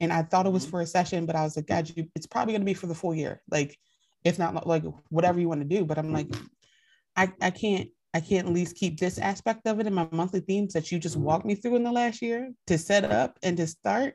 And 0.00 0.10
I 0.10 0.22
thought 0.22 0.46
it 0.46 0.52
was 0.52 0.62
mm-hmm. 0.62 0.70
for 0.70 0.80
a 0.80 0.86
session, 0.86 1.26
but 1.26 1.36
I 1.36 1.42
was 1.42 1.56
like, 1.56 1.66
God, 1.66 1.92
you, 1.94 2.08
it's 2.14 2.26
probably 2.26 2.54
gonna 2.54 2.64
be 2.64 2.72
for 2.72 2.86
the 2.86 2.94
full 2.94 3.14
year. 3.14 3.42
Like, 3.50 3.78
if 4.24 4.38
not 4.38 4.66
like 4.66 4.84
whatever 5.10 5.38
you 5.40 5.48
want 5.50 5.60
to 5.60 5.76
do. 5.76 5.84
But 5.84 5.98
I'm 5.98 6.14
like, 6.14 6.28
I, 7.16 7.32
I 7.40 7.50
can't 7.50 7.90
I 8.12 8.20
can't 8.20 8.48
at 8.48 8.52
least 8.52 8.76
keep 8.76 8.98
this 8.98 9.18
aspect 9.18 9.66
of 9.66 9.78
it 9.78 9.86
in 9.86 9.94
my 9.94 10.08
monthly 10.10 10.40
themes 10.40 10.72
that 10.72 10.90
you 10.90 10.98
just 10.98 11.16
walked 11.16 11.46
me 11.46 11.54
through 11.54 11.76
in 11.76 11.84
the 11.84 11.92
last 11.92 12.22
year 12.22 12.50
to 12.66 12.76
set 12.76 13.04
up 13.04 13.38
and 13.42 13.56
to 13.56 13.66
start. 13.66 14.14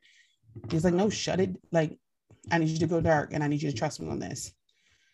He's 0.69 0.83
like, 0.83 0.93
no, 0.93 1.09
shut 1.09 1.39
it. 1.39 1.55
Like, 1.71 1.97
I 2.51 2.57
need 2.57 2.69
you 2.69 2.79
to 2.79 2.87
go 2.87 2.99
dark 2.99 3.31
and 3.33 3.43
I 3.43 3.47
need 3.47 3.61
you 3.61 3.71
to 3.71 3.77
trust 3.77 4.01
me 4.01 4.09
on 4.09 4.19
this. 4.19 4.51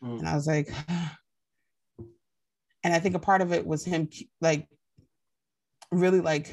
Mm. 0.03 0.19
And 0.19 0.27
I 0.27 0.35
was 0.35 0.47
like, 0.47 0.69
and 2.83 2.93
I 2.93 2.99
think 2.99 3.15
a 3.15 3.19
part 3.19 3.41
of 3.41 3.53
it 3.53 3.65
was 3.65 3.85
him 3.85 4.09
like 4.41 4.67
really 5.91 6.21
like 6.21 6.51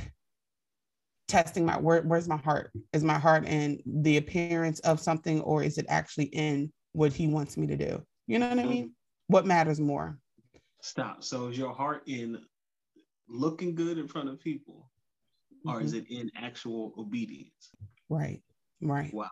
testing 1.29 1.65
my 1.65 1.79
where, 1.79 2.03
where's 2.03 2.29
my 2.29 2.37
heart? 2.37 2.73
Is 2.93 3.05
my 3.05 3.19
heart 3.19 3.47
in 3.47 3.81
the 3.87 4.19
appearance 4.19 4.81
of 4.81 5.01
something 5.01 5.41
or 5.41 5.63
is 5.63 5.79
it 5.79 5.87
actually 5.89 6.27
in 6.27 6.73
what 6.93 7.15
he 7.15 7.27
wants 7.27 7.57
me 7.57 7.67
to 7.69 7.77
do? 7.77 8.03
You 8.27 8.39
know 8.39 8.51
what 8.51 8.59
I 8.59 8.65
mm. 8.65 8.71
mean? 8.71 8.93
What 9.29 9.47
matters 9.47 9.81
more? 9.81 10.19
Stop. 10.81 11.25
So 11.25 11.49
is 11.49 11.59
your 11.59 11.75
heart 11.75 12.03
in 12.07 12.39
looking 13.29 13.75
good 13.75 13.99
in 13.99 14.07
front 14.07 14.29
of 14.29 14.41
people, 14.41 14.89
or 15.67 15.77
mm-hmm. 15.77 15.85
is 15.85 15.93
it 15.93 16.05
in 16.09 16.31
actual 16.37 16.95
obedience? 16.97 17.71
Right. 18.09 18.43
Right. 18.81 19.13
Wow. 19.13 19.31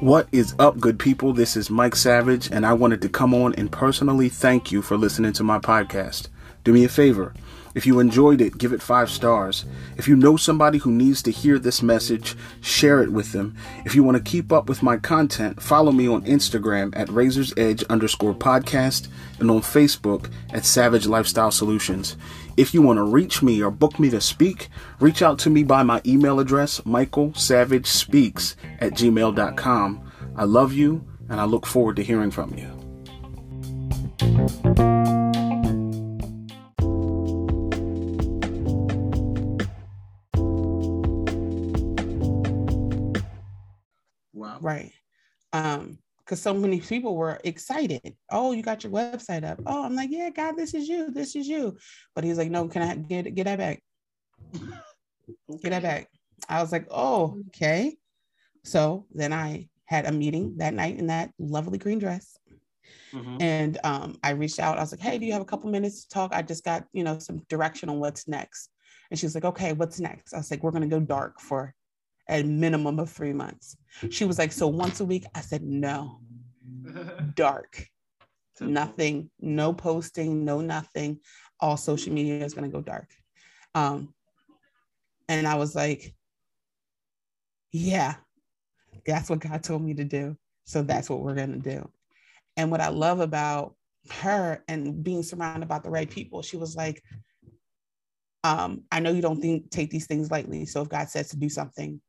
What 0.00 0.28
is 0.32 0.54
up, 0.58 0.78
good 0.78 0.98
people? 0.98 1.32
This 1.32 1.56
is 1.56 1.70
Mike 1.70 1.96
Savage, 1.96 2.50
and 2.50 2.66
I 2.66 2.74
wanted 2.74 3.02
to 3.02 3.08
come 3.08 3.34
on 3.34 3.54
and 3.54 3.70
personally 3.70 4.28
thank 4.28 4.72
you 4.72 4.82
for 4.82 4.96
listening 4.96 5.32
to 5.34 5.44
my 5.44 5.58
podcast. 5.58 6.28
Do 6.64 6.72
me 6.72 6.84
a 6.84 6.88
favor 6.88 7.34
if 7.74 7.86
you 7.86 8.00
enjoyed 8.00 8.40
it, 8.40 8.58
give 8.58 8.72
it 8.72 8.82
five 8.82 9.10
stars. 9.10 9.64
If 9.96 10.08
you 10.08 10.16
know 10.16 10.36
somebody 10.36 10.78
who 10.78 10.90
needs 10.90 11.22
to 11.22 11.30
hear 11.30 11.58
this 11.58 11.82
message, 11.82 12.36
share 12.60 13.02
it 13.02 13.12
with 13.12 13.32
them. 13.32 13.56
If 13.84 13.94
you 13.94 14.02
want 14.02 14.16
to 14.16 14.22
keep 14.22 14.52
up 14.52 14.68
with 14.68 14.82
my 14.82 14.96
content, 14.96 15.62
follow 15.62 15.92
me 15.92 16.08
on 16.08 16.24
Instagram 16.24 16.92
at 16.96 17.08
Razor's 17.08 17.54
Edge 17.56 17.84
underscore 17.84 18.34
podcast 18.34 19.08
and 19.38 19.50
on 19.50 19.60
Facebook 19.60 20.30
at 20.52 20.64
Savage 20.64 21.06
Lifestyle 21.06 21.50
Solutions. 21.52 22.16
If 22.56 22.74
you 22.74 22.82
want 22.82 22.98
to 22.98 23.04
reach 23.04 23.42
me 23.42 23.62
or 23.62 23.70
book 23.70 23.98
me 23.98 24.10
to 24.10 24.20
speak, 24.20 24.68
reach 24.98 25.22
out 25.22 25.38
to 25.40 25.50
me 25.50 25.62
by 25.62 25.82
my 25.82 26.02
email 26.04 26.40
address, 26.40 26.84
Michael 26.84 27.32
Savage 27.34 27.86
Speaks 27.86 28.56
at 28.80 28.92
gmail.com. 28.92 30.12
I 30.36 30.44
love 30.44 30.72
you 30.72 31.04
and 31.28 31.40
I 31.40 31.44
look 31.44 31.66
forward 31.66 31.96
to 31.96 32.02
hearing 32.02 32.30
from 32.30 32.54
you. 32.58 32.80
Right. 44.70 44.92
Um, 45.52 45.98
because 46.18 46.40
so 46.40 46.54
many 46.54 46.80
people 46.80 47.16
were 47.16 47.40
excited. 47.42 48.14
Oh, 48.30 48.52
you 48.52 48.62
got 48.62 48.84
your 48.84 48.92
website 48.92 49.44
up. 49.44 49.58
Oh, 49.66 49.84
I'm 49.84 49.96
like, 49.96 50.10
yeah, 50.12 50.30
God, 50.30 50.56
this 50.56 50.74
is 50.74 50.88
you. 50.88 51.10
This 51.10 51.34
is 51.34 51.48
you. 51.48 51.76
But 52.14 52.22
he's 52.22 52.38
like, 52.38 52.52
no, 52.52 52.68
can 52.68 52.82
I 52.82 52.94
get 52.94 53.34
get 53.34 53.44
that 53.44 53.58
back? 53.58 53.82
Get 55.60 55.70
that 55.70 55.82
back. 55.82 56.08
I 56.48 56.62
was 56.62 56.70
like, 56.70 56.86
oh, 56.88 57.42
okay. 57.48 57.96
So 58.64 59.06
then 59.12 59.32
I 59.32 59.68
had 59.86 60.06
a 60.06 60.12
meeting 60.12 60.54
that 60.58 60.72
night 60.72 60.98
in 60.98 61.08
that 61.08 61.32
lovely 61.40 61.78
green 61.78 61.98
dress. 61.98 62.36
Mm-hmm. 63.12 63.42
And 63.42 63.78
um, 63.82 64.16
I 64.22 64.30
reached 64.30 64.60
out. 64.60 64.78
I 64.78 64.82
was 64.82 64.92
like, 64.92 65.00
hey, 65.00 65.18
do 65.18 65.26
you 65.26 65.32
have 65.32 65.42
a 65.42 65.46
couple 65.46 65.68
minutes 65.68 66.04
to 66.04 66.08
talk? 66.10 66.32
I 66.32 66.42
just 66.42 66.62
got, 66.62 66.84
you 66.92 67.02
know, 67.02 67.18
some 67.18 67.38
direction 67.48 67.88
on 67.88 67.98
what's 67.98 68.28
next. 68.28 68.70
And 69.10 69.18
she 69.18 69.26
was 69.26 69.34
like, 69.34 69.44
okay, 69.44 69.72
what's 69.72 69.98
next? 69.98 70.32
I 70.32 70.36
was 70.36 70.50
like, 70.50 70.62
we're 70.62 70.70
going 70.70 70.88
to 70.88 70.96
go 70.96 71.00
dark 71.00 71.40
for 71.40 71.74
a 72.30 72.42
minimum 72.42 72.98
of 72.98 73.10
three 73.10 73.32
months. 73.32 73.76
She 74.10 74.24
was 74.24 74.38
like, 74.38 74.52
So 74.52 74.68
once 74.68 75.00
a 75.00 75.04
week? 75.04 75.24
I 75.34 75.40
said, 75.40 75.62
No, 75.62 76.20
dark, 77.34 77.86
nothing, 78.60 79.30
no 79.40 79.72
posting, 79.72 80.44
no 80.44 80.60
nothing. 80.60 81.20
All 81.58 81.76
social 81.76 82.12
media 82.12 82.44
is 82.44 82.54
going 82.54 82.70
to 82.70 82.74
go 82.74 82.82
dark. 82.82 83.10
Um, 83.74 84.14
and 85.28 85.46
I 85.46 85.56
was 85.56 85.74
like, 85.74 86.14
Yeah, 87.72 88.14
that's 89.06 89.28
what 89.28 89.40
God 89.40 89.62
told 89.62 89.82
me 89.82 89.94
to 89.94 90.04
do. 90.04 90.36
So 90.64 90.82
that's 90.82 91.10
what 91.10 91.20
we're 91.20 91.34
going 91.34 91.60
to 91.60 91.70
do. 91.70 91.90
And 92.56 92.70
what 92.70 92.80
I 92.80 92.88
love 92.88 93.20
about 93.20 93.74
her 94.10 94.62
and 94.68 95.02
being 95.02 95.22
surrounded 95.22 95.68
by 95.68 95.78
the 95.78 95.90
right 95.90 96.08
people, 96.08 96.42
she 96.42 96.56
was 96.56 96.76
like, 96.76 97.02
um, 98.44 98.84
I 98.90 99.00
know 99.00 99.10
you 99.10 99.22
don't 99.22 99.40
think 99.40 99.70
take 99.70 99.90
these 99.90 100.06
things 100.06 100.30
lightly. 100.30 100.64
So 100.66 100.82
if 100.82 100.88
God 100.88 101.08
says 101.08 101.28
to 101.30 101.36
do 101.36 101.48
something, 101.48 102.00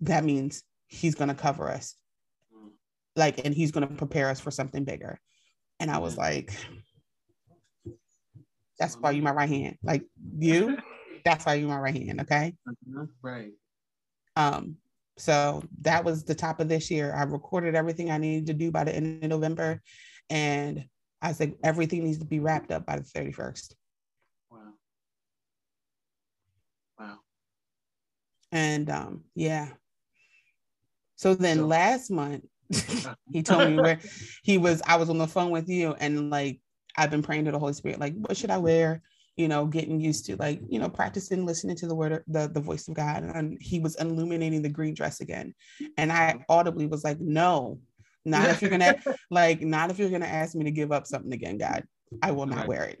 that 0.00 0.24
means 0.24 0.62
he's 0.86 1.14
going 1.14 1.28
to 1.28 1.34
cover 1.34 1.68
us. 1.68 1.94
Like 3.14 3.44
and 3.44 3.54
he's 3.54 3.72
going 3.72 3.88
to 3.88 3.94
prepare 3.94 4.28
us 4.28 4.40
for 4.40 4.50
something 4.50 4.84
bigger. 4.84 5.18
And 5.80 5.90
i 5.90 5.98
was 5.98 6.16
like 6.16 6.52
that's 8.78 8.94
why 8.96 9.12
you 9.12 9.22
my 9.22 9.30
right 9.30 9.48
hand. 9.48 9.78
Like 9.82 10.04
you 10.38 10.76
that's 11.24 11.46
why 11.46 11.54
you 11.54 11.66
my 11.66 11.78
right 11.78 11.94
hand 11.94 12.20
okay? 12.22 12.54
Right. 13.22 13.52
Um 14.36 14.76
so 15.18 15.62
that 15.80 16.04
was 16.04 16.24
the 16.24 16.34
top 16.34 16.60
of 16.60 16.68
this 16.68 16.90
year. 16.90 17.14
I 17.14 17.22
recorded 17.22 17.74
everything 17.74 18.10
i 18.10 18.18
needed 18.18 18.46
to 18.46 18.54
do 18.54 18.70
by 18.70 18.84
the 18.84 18.94
end 18.94 19.24
of 19.24 19.30
november 19.30 19.80
and 20.30 20.84
i 21.22 21.32
said 21.32 21.54
everything 21.62 22.04
needs 22.04 22.18
to 22.18 22.24
be 22.24 22.40
wrapped 22.40 22.70
up 22.70 22.84
by 22.86 22.96
the 22.96 23.02
31st 23.02 23.74
wow. 24.50 24.58
Wow. 26.98 27.18
And 28.52 28.90
um 28.90 29.24
yeah 29.34 29.68
so 31.16 31.34
then 31.34 31.58
so, 31.58 31.66
last 31.66 32.10
month, 32.10 32.44
he 33.32 33.42
told 33.42 33.68
me 33.68 33.76
where 33.78 33.98
he 34.42 34.58
was. 34.58 34.82
I 34.86 34.96
was 34.96 35.10
on 35.10 35.18
the 35.18 35.26
phone 35.26 35.50
with 35.50 35.68
you, 35.68 35.94
and 35.98 36.30
like 36.30 36.60
I've 36.96 37.10
been 37.10 37.22
praying 37.22 37.44
to 37.44 37.52
the 37.52 37.58
Holy 37.58 37.72
Spirit, 37.72 38.00
like, 38.00 38.14
what 38.16 38.36
should 38.36 38.50
I 38.50 38.58
wear? 38.58 39.02
You 39.36 39.48
know, 39.48 39.66
getting 39.66 40.00
used 40.00 40.26
to 40.26 40.36
like, 40.36 40.60
you 40.68 40.78
know, 40.78 40.88
practicing 40.88 41.44
listening 41.44 41.76
to 41.76 41.86
the 41.86 41.94
word, 41.94 42.24
the, 42.26 42.48
the 42.48 42.60
voice 42.60 42.88
of 42.88 42.94
God. 42.94 43.22
And 43.22 43.58
he 43.60 43.80
was 43.80 43.94
illuminating 43.96 44.62
the 44.62 44.70
green 44.70 44.94
dress 44.94 45.20
again. 45.20 45.54
And 45.98 46.10
I 46.10 46.42
audibly 46.48 46.86
was 46.86 47.04
like, 47.04 47.20
no, 47.20 47.80
not 48.24 48.48
if 48.48 48.62
you're 48.62 48.70
gonna 48.70 48.96
like, 49.30 49.60
not 49.60 49.90
if 49.90 49.98
you're 49.98 50.10
gonna 50.10 50.24
ask 50.24 50.54
me 50.54 50.64
to 50.64 50.70
give 50.70 50.90
up 50.90 51.06
something 51.06 51.32
again, 51.32 51.58
God. 51.58 51.84
I 52.22 52.30
will 52.30 52.46
not 52.46 52.66
wear 52.66 52.84
it. 52.84 52.98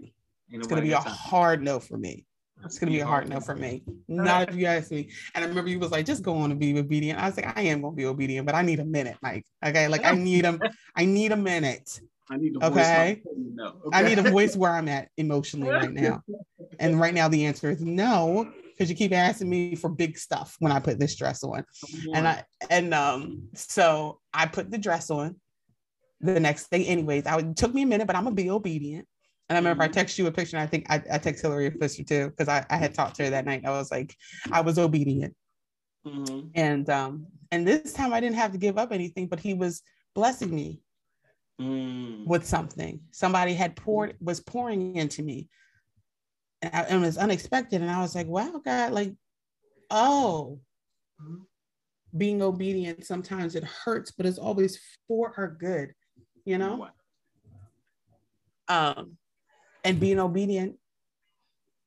It's 0.50 0.66
gonna 0.66 0.82
be 0.82 0.92
a 0.92 1.00
hard 1.00 1.62
no 1.62 1.80
for 1.80 1.96
me. 1.96 2.25
It's 2.64 2.78
gonna 2.78 2.92
be 2.92 3.00
a 3.00 3.06
hard 3.06 3.28
no 3.28 3.40
for 3.40 3.54
me. 3.54 3.84
Not 4.08 4.48
if 4.48 4.56
you 4.56 4.66
ask 4.66 4.90
me. 4.90 5.10
And 5.34 5.44
I 5.44 5.48
remember 5.48 5.70
you 5.70 5.78
was 5.78 5.90
like, 5.90 6.06
just 6.06 6.22
go 6.22 6.36
on 6.36 6.50
and 6.50 6.58
be 6.58 6.76
obedient. 6.78 7.18
I 7.20 7.26
was 7.26 7.36
like, 7.36 7.56
I 7.56 7.62
am 7.62 7.82
gonna 7.82 7.94
be 7.94 8.06
obedient, 8.06 8.46
but 8.46 8.54
I 8.54 8.62
need 8.62 8.80
a 8.80 8.84
minute, 8.84 9.16
Mike. 9.22 9.44
Okay, 9.64 9.88
like 9.88 10.04
I 10.04 10.12
need 10.16 10.44
a, 10.44 10.58
I 10.94 11.04
need 11.04 11.32
a 11.32 11.36
minute. 11.36 12.00
I 12.28 12.36
need 12.38 12.56
a 12.56 12.66
okay? 12.66 13.22
okay. 13.86 13.96
I 13.96 14.02
need 14.02 14.18
a 14.18 14.22
voice 14.22 14.56
where 14.56 14.72
I'm 14.72 14.88
at 14.88 15.10
emotionally 15.16 15.70
right 15.70 15.92
now. 15.92 16.22
And 16.80 16.98
right 16.98 17.14
now 17.14 17.28
the 17.28 17.46
answer 17.46 17.70
is 17.70 17.80
no, 17.80 18.50
because 18.72 18.90
you 18.90 18.96
keep 18.96 19.12
asking 19.12 19.48
me 19.48 19.76
for 19.76 19.88
big 19.88 20.18
stuff 20.18 20.56
when 20.58 20.72
I 20.72 20.80
put 20.80 20.98
this 20.98 21.14
dress 21.14 21.44
on. 21.44 21.64
And 22.12 22.26
I 22.26 22.44
and 22.68 22.92
um 22.92 23.48
so 23.54 24.20
I 24.34 24.46
put 24.46 24.70
the 24.70 24.78
dress 24.78 25.10
on 25.10 25.36
the 26.20 26.40
next 26.40 26.70
day 26.70 26.84
anyways. 26.84 27.26
I 27.26 27.38
it 27.38 27.56
took 27.56 27.72
me 27.72 27.82
a 27.82 27.86
minute, 27.86 28.06
but 28.06 28.16
I'm 28.16 28.24
gonna 28.24 28.34
be 28.34 28.50
obedient. 28.50 29.06
And 29.48 29.56
I 29.56 29.60
remember 29.60 29.84
mm-hmm. 29.84 29.90
I 29.90 29.94
text 29.94 30.18
you 30.18 30.26
a 30.26 30.32
picture, 30.32 30.56
and 30.56 30.64
I 30.64 30.66
think 30.66 30.86
I, 30.90 31.02
I 31.12 31.18
text 31.18 31.42
Hillary 31.42 31.66
a 31.66 31.70
picture 31.70 32.02
too, 32.02 32.30
because 32.30 32.48
I, 32.48 32.66
I 32.68 32.76
had 32.76 32.94
talked 32.94 33.16
to 33.16 33.24
her 33.24 33.30
that 33.30 33.44
night. 33.44 33.64
I 33.64 33.70
was 33.70 33.90
like, 33.90 34.16
I 34.50 34.60
was 34.60 34.78
obedient. 34.78 35.34
Mm-hmm. 36.06 36.48
And 36.54 36.90
um, 36.90 37.26
and 37.50 37.66
this 37.66 37.92
time 37.92 38.12
I 38.12 38.20
didn't 38.20 38.36
have 38.36 38.52
to 38.52 38.58
give 38.58 38.78
up 38.78 38.92
anything, 38.92 39.28
but 39.28 39.40
he 39.40 39.54
was 39.54 39.82
blessing 40.14 40.54
me 40.54 40.80
mm. 41.60 42.26
with 42.26 42.44
something. 42.44 43.00
Somebody 43.12 43.54
had 43.54 43.76
poured 43.76 44.16
was 44.20 44.40
pouring 44.40 44.96
into 44.96 45.22
me. 45.22 45.48
And, 46.62 46.74
I, 46.74 46.80
and 46.82 47.02
it 47.02 47.06
was 47.06 47.18
unexpected. 47.18 47.82
And 47.82 47.90
I 47.90 48.00
was 48.00 48.14
like, 48.14 48.26
wow, 48.26 48.60
God, 48.64 48.92
like, 48.92 49.14
oh, 49.90 50.58
mm-hmm. 51.22 51.42
being 52.16 52.42
obedient 52.42 53.04
sometimes 53.04 53.54
it 53.54 53.64
hurts, 53.64 54.10
but 54.10 54.26
it's 54.26 54.38
always 54.38 54.80
for 55.06 55.34
our 55.36 55.48
good, 55.48 55.92
you 56.44 56.58
know? 56.58 56.88
Um, 58.68 59.18
and 59.86 60.00
being 60.00 60.18
obedient 60.18 60.74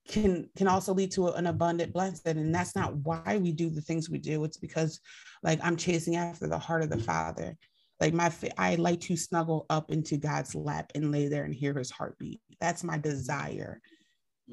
can 0.08 0.50
can 0.56 0.68
also 0.68 0.94
lead 0.94 1.12
to 1.12 1.28
an 1.28 1.48
abundant 1.48 1.92
blessing. 1.94 2.38
And 2.38 2.56
that's 2.56 2.76
not 2.76 2.96
why 2.96 3.38
we 3.38 3.52
do 3.52 3.70
the 3.70 3.82
things 3.82 4.10
we 4.10 4.18
do. 4.18 4.44
It's 4.46 4.58
because 4.58 5.00
like 5.44 5.60
i'm 5.62 5.76
chasing 5.76 6.16
after 6.16 6.48
the 6.48 6.58
heart 6.58 6.82
of 6.82 6.90
the 6.90 6.98
father. 6.98 7.56
Like 8.00 8.14
my 8.14 8.32
i 8.58 8.76
like 8.76 9.02
to 9.02 9.18
snuggle 9.18 9.66
up 9.70 9.92
into 9.92 10.18
god's 10.18 10.56
lap 10.56 10.92
and 10.96 11.12
lay 11.12 11.28
there 11.28 11.44
and 11.44 11.54
hear 11.54 11.78
his 11.78 11.92
heartbeat. 11.92 12.40
That's 12.62 12.84
my 12.84 12.98
desire. 12.98 13.82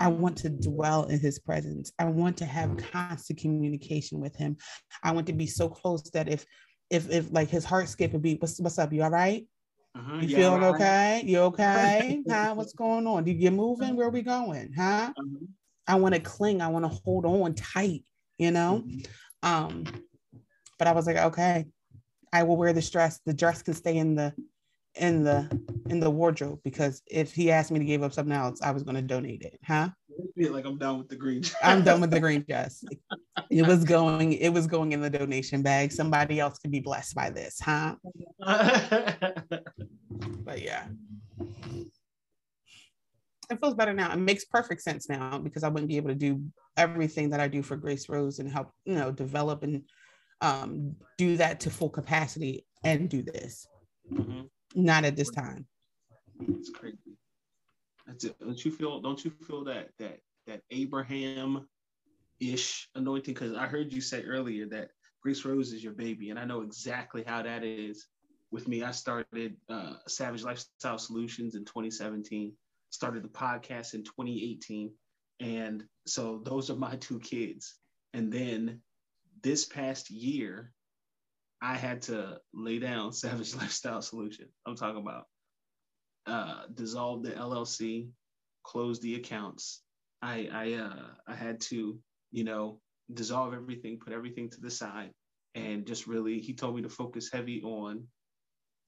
I 0.00 0.08
mm-hmm. 0.08 0.20
want 0.20 0.38
to 0.38 0.50
dwell 0.50 1.04
in 1.04 1.20
his 1.20 1.38
presence. 1.38 1.92
I 2.00 2.04
want 2.06 2.36
to 2.38 2.46
have 2.46 2.76
constant 2.76 3.38
communication 3.38 4.20
with 4.20 4.36
him. 4.36 4.56
I 5.04 5.12
want 5.12 5.28
to 5.28 5.32
be 5.32 5.46
so 5.46 5.68
close 5.68 6.02
that 6.10 6.28
if 6.28 6.44
if 6.90 7.08
if 7.10 7.32
like 7.32 7.48
his 7.48 7.64
heart 7.64 7.88
skip 7.88 8.12
a 8.12 8.18
beat 8.18 8.42
what's, 8.42 8.60
what's 8.60 8.80
up? 8.80 8.92
You 8.92 9.04
all 9.04 9.10
right 9.10 9.46
uh-huh. 9.96 10.18
You 10.20 10.36
feeling 10.36 10.60
right. 10.60 10.74
okay? 10.74 11.22
You 11.24 11.38
okay? 11.40 12.22
huh? 12.28 12.54
What's 12.54 12.72
going 12.72 13.06
on? 13.06 13.24
Did 13.24 13.40
you 13.40 13.50
moving? 13.50 13.96
Where 13.96 14.08
are 14.08 14.10
we 14.10 14.22
going? 14.22 14.72
Huh? 14.76 15.12
Uh-huh. 15.16 15.46
I 15.88 15.94
want 15.96 16.14
to 16.14 16.20
cling. 16.20 16.60
I 16.60 16.68
want 16.68 16.84
to 16.84 16.88
hold 16.88 17.24
on 17.24 17.54
tight 17.54 18.02
you 18.38 18.50
know? 18.50 18.84
Mm-hmm. 18.86 19.48
Um, 19.48 19.84
but 20.78 20.88
I 20.88 20.92
was 20.92 21.06
like, 21.06 21.16
okay, 21.16 21.66
I 22.32 22.42
will 22.42 22.56
wear 22.56 22.72
this 22.72 22.90
dress. 22.90 23.20
The 23.24 23.34
dress 23.34 23.62
can 23.62 23.74
stay 23.74 23.96
in 23.96 24.14
the 24.14 24.34
in 24.94 25.24
the 25.24 25.48
in 25.90 26.00
the 26.00 26.10
wardrobe 26.10 26.60
because 26.64 27.02
if 27.06 27.32
he 27.32 27.50
asked 27.50 27.70
me 27.70 27.78
to 27.78 27.84
give 27.84 28.02
up 28.02 28.12
something 28.12 28.34
else, 28.34 28.60
I 28.62 28.70
was 28.70 28.82
going 28.82 28.96
to 28.96 29.02
donate 29.02 29.42
it, 29.42 29.58
huh? 29.64 29.90
Feel 30.36 30.52
like 30.52 30.64
I'm 30.64 30.78
done 30.78 30.98
with 30.98 31.08
the 31.08 31.16
green. 31.16 31.42
Dress. 31.42 31.56
I'm 31.62 31.82
done 31.82 32.00
with 32.00 32.10
the 32.10 32.20
green 32.20 32.44
dress. 32.48 32.82
it 33.50 33.66
was 33.66 33.84
going. 33.84 34.34
It 34.34 34.50
was 34.50 34.66
going 34.66 34.92
in 34.92 35.00
the 35.00 35.10
donation 35.10 35.62
bag. 35.62 35.92
Somebody 35.92 36.40
else 36.40 36.58
could 36.58 36.70
be 36.70 36.80
blessed 36.80 37.14
by 37.14 37.30
this, 37.30 37.60
huh? 37.60 37.96
but 38.38 40.62
yeah, 40.62 40.86
it 43.50 43.60
feels 43.60 43.74
better 43.74 43.92
now. 43.92 44.12
It 44.12 44.16
makes 44.16 44.44
perfect 44.44 44.82
sense 44.82 45.08
now 45.08 45.38
because 45.38 45.62
I 45.62 45.68
wouldn't 45.68 45.88
be 45.88 45.96
able 45.96 46.08
to 46.08 46.14
do 46.14 46.42
everything 46.76 47.30
that 47.30 47.40
I 47.40 47.48
do 47.48 47.62
for 47.62 47.76
Grace 47.76 48.08
Rose 48.08 48.38
and 48.38 48.50
help 48.50 48.70
you 48.84 48.94
know 48.94 49.10
develop 49.10 49.62
and 49.62 49.82
um, 50.40 50.96
do 51.18 51.36
that 51.38 51.60
to 51.60 51.70
full 51.70 51.90
capacity 51.90 52.66
and 52.84 53.08
do 53.08 53.22
this. 53.22 53.66
Mm-hmm. 54.12 54.42
Not 54.74 55.04
at 55.04 55.16
this 55.16 55.30
time. 55.30 55.66
It's 56.40 56.70
crazy. 56.70 56.98
That's 58.06 58.24
it. 58.24 58.38
Don't 58.38 58.64
you 58.64 58.70
feel? 58.70 59.00
Don't 59.00 59.24
you 59.24 59.30
feel 59.30 59.64
that 59.64 59.90
that 59.98 60.20
that 60.46 60.62
Abraham 60.70 61.68
ish 62.40 62.88
anointing? 62.94 63.34
Because 63.34 63.54
I 63.54 63.66
heard 63.66 63.92
you 63.92 64.00
say 64.00 64.22
earlier 64.22 64.66
that 64.68 64.90
Grace 65.22 65.44
Rose 65.44 65.72
is 65.72 65.82
your 65.82 65.92
baby, 65.92 66.30
and 66.30 66.38
I 66.38 66.44
know 66.44 66.62
exactly 66.62 67.24
how 67.26 67.42
that 67.42 67.64
is. 67.64 68.06
With 68.52 68.68
me, 68.68 68.84
I 68.84 68.92
started 68.92 69.56
uh, 69.68 69.94
Savage 70.06 70.44
Lifestyle 70.44 70.98
Solutions 70.98 71.56
in 71.56 71.64
2017. 71.64 72.52
Started 72.90 73.24
the 73.24 73.28
podcast 73.28 73.94
in 73.94 74.04
2018, 74.04 74.92
and 75.40 75.84
so 76.06 76.40
those 76.44 76.70
are 76.70 76.76
my 76.76 76.96
two 76.96 77.18
kids. 77.18 77.74
And 78.14 78.32
then 78.32 78.80
this 79.42 79.64
past 79.64 80.10
year, 80.10 80.72
I 81.60 81.74
had 81.74 82.02
to 82.02 82.38
lay 82.54 82.78
down 82.78 83.12
Savage 83.12 83.54
Lifestyle 83.54 84.02
Solution. 84.02 84.46
I'm 84.64 84.76
talking 84.76 85.00
about 85.02 85.26
uh, 86.26 86.62
dissolve 86.74 87.22
the 87.22 87.30
LLC, 87.30 88.08
close 88.64 89.00
the 89.00 89.14
accounts. 89.16 89.82
I 90.22 90.48
I 90.52 90.72
uh, 90.74 91.06
I 91.26 91.34
had 91.34 91.60
to 91.62 91.98
you 92.32 92.44
know 92.44 92.80
dissolve 93.12 93.54
everything, 93.54 93.98
put 93.98 94.12
everything 94.12 94.50
to 94.50 94.60
the 94.60 94.70
side, 94.70 95.12
and 95.54 95.86
just 95.86 96.06
really 96.06 96.40
he 96.40 96.54
told 96.54 96.76
me 96.76 96.82
to 96.82 96.88
focus 96.88 97.30
heavy 97.32 97.62
on 97.62 98.04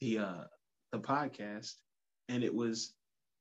the 0.00 0.18
uh, 0.18 0.44
the 0.92 0.98
podcast, 0.98 1.74
and 2.28 2.42
it 2.42 2.54
was 2.54 2.94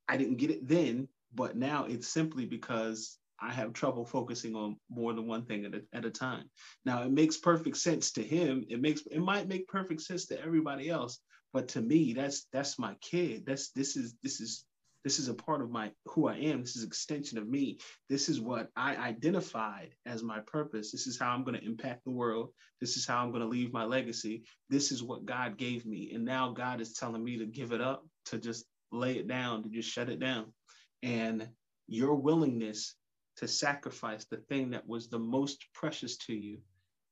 I 0.08 0.18
didn't 0.18 0.38
get 0.38 0.52
it 0.52 0.68
then, 0.68 1.08
but 1.34 1.56
now 1.56 1.86
it's 1.86 2.08
simply 2.08 2.46
because 2.46 3.18
I 3.40 3.52
have 3.52 3.74
trouble 3.74 4.06
focusing 4.06 4.56
on 4.56 4.78
more 4.90 5.14
than 5.14 5.28
one 5.28 5.46
thing 5.46 5.66
at 5.66 5.76
a, 5.76 5.82
at 5.94 6.06
a 6.06 6.10
time. 6.10 6.50
Now 6.86 7.04
it 7.04 7.12
makes 7.12 7.38
perfect 7.38 7.78
sense 7.78 8.12
to 8.14 8.24
him. 8.24 8.66
It 8.70 8.82
makes 8.82 9.02
it 9.12 9.20
might 9.20 9.48
make 9.48 9.68
perfect 9.68 10.02
sense 10.02 10.26
to 10.28 10.42
everybody 10.42 10.90
else, 10.90 11.20
but 11.58 11.70
to 11.70 11.82
me, 11.82 12.14
that's 12.14 12.46
that's 12.54 12.78
my 12.78 12.94
kid. 13.02 13.44
That's 13.48 13.72
this 13.72 13.98
is 13.98 14.14
this 14.22 14.40
is 14.42 14.64
this 15.04 15.18
is 15.18 15.28
a 15.28 15.34
part 15.34 15.64
of 15.64 15.72
my 15.72 15.92
who 16.06 16.28
I 16.28 16.36
am. 16.36 16.62
This 16.62 16.76
is 16.76 16.84
extension 16.84 17.40
of 17.40 17.50
me. 17.50 17.80
This 18.10 18.30
is 18.30 18.40
what 18.40 18.70
I 18.76 18.96
identified 18.96 19.96
as 20.06 20.22
my 20.22 20.42
purpose. 20.42 20.92
This 20.92 21.08
is 21.08 21.18
how 21.18 21.32
I'm 21.32 21.44
going 21.44 21.60
to 21.60 21.66
impact 21.66 22.04
the 22.04 22.12
world. 22.12 22.50
This 22.80 22.96
is 22.96 23.08
how 23.08 23.24
I'm 23.24 23.32
going 23.32 23.42
to 23.42 23.48
leave 23.48 23.74
my 23.74 23.86
legacy. 23.86 24.44
This 24.70 24.92
is 24.92 25.02
what 25.02 25.26
God 25.26 25.58
gave 25.58 25.84
me. 25.84 26.12
And 26.14 26.24
now 26.24 26.52
God 26.52 26.80
is 26.80 26.94
telling 26.94 27.24
me 27.24 27.40
to 27.40 27.48
give 27.48 27.72
it 27.72 27.82
up, 27.82 28.06
to 28.26 28.38
just 28.38 28.64
lay 28.92 29.14
it 29.14 29.28
down, 29.28 29.64
to 29.64 29.70
just 29.70 29.90
shut 29.90 30.10
it 30.10 30.20
down. 30.20 30.54
And 31.02 31.50
your 31.88 32.14
willingness 32.14 32.94
to 33.38 33.48
sacrifice 33.48 34.26
the 34.26 34.38
thing 34.38 34.70
that 34.70 34.88
was 34.88 35.10
the 35.10 35.18
most 35.18 35.66
precious 35.74 36.18
to 36.18 36.36
you, 36.36 36.60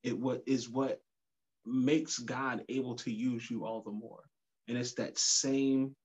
it 0.04 0.16
what 0.16 0.44
is 0.46 0.70
what 0.70 1.02
makes 1.66 2.20
God 2.20 2.64
able 2.70 2.96
to 2.98 3.12
use 3.12 3.50
you 3.50 3.66
all 3.66 3.82
the 3.82 3.92
more. 3.92 4.24
And 4.68 4.78
it's 4.78 4.94
that 4.96 5.18
same 5.18 5.96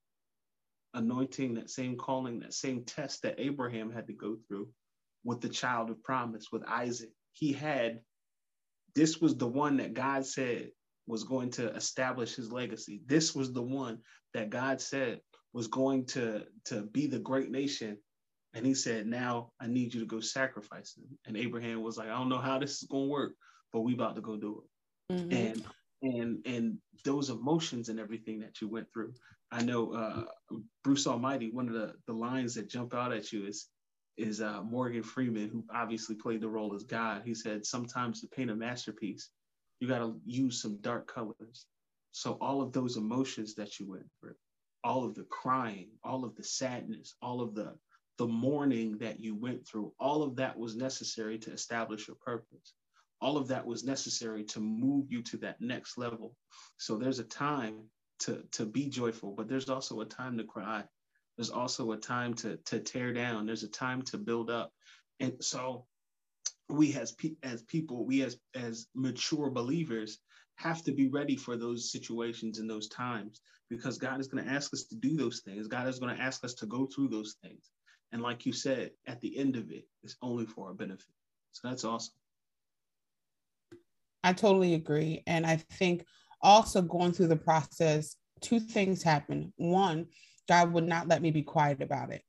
anointing, 0.95 1.55
that 1.55 1.71
same 1.71 1.97
calling, 1.97 2.41
that 2.41 2.53
same 2.53 2.85
test 2.85 3.23
that 3.23 3.39
Abraham 3.39 3.91
had 3.91 4.07
to 4.09 4.13
go 4.13 4.37
through 4.47 4.69
with 5.25 5.41
the 5.41 5.49
child 5.49 5.91
of 5.91 6.03
promise, 6.03 6.47
with 6.53 6.63
Isaac. 6.69 7.11
He 7.33 7.53
had, 7.53 8.01
this 8.95 9.21
was 9.21 9.37
the 9.37 9.47
one 9.47 9.77
that 9.79 9.95
God 9.95 10.27
said 10.27 10.71
was 11.07 11.25
going 11.25 11.51
to 11.51 11.75
establish 11.75 12.35
his 12.35 12.53
legacy. 12.53 13.03
This 13.07 13.35
was 13.35 13.53
the 13.53 13.63
one 13.63 13.99
that 14.35 14.51
God 14.51 14.81
said 14.81 15.21
was 15.53 15.69
going 15.69 16.07
to, 16.07 16.45
to 16.67 16.83
be 16.83 17.07
the 17.07 17.19
great 17.19 17.51
nation 17.51 17.99
and 18.55 18.67
he 18.67 18.75
said, 18.75 19.07
Now 19.07 19.53
I 19.61 19.67
need 19.67 19.95
you 19.95 20.01
to 20.01 20.07
go 20.07 20.21
sacrifice 20.21 20.95
them. 20.95 21.07
And 21.27 21.37
Abraham 21.37 21.83
was 21.83 21.97
like, 21.97 22.09
I 22.09 22.19
don't 22.19 22.29
know 22.29 22.39
how 22.39 22.59
this 22.59 22.83
is 22.83 22.89
gonna 22.91 23.07
work, 23.07 23.35
but 23.73 23.81
we 23.81 23.95
about 23.95 24.17
to 24.17 24.21
go 24.21 24.37
do 24.37 24.63
it. 24.63 25.15
Mm-hmm. 25.15 25.33
And 25.33 25.65
and 26.03 26.45
and 26.47 26.79
those 27.05 27.31
emotions 27.31 27.89
and 27.89 27.99
everything 27.99 28.41
that 28.41 28.61
you 28.61 28.69
went 28.69 28.87
through. 28.93 29.15
I 29.53 29.63
know 29.63 29.93
uh, 29.93 30.25
Bruce 30.85 31.07
Almighty, 31.07 31.51
one 31.51 31.69
of 31.69 31.75
the, 31.75 31.95
the 32.07 32.13
lines 32.13 32.55
that 32.55 32.69
jump 32.69 32.95
out 32.95 33.13
at 33.13 33.33
you 33.33 33.47
is 33.47 33.69
is 34.17 34.41
uh, 34.41 34.63
Morgan 34.63 35.03
Freeman, 35.03 35.49
who 35.49 35.65
obviously 35.75 36.15
played 36.15 36.41
the 36.41 36.49
role 36.49 36.75
as 36.75 36.85
God. 36.85 37.23
He 37.25 37.35
said, 37.35 37.65
sometimes 37.65 38.21
to 38.21 38.29
paint 38.29 38.51
a 38.51 38.55
masterpiece, 38.55 39.31
you 39.81 39.89
got 39.89 40.01
to 40.01 40.21
use 40.27 40.61
some 40.61 40.77
dark 40.83 41.13
colors. 41.13 41.67
So 42.13 42.37
all 42.41 42.61
of 42.61 42.73
those 42.73 42.97
emotions 42.97 43.55
that 43.55 43.81
you 43.81 43.89
went 43.89 44.07
through, 44.21 44.35
all 44.85 45.05
of 45.05 45.15
the 45.15 45.25
crying, 45.25 45.89
all 46.05 46.25
of 46.25 46.37
the 46.37 46.45
sadness, 46.45 47.15
all 47.23 47.41
of 47.41 47.55
the 47.55 47.75
the 48.19 48.27
mourning 48.27 48.99
that 48.99 49.19
you 49.19 49.35
went 49.35 49.67
through, 49.67 49.95
all 49.99 50.23
of 50.23 50.37
that 50.37 50.59
was 50.59 50.77
necessary 50.77 51.39
to 51.39 51.51
establish 51.53 52.07
your 52.07 52.19
purpose. 52.23 52.75
All 53.21 53.37
of 53.37 53.49
that 53.49 53.67
was 53.67 53.85
necessary 53.85 54.45
to 54.45 54.61
move 54.61 55.07
you 55.11 55.23
to 55.25 55.37
that 55.39 55.61
next 55.61 55.99
level. 55.99 56.35
So 56.79 56.97
there's 56.97 57.19
a 57.19 57.25
time 57.25 57.85
to, 58.21 58.43
to 58.53 58.67
be 58.67 58.89
joyful, 58.89 59.33
but 59.33 59.49
there's 59.49 59.69
also 59.69 60.01
a 60.01 60.07
time 60.07 60.39
to 60.39 60.45
cry. 60.45 60.85
There's 61.37 61.51
also 61.51 61.93
a 61.93 61.97
time 61.97 62.35
to, 62.35 62.59
to 62.67 62.81
tear 62.81 63.13
down. 63.13 63.47
There's 63.47 63.63
a 63.63 63.69
time 63.69 64.03
to 64.03 64.19
build 64.19 64.51
up. 64.51 64.73
And 65.21 65.43
so 65.43 65.87
we 66.69 66.95
as, 66.95 67.13
pe- 67.13 67.37
as 67.43 67.63
people, 67.63 68.05
we 68.07 68.23
as, 68.23 68.39
as 68.55 68.87
mature 68.95 69.51
believers 69.51 70.19
have 70.57 70.83
to 70.85 70.93
be 70.93 71.09
ready 71.09 71.37
for 71.37 71.57
those 71.57 71.91
situations 71.91 72.59
and 72.59 72.69
those 72.69 72.89
times 72.89 73.41
because 73.71 73.99
God 73.99 74.21
is 74.21 74.29
going 74.29 74.45
to 74.45 74.51
ask 74.51 74.73
us 74.75 74.85
to 74.85 74.97
do 74.97 75.17
those 75.17 75.41
things. 75.41 75.69
God 75.69 75.89
is 75.89 75.99
going 75.99 76.15
to 76.15 76.23
ask 76.23 76.45
us 76.45 76.55
to 76.55 76.67
go 76.67 76.87
through 76.87 77.09
those 77.09 77.37
things. 77.43 77.71
And 78.13 78.23
like 78.23 78.45
you 78.45 78.53
said, 78.53 78.91
at 79.07 79.21
the 79.21 79.39
end 79.39 79.57
of 79.57 79.71
it, 79.71 79.85
it's 80.03 80.17
only 80.21 80.45
for 80.45 80.69
our 80.69 80.75
benefit. 80.75 81.07
So 81.53 81.69
that's 81.69 81.85
awesome. 81.85 82.15
I 84.23 84.33
totally 84.33 84.75
agree. 84.75 85.23
And 85.27 85.47
I 85.47 85.57
think 85.57 86.05
also 86.43 86.83
going 86.83 87.13
through 87.13 87.29
the 87.29 87.37
process, 87.37 88.17
two 88.41 88.61
things 88.61 89.03
happen. 89.03 89.53
One, 89.57 90.07
God 90.49 90.73
would 90.73 90.87
not 90.87 91.09
let 91.09 91.23
me 91.23 91.31
be 91.31 91.43
quiet 91.43 91.83
about 91.83 92.13
it. 92.13 92.23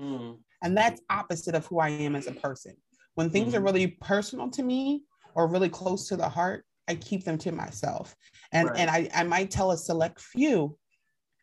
Mm. 0.00 0.38
And 0.62 0.76
that's 0.76 1.02
opposite 1.10 1.54
of 1.54 1.66
who 1.66 1.80
I 1.80 1.90
am 1.90 2.16
as 2.16 2.26
a 2.26 2.32
person. 2.32 2.74
When 3.14 3.30
things 3.30 3.48
mm-hmm. 3.48 3.62
are 3.62 3.64
really 3.64 3.86
personal 4.00 4.50
to 4.50 4.62
me 4.62 5.02
or 5.34 5.48
really 5.48 5.68
close 5.68 6.08
to 6.08 6.16
the 6.16 6.28
heart, 6.28 6.64
I 6.88 6.94
keep 6.94 7.24
them 7.24 7.38
to 7.38 7.52
myself. 7.52 8.16
And 8.52 8.70
right. 8.70 8.78
and 8.78 8.90
I, 8.90 9.08
I 9.14 9.24
might 9.24 9.50
tell 9.50 9.72
a 9.72 9.76
select 9.76 10.20
few, 10.20 10.76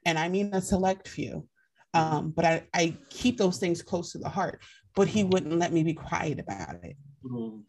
and 0.05 0.17
I 0.17 0.27
mean 0.29 0.53
a 0.53 0.61
select 0.61 1.07
few, 1.07 1.47
um, 1.93 2.33
but 2.35 2.45
I, 2.45 2.63
I 2.73 2.97
keep 3.09 3.37
those 3.37 3.57
things 3.57 3.81
close 3.81 4.11
to 4.13 4.17
the 4.17 4.29
heart. 4.29 4.61
But 4.95 5.07
he 5.07 5.23
wouldn't 5.23 5.59
let 5.59 5.73
me 5.73 5.83
be 5.83 5.93
quiet 5.93 6.39
about 6.39 6.75
it. 6.83 6.95
Mm-hmm. 7.23 7.59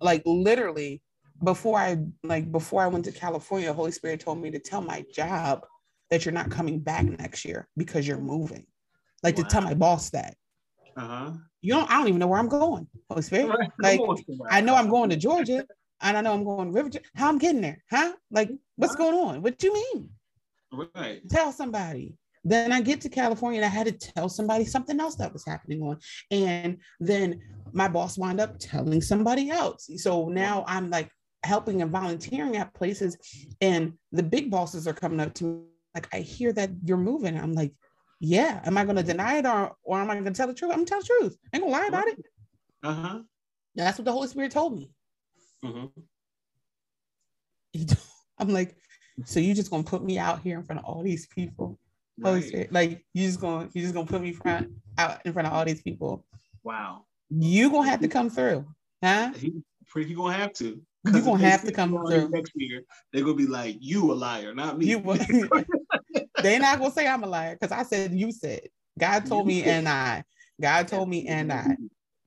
Like 0.00 0.22
literally, 0.24 1.02
before 1.42 1.78
I 1.78 1.98
like 2.22 2.50
before 2.50 2.82
I 2.82 2.88
went 2.88 3.04
to 3.06 3.12
California, 3.12 3.72
Holy 3.72 3.92
Spirit 3.92 4.20
told 4.20 4.40
me 4.40 4.50
to 4.50 4.58
tell 4.58 4.80
my 4.80 5.04
job 5.12 5.64
that 6.10 6.24
you're 6.24 6.32
not 6.32 6.50
coming 6.50 6.80
back 6.80 7.04
next 7.04 7.44
year 7.44 7.68
because 7.76 8.06
you're 8.06 8.18
moving. 8.18 8.66
Like 9.22 9.36
wow. 9.36 9.44
to 9.44 9.48
tell 9.48 9.62
my 9.62 9.74
boss 9.74 10.10
that. 10.10 10.36
Uh-huh. 10.96 11.32
You 11.60 11.74
don't. 11.74 11.90
I 11.90 11.98
don't 11.98 12.08
even 12.08 12.20
know 12.20 12.26
where 12.26 12.38
I'm 12.38 12.48
going. 12.48 12.88
Holy 13.08 13.22
Spirit. 13.22 13.48
Right. 13.48 13.70
Like 13.80 14.00
I 14.50 14.60
know 14.60 14.74
I'm 14.74 14.88
going 14.88 15.10
to 15.10 15.16
Georgia, 15.16 15.64
and 16.00 16.16
I 16.16 16.20
know 16.20 16.32
I'm 16.32 16.44
going 16.44 16.72
to 16.72 16.72
River. 16.72 16.90
How 17.14 17.28
I'm 17.28 17.38
getting 17.38 17.60
there? 17.60 17.82
Huh? 17.90 18.12
Like 18.30 18.50
what's 18.76 18.96
going 18.96 19.14
on? 19.14 19.42
What 19.42 19.58
do 19.58 19.68
you 19.68 19.74
mean? 19.74 20.10
Right. 20.94 21.20
Tell 21.28 21.52
somebody. 21.52 22.16
Then 22.44 22.72
I 22.72 22.80
get 22.80 23.00
to 23.02 23.08
California 23.08 23.58
and 23.60 23.66
I 23.66 23.68
had 23.68 23.86
to 23.86 23.92
tell 23.92 24.28
somebody 24.28 24.64
something 24.64 24.98
else 25.00 25.16
that 25.16 25.32
was 25.32 25.44
happening 25.44 25.82
on. 25.82 25.98
And 26.30 26.78
then 27.00 27.40
my 27.72 27.88
boss 27.88 28.16
wound 28.16 28.40
up 28.40 28.58
telling 28.58 29.02
somebody 29.02 29.50
else. 29.50 29.90
So 29.96 30.28
now 30.28 30.64
I'm 30.66 30.88
like 30.88 31.10
helping 31.44 31.82
and 31.82 31.90
volunteering 31.90 32.56
at 32.56 32.74
places, 32.74 33.16
and 33.60 33.92
the 34.12 34.22
big 34.22 34.50
bosses 34.50 34.86
are 34.86 34.94
coming 34.94 35.20
up 35.20 35.34
to 35.34 35.44
me 35.44 35.62
like, 35.94 36.08
I 36.12 36.18
hear 36.20 36.52
that 36.52 36.70
you're 36.84 36.96
moving. 36.96 37.38
I'm 37.38 37.54
like, 37.54 37.72
yeah. 38.20 38.60
Am 38.64 38.76
I 38.76 38.84
going 38.84 38.96
to 38.96 39.02
deny 39.02 39.38
it 39.38 39.46
or, 39.46 39.74
or 39.82 39.98
am 39.98 40.10
I 40.10 40.14
going 40.14 40.26
to 40.26 40.30
tell 40.32 40.46
the 40.46 40.54
truth? 40.54 40.70
I'm 40.70 40.78
going 40.78 40.86
to 40.86 40.90
tell 40.90 41.00
the 41.00 41.06
truth. 41.06 41.36
I 41.52 41.56
ain't 41.56 41.64
going 41.64 41.74
to 41.74 41.80
lie 41.80 41.86
about 41.86 42.08
it. 42.08 42.18
Uh 42.84 42.94
huh. 42.94 43.18
That's 43.74 43.98
what 43.98 44.04
the 44.04 44.12
Holy 44.12 44.28
Spirit 44.28 44.52
told 44.52 44.76
me. 44.76 44.90
Mm-hmm. 45.64 45.86
I'm 48.38 48.48
like, 48.48 48.76
so 49.24 49.40
you 49.40 49.54
just 49.54 49.70
gonna 49.70 49.82
put 49.82 50.04
me 50.04 50.18
out 50.18 50.40
here 50.40 50.58
in 50.58 50.64
front 50.64 50.78
of 50.78 50.84
all 50.84 51.02
these 51.02 51.26
people 51.26 51.78
Holy 52.22 52.42
Spirit, 52.42 52.72
like 52.72 53.04
you 53.14 53.26
just 53.26 53.40
gonna 53.40 53.68
you 53.72 53.82
just 53.82 53.94
gonna 53.94 54.06
put 54.06 54.22
me 54.22 54.32
front 54.32 54.70
out 54.96 55.20
in 55.24 55.32
front 55.32 55.46
of 55.46 55.54
all 55.54 55.64
these 55.64 55.82
people. 55.82 56.24
Wow. 56.64 57.04
You 57.30 57.70
gonna 57.70 57.88
have 57.88 58.00
to 58.00 58.08
come 58.08 58.30
through, 58.30 58.66
huh? 59.02 59.32
He 59.36 59.62
pretty 59.86 60.14
gonna 60.14 60.34
have 60.34 60.52
to. 60.54 60.80
You're 61.04 61.22
gonna 61.22 61.38
have 61.38 61.64
to 61.64 61.72
come 61.72 61.90
through 61.90 62.28
next 62.30 62.52
year. 62.54 62.82
They're 63.12 63.22
gonna 63.22 63.34
be 63.34 63.46
like, 63.46 63.76
"You 63.80 64.12
a 64.12 64.14
liar, 64.14 64.54
not 64.54 64.78
me." 64.78 64.86
You, 64.86 65.00
they're 66.42 66.60
not 66.60 66.78
gonna 66.78 66.92
say 66.92 67.06
I'm 67.06 67.22
a 67.22 67.26
liar 67.26 67.56
because 67.58 67.72
I 67.72 67.82
said 67.82 68.12
you 68.12 68.32
said. 68.32 68.62
God 68.98 69.26
told 69.26 69.46
me, 69.46 69.62
and 69.62 69.88
I. 69.88 70.24
God 70.60 70.88
told 70.88 71.08
me, 71.08 71.26
and 71.28 71.52
I. 71.52 71.76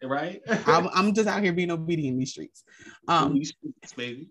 Right. 0.03 0.41
I'm, 0.65 0.89
I'm 0.93 1.13
just 1.13 1.28
out 1.28 1.43
here 1.43 1.53
being 1.53 1.72
obedient 1.72 2.13
in 2.13 2.19
these 2.19 2.32
streets. 2.32 2.63
Um, 3.07 3.34
these 3.36 3.53
streets, 3.53 3.93
baby. 3.93 4.30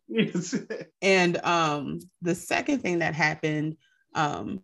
and 1.02 1.36
um, 1.44 2.00
the 2.22 2.34
second 2.34 2.80
thing 2.80 3.00
that 3.00 3.14
happened 3.14 3.76
um, 4.14 4.60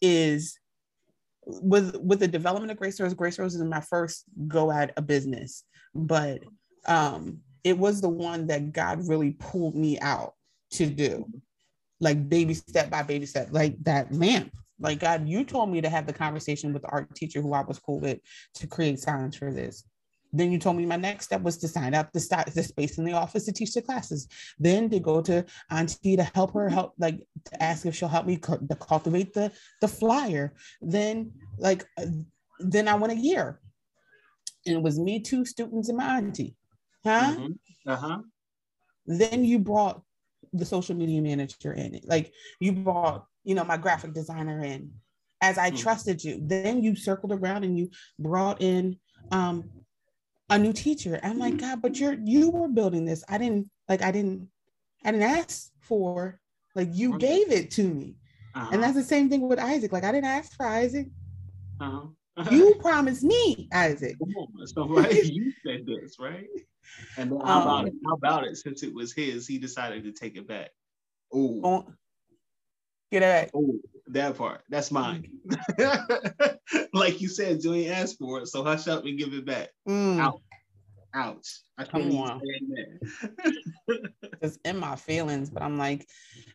is 0.00 0.58
with 1.46 1.96
with 1.96 2.20
the 2.20 2.28
development 2.28 2.70
of 2.70 2.76
Grace 2.76 3.00
Rose. 3.00 3.14
Grace 3.14 3.38
Rose 3.38 3.54
is 3.54 3.62
my 3.62 3.80
first 3.80 4.24
go 4.46 4.70
at 4.70 4.92
a 4.96 5.02
business, 5.02 5.64
but 5.94 6.42
um, 6.86 7.40
it 7.64 7.78
was 7.78 8.00
the 8.00 8.08
one 8.08 8.46
that 8.48 8.72
God 8.72 9.06
really 9.06 9.32
pulled 9.32 9.74
me 9.74 9.98
out 10.00 10.34
to 10.72 10.86
do, 10.86 11.26
like 12.00 12.28
baby 12.28 12.54
step 12.54 12.90
by 12.90 13.02
baby 13.02 13.26
step, 13.26 13.48
like 13.50 13.82
that 13.84 14.12
lamp. 14.12 14.52
Like 14.80 15.00
God, 15.00 15.28
you 15.28 15.44
told 15.44 15.70
me 15.70 15.80
to 15.80 15.88
have 15.88 16.06
the 16.06 16.12
conversation 16.12 16.72
with 16.72 16.82
the 16.82 16.88
art 16.88 17.14
teacher 17.14 17.42
who 17.42 17.52
I 17.52 17.62
was 17.62 17.78
cool 17.78 18.00
with 18.00 18.18
to 18.54 18.66
create 18.66 19.00
signs 19.00 19.36
for 19.36 19.52
this. 19.52 19.84
Then 20.32 20.52
you 20.52 20.58
told 20.58 20.76
me 20.76 20.84
my 20.84 20.96
next 20.96 21.26
step 21.26 21.42
was 21.42 21.56
to 21.58 21.68
sign 21.68 21.94
up 21.94 22.12
the, 22.12 22.20
st- 22.20 22.54
the 22.54 22.62
space 22.62 22.98
in 22.98 23.04
the 23.04 23.12
office 23.12 23.46
to 23.46 23.52
teach 23.52 23.72
the 23.72 23.82
classes. 23.82 24.28
Then 24.58 24.90
to 24.90 25.00
go 25.00 25.22
to 25.22 25.44
Auntie 25.70 26.16
to 26.16 26.22
help 26.22 26.52
her 26.54 26.68
help, 26.68 26.94
like 26.98 27.18
to 27.46 27.62
ask 27.62 27.86
if 27.86 27.94
she'll 27.94 28.08
help 28.08 28.26
me 28.26 28.36
cu- 28.36 28.66
to 28.66 28.74
cultivate 28.76 29.32
the 29.32 29.50
the 29.80 29.88
flyer. 29.88 30.54
Then 30.82 31.32
like 31.56 31.86
uh, 31.98 32.06
then 32.60 32.88
I 32.88 32.94
went 32.94 33.14
a 33.14 33.16
year, 33.16 33.60
and 34.66 34.76
it 34.76 34.82
was 34.82 34.98
me, 34.98 35.20
two 35.20 35.44
students, 35.44 35.88
and 35.88 35.96
my 35.96 36.18
auntie. 36.18 36.54
Huh? 37.04 37.34
Mm-hmm. 37.36 37.90
Uh 37.90 37.96
huh. 37.96 38.18
Then 39.06 39.44
you 39.44 39.58
brought 39.58 40.02
the 40.52 40.64
social 40.64 40.94
media 40.94 41.22
manager 41.22 41.72
in. 41.72 42.00
Like 42.04 42.32
you 42.60 42.72
brought, 42.72 43.26
you 43.44 43.54
know, 43.54 43.64
my 43.64 43.76
graphic 43.76 44.12
designer 44.12 44.62
in 44.62 44.92
as 45.40 45.58
I 45.58 45.68
mm-hmm. 45.68 45.78
trusted 45.78 46.22
you. 46.22 46.38
Then 46.42 46.82
you 46.82 46.96
circled 46.96 47.32
around 47.32 47.64
and 47.64 47.78
you 47.78 47.90
brought 48.18 48.60
in 48.60 48.98
um 49.30 49.70
a 50.50 50.58
new 50.58 50.72
teacher. 50.72 51.20
I'm 51.22 51.38
like, 51.38 51.58
God, 51.58 51.82
but 51.82 51.98
you're 51.98 52.16
you 52.24 52.50
were 52.50 52.68
building 52.68 53.04
this. 53.04 53.24
I 53.28 53.38
didn't 53.38 53.70
like 53.88 54.02
I 54.02 54.10
didn't 54.10 54.48
I 55.04 55.12
didn't 55.12 55.28
ask 55.28 55.70
for 55.80 56.40
like 56.74 56.88
you 56.92 57.14
okay. 57.14 57.26
gave 57.26 57.52
it 57.52 57.70
to 57.72 57.82
me. 57.82 58.16
Uh-huh. 58.54 58.70
And 58.72 58.82
that's 58.82 58.94
the 58.94 59.02
same 59.02 59.28
thing 59.28 59.48
with 59.48 59.58
Isaac. 59.58 59.92
Like 59.92 60.04
I 60.04 60.12
didn't 60.12 60.26
ask 60.26 60.56
for 60.56 60.66
Isaac. 60.66 61.08
Uh-huh. 61.80 62.06
You 62.50 62.74
promised 62.80 63.22
me, 63.22 63.68
Isaac. 63.72 64.16
So 64.66 64.88
right, 64.88 65.24
you 65.24 65.52
said 65.64 65.86
this, 65.86 66.16
right? 66.18 66.46
And 67.16 67.32
then 67.32 67.40
how 67.40 67.62
about 67.62 67.80
um, 67.80 67.86
it? 67.88 67.94
How 68.06 68.14
about 68.14 68.44
it? 68.44 68.56
Since 68.56 68.82
it 68.82 68.94
was 68.94 69.12
his, 69.12 69.46
he 69.46 69.58
decided 69.58 70.04
to 70.04 70.12
take 70.12 70.36
it 70.36 70.46
back. 70.46 70.70
Oh, 71.32 71.86
get 73.10 73.22
it 73.22 73.26
back. 73.26 73.50
Oh, 73.54 73.74
that 74.08 74.36
part. 74.36 74.62
That's 74.70 74.90
mine. 74.90 75.30
like 76.94 77.20
you 77.20 77.28
said, 77.28 77.60
Julian 77.60 77.92
asked 77.92 78.18
for 78.18 78.40
it, 78.40 78.48
so 78.48 78.64
hush 78.64 78.88
up 78.88 79.04
and 79.04 79.18
give 79.18 79.32
it 79.34 79.44
back. 79.44 79.70
Mm. 79.88 80.20
Ouch. 80.20 80.40
Ouch. 81.14 81.60
I 81.78 81.84
can't 81.84 82.12
even 82.12 82.98
It's 84.42 84.58
in 84.64 84.78
my 84.78 84.96
feelings, 84.96 85.50
but 85.50 85.62
I'm 85.62 85.78
like, 85.78 86.06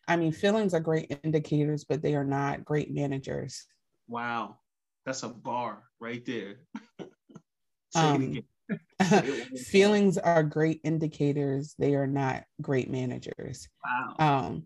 I 0.08 0.16
mean, 0.16 0.32
feelings 0.32 0.74
are 0.74 0.80
great 0.80 1.16
indicators, 1.22 1.84
but 1.84 2.02
they 2.02 2.14
are 2.14 2.24
not 2.24 2.64
great 2.64 2.92
managers. 2.92 3.66
Wow. 4.08 4.58
That's 5.04 5.22
a 5.22 5.28
bar 5.28 5.82
right 6.00 6.24
there. 6.24 6.56
um, 7.94 8.38
feelings 9.66 10.18
are 10.18 10.42
great 10.42 10.80
indicators. 10.84 11.74
They 11.78 11.94
are 11.94 12.06
not 12.06 12.44
great 12.60 12.90
managers. 12.90 13.68
Wow. 13.84 14.14
Um, 14.18 14.64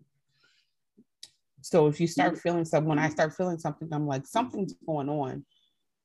so 1.61 1.87
if 1.87 1.99
you 1.99 2.07
start 2.07 2.39
feeling 2.39 2.65
something, 2.65 2.87
when 2.87 2.99
I 2.99 3.09
start 3.09 3.35
feeling 3.35 3.59
something, 3.59 3.89
I'm 3.91 4.07
like, 4.07 4.25
something's 4.25 4.73
going 4.85 5.09
on. 5.09 5.45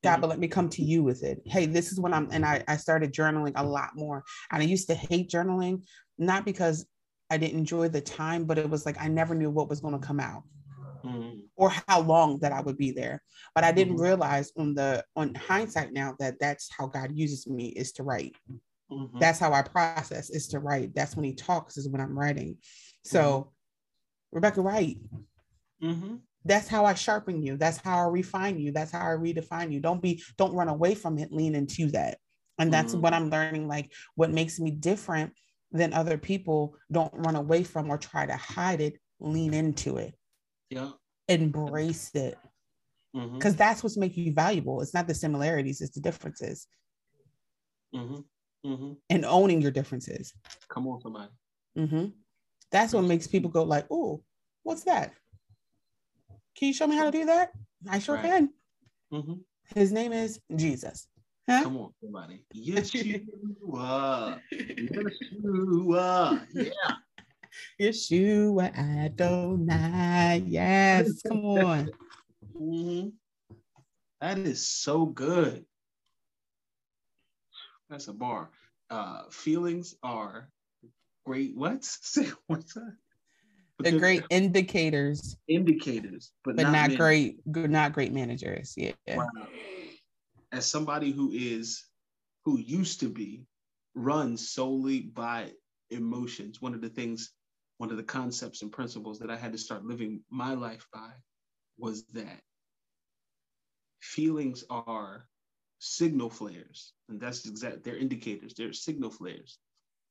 God, 0.03 0.21
but 0.21 0.29
let 0.29 0.39
me 0.39 0.49
come 0.49 0.69
to 0.71 0.83
you 0.83 1.03
with 1.03 1.23
it. 1.23 1.41
Hey, 1.47 1.65
this 1.65 1.91
is 1.91 1.99
when 1.99 2.13
I'm, 2.13 2.29
and 2.31 2.45
I, 2.45 2.63
I 2.69 2.77
started 2.77 3.15
journaling 3.15 3.53
a 3.57 3.65
lot 3.65 3.91
more. 3.95 4.23
And 4.51 4.63
I 4.63 4.67
used 4.67 4.89
to 4.89 4.95
hate 4.95 5.31
journaling, 5.31 5.85
not 6.19 6.45
because 6.45 6.85
I 7.31 7.39
didn't 7.39 7.59
enjoy 7.59 7.89
the 7.89 8.03
time, 8.03 8.45
but 8.45 8.59
it 8.59 8.69
was 8.69 8.85
like 8.85 9.01
I 9.01 9.09
never 9.09 9.35
knew 9.35 9.51
what 9.51 9.71
was 9.71 9.81
going 9.81 9.99
to 9.99 10.07
come 10.07 10.21
out 10.21 10.43
mm-hmm. 11.05 11.39
Or 11.57 11.73
how 11.89 12.01
long 12.01 12.39
that 12.41 12.53
I 12.53 12.61
would 12.61 12.77
be 12.77 12.91
there. 12.91 13.23
But 13.55 13.65
I 13.65 13.73
didn't 13.73 13.95
mm-hmm. 13.95 14.03
realize 14.03 14.53
on 14.57 14.75
the 14.75 15.05
on 15.17 15.35
hindsight 15.35 15.93
now 15.93 16.15
that 16.19 16.39
that's 16.41 16.69
how 16.77 16.87
God 16.87 17.13
uses 17.15 17.47
me 17.47 17.69
is 17.69 17.93
to 17.93 18.03
write. 18.03 18.35
Mm-hmm. 18.91 19.19
That's 19.19 19.39
how 19.39 19.53
I 19.53 19.63
process 19.63 20.31
is 20.31 20.49
to 20.49 20.59
write. 20.59 20.95
That's 20.95 21.17
when 21.17 21.25
He 21.25 21.35
talks 21.35 21.77
is 21.77 21.89
when 21.89 22.01
I'm 22.01 22.19
writing. 22.19 22.59
So, 23.05 23.23
mm-hmm. 23.23 24.37
Rebecca, 24.37 24.61
write. 24.61 24.99
Mm-hmm. 25.83 26.17
That's 26.45 26.69
how 26.69 26.85
I 26.85 26.95
sharpen 26.95 27.43
you. 27.43 27.57
That's 27.57 27.79
how 27.79 27.99
I 27.99 28.11
refine 28.11 28.59
you. 28.59 28.73
That's 28.73 28.93
how 28.93 29.01
I 29.01 29.17
redefine 29.17 29.73
you. 29.73 29.81
Don't 29.81 30.03
be, 30.03 30.23
don't 30.37 30.55
run 30.55 30.69
away 30.69 30.95
from 30.95 31.19
it. 31.19 31.33
Lean 31.33 31.55
into 31.55 31.91
that. 31.93 32.19
And 32.59 32.73
that's 32.73 32.93
mm-hmm. 32.93 33.01
what 33.01 33.15
I'm 33.15 33.31
learning. 33.31 33.67
Like 33.67 33.93
what 34.15 34.31
makes 34.31 34.61
me 34.61 34.71
different 34.71 35.33
than 35.73 35.95
other 35.95 36.19
people. 36.19 36.77
Don't 36.93 37.13
run 37.15 37.37
away 37.37 37.65
from 37.65 37.91
or 37.91 37.99
try 37.99 38.27
to 38.27 38.37
hide 38.37 38.81
it. 38.81 39.01
Lean 39.21 39.55
into 39.55 39.97
it. 39.97 40.15
Yeah. 40.69 40.91
Embrace 41.29 42.11
it. 42.15 42.39
Because 43.13 43.31
mm-hmm. 43.31 43.51
that's 43.51 43.83
what's 43.83 43.97
making 43.97 44.25
you 44.25 44.33
valuable. 44.33 44.81
It's 44.81 44.95
not 44.95 45.07
the 45.07 45.15
similarities, 45.15 45.81
it's 45.81 45.95
the 45.95 46.01
differences. 46.01 46.67
Mm-hmm. 47.95 48.21
Mm-hmm. 48.67 48.93
And 49.11 49.25
owning 49.25 49.61
your 49.61 49.71
differences. 49.71 50.33
Come 50.69 50.89
on, 50.89 51.01
somebody. 51.01 51.31
Mm-hmm. 51.79 52.07
That's 52.73 52.93
what 52.93 53.05
makes 53.05 53.27
people 53.27 53.51
go 53.51 53.63
like, 53.63 53.87
"Oh, 53.91 54.23
what's 54.63 54.85
that? 54.85 55.13
Can 56.57 56.69
you 56.69 56.75
show 56.75 56.87
me 56.87 56.97
how 56.97 57.05
to 57.05 57.11
do 57.11 57.27
that?" 57.27 57.53
I 57.89 57.99
sure 57.99 58.17
right. 58.17 58.25
can. 58.25 58.51
Mm-hmm. 59.13 59.35
His 59.75 59.93
name 59.93 60.13
is 60.13 60.41
Jesus. 60.57 61.07
Huh? 61.49 61.63
Come 61.63 61.77
on, 61.77 61.93
somebody. 62.03 62.45
Yeshua. 62.57 64.41
Yeshua. 64.53 66.47
Yeah. 66.55 66.95
Yeshua 67.81 68.77
Adonai. 68.77 70.45
Yes, 70.47 71.23
come 71.23 71.45
on. 71.45 71.91
Mm-hmm. 72.61 73.09
That 74.21 74.39
is 74.39 74.69
so 74.69 75.07
good. 75.07 75.65
That's 77.91 78.09
a 78.09 78.13
bar. 78.13 78.51
Uh, 78.91 79.23
feelings 79.31 79.97
are 80.03 80.51
great. 81.27 81.57
What? 81.57 81.73
What's 82.47 82.75
that? 82.75 82.97
But 83.77 83.85
they're 83.91 83.99
great 83.99 84.25
indicators. 84.31 85.37
Indicators, 85.49 86.33
but, 86.45 86.57
but 86.57 86.63
not, 86.63 86.91
not 86.91 86.97
great, 86.97 87.41
not 87.47 87.93
great 87.93 88.13
managers. 88.13 88.75
Yeah. 88.77 88.93
Wow. 89.09 89.27
As 90.53 90.67
somebody 90.67 91.11
who 91.11 91.33
is, 91.33 91.85
who 92.45 92.59
used 92.59 93.01
to 93.01 93.09
be, 93.09 93.45
run 93.95 94.37
solely 94.37 95.01
by 95.01 95.51
emotions. 95.91 96.63
One 96.63 96.75
of 96.75 96.81
the 96.81 96.89
things 96.89 97.33
one 97.79 97.91
of 97.91 97.97
the 97.97 98.03
concepts 98.03 98.63
and 98.63 98.73
principles 98.73 99.19
that 99.19 99.31
I 99.31 99.37
had 99.37 99.53
to 99.53 99.59
start 99.59 99.85
living 99.85 100.21
my 100.31 100.55
life 100.55 100.87
by 100.93 101.11
was 101.79 102.05
that 102.15 102.41
feelings 104.01 104.65
are 104.71 105.27
signal 105.79 106.31
flares. 106.31 106.93
And 107.09 107.21
that's 107.21 107.47
exact, 107.47 107.85
they're 107.85 107.97
indicators, 107.97 108.55
they're 108.55 108.73
signal 108.73 109.11
flares 109.11 109.59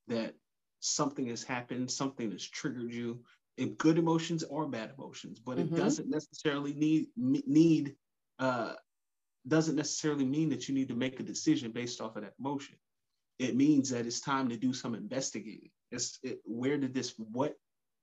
that 0.08 0.34
something 0.82 1.28
has 1.28 1.44
happened, 1.44 1.90
something 1.90 2.32
has 2.32 2.46
triggered 2.46 2.94
you, 2.94 3.24
in 3.58 3.74
good 3.76 3.98
emotions 3.98 4.44
or 4.44 4.68
bad 4.68 4.92
emotions, 4.98 5.40
but 5.40 5.58
mm-hmm. 5.58 5.76
it 5.76 5.78
doesn't 5.78 6.10
necessarily 6.10 6.74
need 6.74 7.08
need 7.16 7.96
uh, 8.40 8.74
doesn't 9.48 9.76
necessarily 9.76 10.26
mean 10.26 10.50
that 10.50 10.68
you 10.68 10.74
need 10.74 10.88
to 10.88 10.96
make 10.96 11.20
a 11.20 11.24
decision 11.24 11.72
based 11.72 12.02
off 12.02 12.16
of 12.16 12.24
that 12.24 12.34
emotion. 12.40 12.76
It 13.40 13.56
means 13.56 13.90
that 13.90 14.06
it's 14.06 14.22
time 14.22 14.50
to 14.50 14.58
do 14.58 14.74
some 14.74 14.96
investigating. 14.96 15.70
It's 15.94 16.20
it, 16.24 16.40
where 16.44 16.78
did 16.78 16.94
this 16.94 17.14
what 17.18 17.56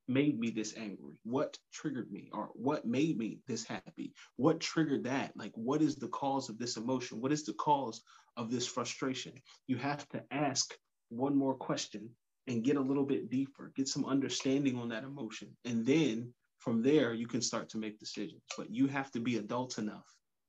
made 0.08 0.38
me 0.38 0.50
this 0.50 0.74
angry? 0.76 1.14
What 1.24 1.56
triggered 1.72 2.10
me? 2.10 2.30
Or 2.32 2.50
what 2.54 2.84
made 2.86 3.18
me 3.18 3.38
this 3.46 3.64
happy? 3.64 4.12
What 4.36 4.60
triggered 4.60 5.04
that? 5.04 5.36
Like, 5.36 5.52
what 5.54 5.82
is 5.82 5.96
the 5.96 6.08
cause 6.08 6.48
of 6.48 6.58
this 6.58 6.76
emotion? 6.76 7.20
What 7.20 7.32
is 7.32 7.44
the 7.44 7.54
cause 7.54 8.02
of 8.36 8.50
this 8.50 8.66
frustration? 8.66 9.32
You 9.68 9.76
have 9.76 10.08
to 10.08 10.22
ask 10.30 10.74
one 11.10 11.36
more 11.36 11.54
question 11.54 12.10
and 12.46 12.64
get 12.64 12.76
a 12.76 12.80
little 12.80 13.04
bit 13.04 13.30
deeper, 13.30 13.72
get 13.76 13.86
some 13.86 14.04
understanding 14.04 14.76
on 14.78 14.88
that 14.88 15.04
emotion. 15.04 15.56
And 15.64 15.86
then 15.86 16.32
from 16.58 16.82
there, 16.82 17.14
you 17.14 17.26
can 17.26 17.42
start 17.42 17.68
to 17.70 17.78
make 17.78 17.98
decisions. 17.98 18.42
But 18.56 18.74
you 18.74 18.86
have 18.88 19.10
to 19.12 19.20
be 19.20 19.36
adult 19.36 19.78
enough 19.78 20.06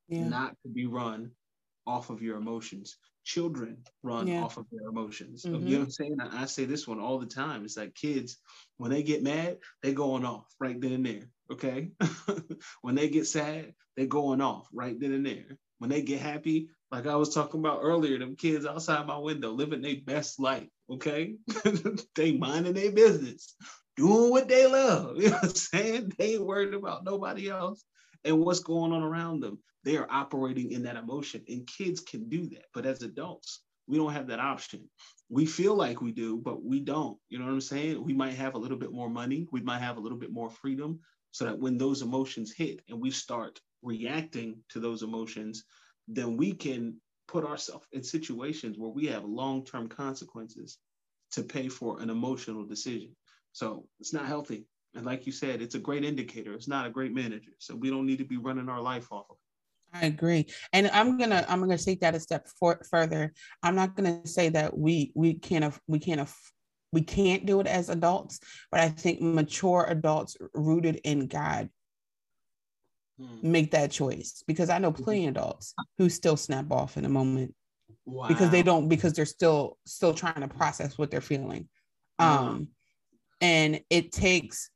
yeah. 0.07 0.27
not 0.27 0.55
to 0.63 0.69
be 0.69 0.85
run 0.85 1.31
off 1.87 2.09
of 2.09 2.21
your 2.21 2.37
emotions. 2.37 2.97
Children 3.23 3.83
run 4.03 4.27
yeah. 4.27 4.43
off 4.43 4.57
of 4.57 4.65
their 4.71 4.89
emotions. 4.89 5.45
Mm-hmm. 5.45 5.67
You 5.67 5.73
know 5.73 5.79
what 5.79 5.85
I'm 5.85 5.91
saying? 5.91 6.17
I, 6.19 6.43
I, 6.43 6.45
say 6.45 6.65
this 6.65 6.87
one 6.87 6.99
all 6.99 7.19
the 7.19 7.27
time. 7.27 7.63
It's 7.63 7.77
like 7.77 7.93
kids, 7.93 8.37
when 8.77 8.91
they 8.91 9.03
get 9.03 9.23
mad, 9.23 9.57
they 9.83 9.93
going 9.93 10.25
off 10.25 10.45
right 10.59 10.79
then 10.79 10.93
and 10.93 11.05
there. 11.05 11.29
Okay. 11.51 11.91
when 12.81 12.95
they 12.95 13.09
get 13.09 13.27
sad, 13.27 13.73
they 13.95 14.07
going 14.07 14.41
off 14.41 14.67
right 14.73 14.99
then 14.99 15.13
and 15.13 15.25
there. 15.25 15.57
When 15.79 15.89
they 15.89 16.01
get 16.01 16.21
happy, 16.21 16.69
Like 16.91 17.07
I 17.07 17.15
was 17.15 17.33
talking 17.33 17.59
about 17.59 17.79
earlier, 17.81 18.19
them 18.19 18.35
kids 18.35 18.65
outside 18.65 19.07
my 19.07 19.17
window 19.17 19.51
living 19.51 19.81
their 19.81 19.97
best 20.05 20.39
life. 20.39 20.67
Okay, 20.89 21.35
they 22.15 22.33
minding 22.33 22.73
their 22.73 22.91
business, 22.91 23.55
doing 23.95 24.29
what 24.29 24.47
they 24.47 24.67
love. 24.67 25.17
You 25.21 25.29
know 25.29 25.35
what 25.37 25.43
I'm 25.43 25.55
saying? 25.55 26.13
They 26.17 26.33
ain't 26.33 26.45
worried 26.45 26.73
about 26.73 27.05
nobody 27.05 27.49
else 27.49 27.83
and 28.25 28.39
what's 28.39 28.59
going 28.59 28.91
on 28.91 29.03
around 29.03 29.41
them. 29.41 29.59
They 29.83 29.97
are 29.97 30.07
operating 30.09 30.71
in 30.71 30.83
that 30.83 30.95
emotion, 30.95 31.43
and 31.47 31.67
kids 31.67 32.01
can 32.01 32.29
do 32.29 32.47
that. 32.49 32.65
But 32.73 32.85
as 32.85 33.01
adults, 33.01 33.61
we 33.87 33.97
don't 33.97 34.13
have 34.13 34.27
that 34.27 34.39
option. 34.39 34.87
We 35.29 35.45
feel 35.45 35.75
like 35.75 36.01
we 36.01 36.11
do, 36.11 36.37
but 36.37 36.63
we 36.63 36.79
don't. 36.79 37.17
You 37.29 37.39
know 37.39 37.45
what 37.45 37.53
I'm 37.53 37.61
saying? 37.61 38.03
We 38.03 38.13
might 38.13 38.35
have 38.35 38.55
a 38.55 38.59
little 38.59 38.77
bit 38.77 38.91
more 38.91 39.09
money, 39.09 39.47
we 39.51 39.61
might 39.61 39.79
have 39.79 39.97
a 39.97 39.99
little 39.99 40.17
bit 40.17 40.31
more 40.31 40.49
freedom, 40.49 40.99
so 41.31 41.45
that 41.45 41.59
when 41.59 41.77
those 41.77 42.01
emotions 42.01 42.53
hit 42.53 42.81
and 42.89 43.01
we 43.01 43.09
start 43.11 43.59
reacting 43.81 44.57
to 44.69 44.79
those 44.79 45.01
emotions, 45.01 45.63
then 46.07 46.37
we 46.37 46.53
can 46.53 46.97
put 47.27 47.45
ourselves 47.45 47.87
in 47.93 48.03
situations 48.03 48.77
where 48.77 48.91
we 48.91 49.07
have 49.07 49.23
long-term 49.23 49.87
consequences 49.87 50.77
to 51.31 51.43
pay 51.43 51.69
for 51.69 52.01
an 52.01 52.09
emotional 52.09 52.65
decision. 52.65 53.15
So 53.53 53.85
it's 53.99 54.13
not 54.13 54.27
healthy. 54.27 54.65
And 54.93 55.05
like 55.05 55.25
you 55.25 55.31
said, 55.31 55.61
it's 55.61 55.75
a 55.75 55.79
great 55.79 56.03
indicator. 56.03 56.53
It's 56.53 56.67
not 56.67 56.85
a 56.85 56.89
great 56.89 57.13
manager. 57.13 57.51
So 57.59 57.75
we 57.75 57.89
don't 57.89 58.05
need 58.05 58.17
to 58.17 58.25
be 58.25 58.37
running 58.37 58.69
our 58.69 58.81
life 58.81 59.11
off 59.11 59.25
of 59.29 59.35
it. 59.35 59.41
I 59.93 60.05
agree, 60.05 60.47
and 60.71 60.89
I'm 60.93 61.17
gonna 61.17 61.45
I'm 61.49 61.59
gonna 61.59 61.77
take 61.77 61.99
that 61.99 62.15
a 62.15 62.19
step 62.19 62.47
for, 62.57 62.81
further. 62.89 63.33
I'm 63.61 63.75
not 63.75 63.93
gonna 63.95 64.25
say 64.25 64.47
that 64.49 64.77
we 64.77 65.11
we 65.15 65.33
can't 65.33 65.73
we 65.87 65.99
can't 65.99 66.29
we 66.93 67.01
can't 67.01 67.45
do 67.45 67.59
it 67.59 67.67
as 67.67 67.89
adults, 67.89 68.39
but 68.71 68.79
I 68.79 68.89
think 68.89 69.21
mature 69.21 69.85
adults 69.89 70.37
rooted 70.53 71.01
in 71.03 71.27
God 71.27 71.69
hmm. 73.19 73.51
make 73.51 73.71
that 73.71 73.91
choice 73.91 74.43
because 74.47 74.69
I 74.69 74.77
know 74.77 74.91
plenty 74.91 75.27
of 75.27 75.31
adults 75.31 75.73
who 75.97 76.09
still 76.09 76.37
snap 76.37 76.71
off 76.71 76.95
in 76.95 77.03
a 77.03 77.09
moment 77.09 77.53
wow. 78.05 78.27
because 78.27 78.49
they 78.49 78.63
don't 78.63 78.87
because 78.87 79.13
they're 79.13 79.25
still 79.25 79.77
still 79.85 80.13
trying 80.13 80.41
to 80.41 80.47
process 80.47 80.97
what 80.97 81.11
they're 81.11 81.21
feeling. 81.21 81.67
Um, 82.19 82.69
and 83.41 83.81
it 83.89 84.11
takes 84.11 84.69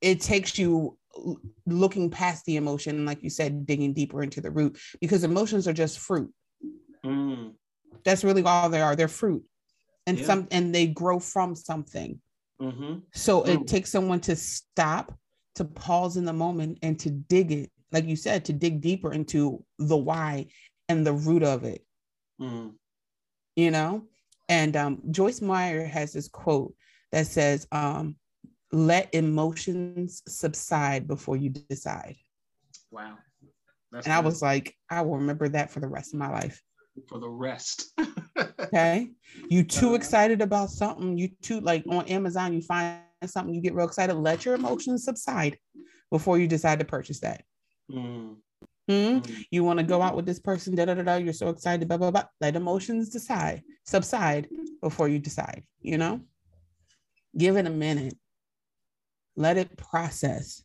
it 0.00 0.20
takes 0.20 0.58
you 0.58 0.96
looking 1.66 2.10
past 2.10 2.44
the 2.44 2.56
emotion 2.56 2.96
and 2.96 3.06
like 3.06 3.22
you 3.22 3.30
said 3.30 3.66
digging 3.66 3.92
deeper 3.92 4.22
into 4.22 4.40
the 4.40 4.50
root 4.50 4.78
because 5.00 5.24
emotions 5.24 5.68
are 5.68 5.72
just 5.72 5.98
fruit 5.98 6.32
mm. 7.04 7.52
that's 8.04 8.24
really 8.24 8.42
all 8.42 8.68
they 8.68 8.80
are 8.80 8.96
they're 8.96 9.08
fruit 9.08 9.44
and 10.06 10.18
yeah. 10.18 10.24
some 10.24 10.48
and 10.50 10.74
they 10.74 10.86
grow 10.86 11.18
from 11.18 11.54
something 11.54 12.20
mm-hmm. 12.60 12.98
so 13.12 13.42
mm. 13.42 13.48
it 13.48 13.66
takes 13.66 13.90
someone 13.90 14.20
to 14.20 14.34
stop 14.34 15.14
to 15.54 15.64
pause 15.64 16.16
in 16.16 16.24
the 16.24 16.32
moment 16.32 16.78
and 16.82 16.98
to 16.98 17.10
dig 17.10 17.52
it 17.52 17.70
like 17.92 18.06
you 18.06 18.16
said 18.16 18.44
to 18.44 18.52
dig 18.52 18.80
deeper 18.80 19.12
into 19.12 19.62
the 19.78 19.96
why 19.96 20.46
and 20.88 21.06
the 21.06 21.12
root 21.12 21.42
of 21.42 21.64
it 21.64 21.84
mm. 22.40 22.72
you 23.54 23.70
know 23.70 24.02
and 24.48 24.76
um, 24.76 25.00
joyce 25.10 25.40
meyer 25.40 25.84
has 25.84 26.12
this 26.12 26.28
quote 26.28 26.74
that 27.12 27.26
says 27.26 27.66
um, 27.70 28.16
let 28.72 29.14
emotions 29.14 30.22
subside 30.26 31.06
before 31.06 31.36
you 31.36 31.50
decide. 31.50 32.16
Wow. 32.90 33.18
That's 33.90 34.06
and. 34.06 34.14
I 34.14 34.20
was 34.20 34.40
like, 34.40 34.74
I 34.90 35.02
will 35.02 35.18
remember 35.18 35.48
that 35.50 35.70
for 35.70 35.80
the 35.80 35.88
rest 35.88 36.14
of 36.14 36.18
my 36.18 36.30
life. 36.30 36.62
For 37.08 37.18
the 37.18 37.28
rest. 37.28 37.92
okay. 38.60 39.10
You 39.48 39.64
too 39.64 39.90
uh, 39.90 39.94
excited 39.94 40.40
about 40.40 40.70
something. 40.70 41.16
You 41.18 41.28
too 41.42 41.60
like 41.60 41.84
on 41.88 42.06
Amazon, 42.06 42.54
you 42.54 42.62
find 42.62 43.00
something, 43.26 43.54
you 43.54 43.60
get 43.60 43.74
real 43.74 43.86
excited. 43.86 44.14
Let 44.14 44.44
your 44.44 44.54
emotions 44.54 45.04
subside 45.04 45.58
before 46.10 46.38
you 46.38 46.48
decide 46.48 46.78
to 46.78 46.84
purchase 46.84 47.20
that. 47.20 47.44
Mm. 47.90 48.36
Hmm? 48.88 48.92
Mm. 48.92 49.44
You 49.50 49.64
want 49.64 49.78
to 49.78 49.84
go 49.84 50.02
out 50.02 50.16
with 50.16 50.26
this 50.26 50.40
person, 50.40 50.74
da 50.74 50.86
da 50.86 50.94
da 50.94 51.02
da. 51.02 51.14
You're 51.16 51.32
so 51.32 51.50
excited, 51.50 51.88
blah 51.88 51.98
blah 51.98 52.10
blah. 52.10 52.24
Let 52.40 52.56
emotions 52.56 53.10
decide, 53.10 53.62
subside 53.84 54.48
before 54.82 55.08
you 55.08 55.18
decide. 55.18 55.64
You 55.80 55.98
know, 55.98 56.20
give 57.36 57.56
it 57.56 57.66
a 57.66 57.70
minute 57.70 58.14
let 59.36 59.56
it 59.56 59.76
process. 59.76 60.62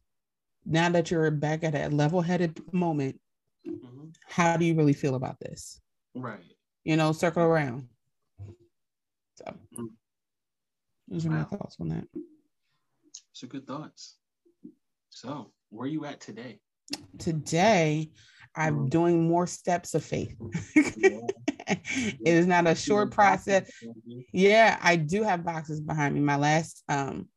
Now 0.65 0.89
that 0.89 1.11
you're 1.11 1.31
back 1.31 1.63
at 1.63 1.75
a 1.75 1.89
level 1.93 2.21
headed 2.21 2.59
moment, 2.73 3.19
mm-hmm. 3.67 4.09
how 4.27 4.57
do 4.57 4.65
you 4.65 4.75
really 4.75 4.93
feel 4.93 5.15
about 5.15 5.39
this? 5.39 5.79
Right. 6.15 6.43
You 6.83 6.97
know, 6.97 7.11
circle 7.11 7.43
around. 7.43 7.87
So, 9.35 9.45
mm-hmm. 9.45 9.85
those 11.07 11.25
are 11.25 11.29
wow. 11.29 11.37
my 11.37 11.43
thoughts 11.43 11.77
on 11.79 11.89
that. 11.89 12.07
So, 13.33 13.47
good 13.47 13.67
thoughts. 13.67 14.15
So, 15.09 15.51
where 15.69 15.85
are 15.85 15.89
you 15.89 16.05
at 16.05 16.19
today? 16.19 16.59
Today, 17.17 18.09
I'm 18.55 18.75
mm-hmm. 18.75 18.87
doing 18.87 19.27
more 19.27 19.47
steps 19.47 19.93
of 19.93 20.03
faith. 20.03 20.35
it 20.75 22.19
is 22.23 22.47
not 22.47 22.67
a 22.67 22.75
short 22.75 23.11
process. 23.11 23.69
Yeah, 24.33 24.77
I 24.81 24.95
do 24.95 25.23
have 25.23 25.45
boxes 25.45 25.79
behind 25.79 26.15
me. 26.15 26.21
My 26.21 26.35
last 26.35 26.83
um 26.89 27.27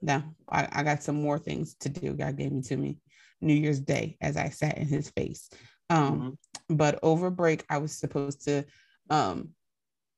no, 0.00 0.22
I, 0.48 0.68
I 0.70 0.82
got 0.82 1.02
some 1.02 1.20
more 1.20 1.38
things 1.38 1.74
to 1.80 1.88
do. 1.88 2.14
God 2.14 2.36
gave 2.36 2.52
me 2.52 2.62
to 2.62 2.76
me 2.76 2.98
New 3.40 3.54
Year's 3.54 3.80
Day 3.80 4.16
as 4.20 4.36
I 4.36 4.48
sat 4.50 4.78
in 4.78 4.86
his 4.86 5.10
face. 5.10 5.50
Um, 5.90 6.20
mm-hmm. 6.20 6.76
But 6.76 6.98
over 7.02 7.30
break, 7.30 7.64
I 7.70 7.78
was 7.78 7.92
supposed 7.92 8.44
to 8.44 8.64
um, 9.10 9.50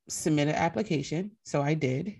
submit 0.08 0.48
an 0.48 0.54
application. 0.54 1.32
So 1.44 1.62
I 1.62 1.74
did. 1.74 2.16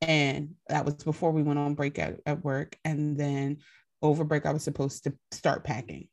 And 0.00 0.54
that 0.68 0.84
was 0.84 0.94
before 0.96 1.30
we 1.30 1.42
went 1.42 1.58
on 1.58 1.74
break 1.74 1.98
at, 1.98 2.20
at 2.26 2.44
work. 2.44 2.76
And 2.84 3.16
then 3.16 3.58
over 4.02 4.24
break, 4.24 4.44
I 4.46 4.52
was 4.52 4.62
supposed 4.62 5.04
to 5.04 5.14
start 5.30 5.64
packing. 5.64 6.08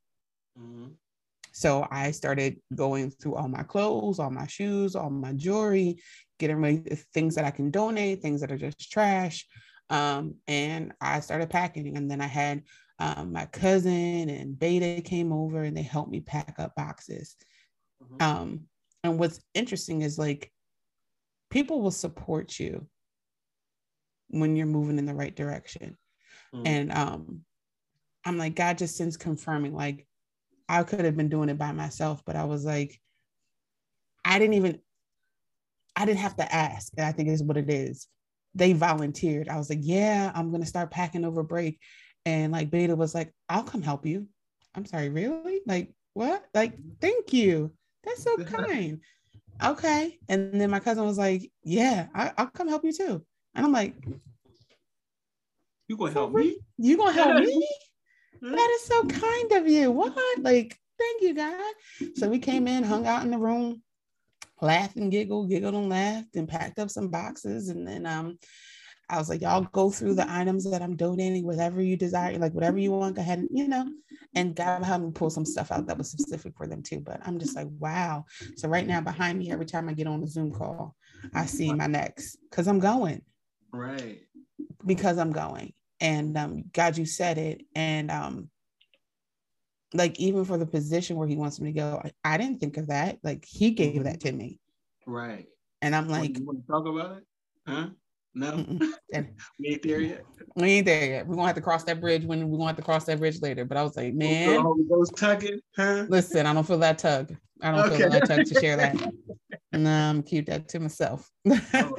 Mm-hmm. 0.57 0.93
So 1.51 1.85
I 1.91 2.11
started 2.11 2.61
going 2.73 3.11
through 3.11 3.35
all 3.35 3.49
my 3.49 3.63
clothes, 3.63 4.19
all 4.19 4.29
my 4.29 4.47
shoes, 4.47 4.95
all 4.95 5.09
my 5.09 5.33
jewelry, 5.33 6.01
getting 6.39 6.61
ready 6.61 6.81
things 7.13 7.35
that 7.35 7.43
I 7.43 7.51
can 7.51 7.71
donate, 7.71 8.21
things 8.21 8.39
that 8.39 8.51
are 8.51 8.57
just 8.57 8.91
trash. 8.91 9.45
Um, 9.91 10.35
and 10.47 10.93
I 11.01 11.19
started 11.19 11.49
packing. 11.49 11.95
And 11.97 12.09
then 12.09 12.21
I 12.21 12.27
had 12.27 12.63
um, 12.97 13.33
my 13.33 13.45
cousin 13.45 14.29
and 14.29 14.57
Beta 14.57 15.01
came 15.01 15.31
over 15.33 15.61
and 15.63 15.75
they 15.75 15.83
helped 15.83 16.09
me 16.09 16.21
pack 16.21 16.55
up 16.57 16.73
boxes. 16.75 17.35
Mm-hmm. 18.01 18.21
Um, 18.21 18.61
and 19.03 19.19
what's 19.19 19.41
interesting 19.53 20.01
is 20.01 20.17
like 20.17 20.51
people 21.49 21.81
will 21.81 21.91
support 21.91 22.59
you 22.59 22.87
when 24.29 24.55
you're 24.55 24.65
moving 24.65 24.97
in 24.97 25.05
the 25.05 25.13
right 25.13 25.35
direction. 25.35 25.97
Mm-hmm. 26.55 26.67
And 26.67 26.91
um, 26.93 27.41
I'm 28.25 28.37
like, 28.37 28.55
God 28.55 28.77
just 28.77 28.95
sends 28.95 29.17
confirming, 29.17 29.75
like, 29.75 30.07
I 30.69 30.83
could 30.83 31.03
have 31.03 31.17
been 31.17 31.27
doing 31.27 31.49
it 31.49 31.57
by 31.57 31.73
myself, 31.73 32.23
but 32.25 32.37
I 32.37 32.45
was 32.45 32.63
like, 32.63 32.97
I 34.23 34.39
didn't 34.39 34.53
even, 34.53 34.79
I 35.97 36.05
didn't 36.05 36.19
have 36.19 36.37
to 36.37 36.55
ask. 36.55 36.93
And 36.95 37.05
I 37.05 37.11
think 37.11 37.27
is 37.27 37.43
what 37.43 37.57
it 37.57 37.69
is 37.69 38.07
they 38.55 38.73
volunteered. 38.73 39.49
I 39.49 39.57
was 39.57 39.69
like, 39.69 39.79
yeah, 39.81 40.31
I'm 40.33 40.51
gonna 40.51 40.65
start 40.65 40.91
packing 40.91 41.25
over 41.25 41.43
break. 41.43 41.79
And 42.25 42.51
like 42.51 42.69
Beta 42.69 42.95
was 42.95 43.15
like, 43.15 43.33
I'll 43.49 43.63
come 43.63 43.81
help 43.81 44.05
you. 44.05 44.27
I'm 44.75 44.85
sorry, 44.85 45.09
really? 45.09 45.61
Like, 45.65 45.93
what? 46.13 46.43
Like, 46.53 46.77
thank 46.99 47.33
you. 47.33 47.71
That's 48.03 48.23
so 48.23 48.37
kind. 48.45 48.99
Okay. 49.63 50.17
And 50.27 50.59
then 50.59 50.69
my 50.69 50.79
cousin 50.79 51.05
was 51.05 51.17
like, 51.17 51.51
Yeah, 51.63 52.07
I, 52.13 52.31
will 52.37 52.47
come 52.47 52.67
help 52.67 52.83
you 52.83 52.93
too. 52.93 53.23
And 53.55 53.65
I'm 53.65 53.71
like, 53.71 53.95
You 55.87 55.97
gonna 55.97 56.11
help 56.11 56.33
me? 56.33 56.57
You 56.77 56.97
gonna 56.97 57.13
help 57.13 57.35
me? 57.35 57.67
that 58.41 58.69
is 58.75 58.85
so 58.85 59.05
kind 59.05 59.51
of 59.53 59.67
you. 59.67 59.91
What? 59.91 60.15
Like, 60.39 60.77
thank 60.97 61.21
you, 61.21 61.35
God. 61.35 61.73
So 62.15 62.27
we 62.27 62.39
came 62.39 62.67
in, 62.67 62.83
hung 62.83 63.05
out 63.05 63.23
in 63.23 63.31
the 63.31 63.37
room, 63.37 63.81
laughed 64.61 64.95
and 64.95 65.11
giggled, 65.11 65.49
giggled 65.49 65.73
and 65.73 65.89
laughed, 65.89 66.35
and 66.35 66.47
packed 66.47 66.79
up 66.79 66.89
some 66.89 67.09
boxes. 67.09 67.69
And 67.69 67.87
then 67.87 68.05
um, 68.05 68.37
I 69.09 69.17
was 69.17 69.29
like, 69.29 69.41
y'all 69.41 69.67
go 69.71 69.89
through 69.89 70.15
the 70.15 70.31
items 70.31 70.69
that 70.69 70.81
I'm 70.81 70.95
donating, 70.95 71.45
whatever 71.45 71.81
you 71.81 71.97
desire, 71.97 72.37
like 72.37 72.53
whatever 72.53 72.77
you 72.77 72.91
want, 72.91 73.15
go 73.15 73.21
ahead 73.21 73.39
and, 73.39 73.49
you 73.51 73.67
know, 73.67 73.89
and 74.35 74.55
God 74.55 74.83
helped 74.83 75.05
me 75.05 75.11
pull 75.11 75.29
some 75.29 75.45
stuff 75.45 75.71
out 75.71 75.87
that 75.87 75.97
was 75.97 76.11
specific 76.11 76.53
for 76.55 76.67
them 76.67 76.81
too. 76.81 77.01
But 77.01 77.19
I'm 77.25 77.39
just 77.39 77.55
like, 77.55 77.67
wow. 77.79 78.25
So 78.55 78.69
right 78.69 78.87
now 78.87 79.01
behind 79.01 79.39
me, 79.39 79.51
every 79.51 79.65
time 79.65 79.89
I 79.89 79.93
get 79.93 80.07
on 80.07 80.23
a 80.23 80.27
Zoom 80.27 80.51
call, 80.51 80.95
I 81.33 81.45
see 81.45 81.73
my 81.73 81.87
next 81.87 82.37
because 82.49 82.67
I'm 82.67 82.79
going. 82.79 83.21
Right. 83.73 84.19
Because 84.85 85.17
I'm 85.17 85.31
going. 85.31 85.73
And 85.99 86.37
um, 86.37 86.63
God, 86.71 86.97
you 86.97 87.05
said 87.05 87.37
it. 87.37 87.63
And 87.75 88.09
um, 88.09 88.49
like 89.93 90.19
even 90.19 90.45
for 90.45 90.57
the 90.57 90.65
position 90.65 91.17
where 91.17 91.27
he 91.27 91.35
wants 91.35 91.59
me 91.59 91.71
to 91.73 91.79
go, 91.79 92.01
I, 92.03 92.33
I 92.33 92.37
didn't 92.37 92.59
think 92.59 92.77
of 92.77 92.87
that. 92.87 93.17
Like 93.23 93.45
he 93.45 93.71
gave 93.71 94.03
that 94.03 94.21
to 94.21 94.31
me. 94.31 94.59
Right. 95.05 95.47
And 95.81 95.95
I'm 95.95 96.07
like, 96.07 96.37
you 96.37 96.45
want 96.45 96.65
to 96.65 96.67
talk 96.71 96.85
about 96.85 97.17
it? 97.17 97.23
Huh? 97.67 97.87
No, 98.33 98.65
we 99.59 99.67
ain't 99.67 99.83
there 99.83 99.99
yet. 99.99 100.25
We 100.55 100.71
ain't 100.71 100.85
there 100.85 101.05
yet. 101.05 101.27
We're 101.27 101.35
gonna 101.35 101.47
have 101.47 101.55
to 101.55 101.61
cross 101.61 101.83
that 101.83 101.99
bridge 101.99 102.23
when 102.23 102.49
we 102.49 102.57
want 102.57 102.77
to 102.77 102.83
cross 102.83 103.03
that 103.05 103.19
bridge 103.19 103.41
later. 103.41 103.65
But 103.65 103.77
I 103.77 103.83
was 103.83 103.97
like, 103.97 104.13
man, 104.13 104.63
those 104.89 105.11
tugging, 105.11 105.59
huh? 105.75 106.05
Listen, 106.07 106.45
I 106.45 106.53
don't 106.53 106.65
feel 106.65 106.77
that 106.79 106.97
tug. 106.97 107.35
I 107.61 107.71
don't 107.71 107.87
okay. 107.87 107.97
feel 107.97 108.09
that 108.09 108.27
tug 108.27 108.45
to 108.45 108.59
share 108.59 108.77
that. 108.77 108.95
And 109.73 109.87
I'm 109.87 110.21
keep 110.21 110.47
that 110.47 110.67
to 110.69 110.81
myself. 110.81 111.31
oh, 111.49 111.93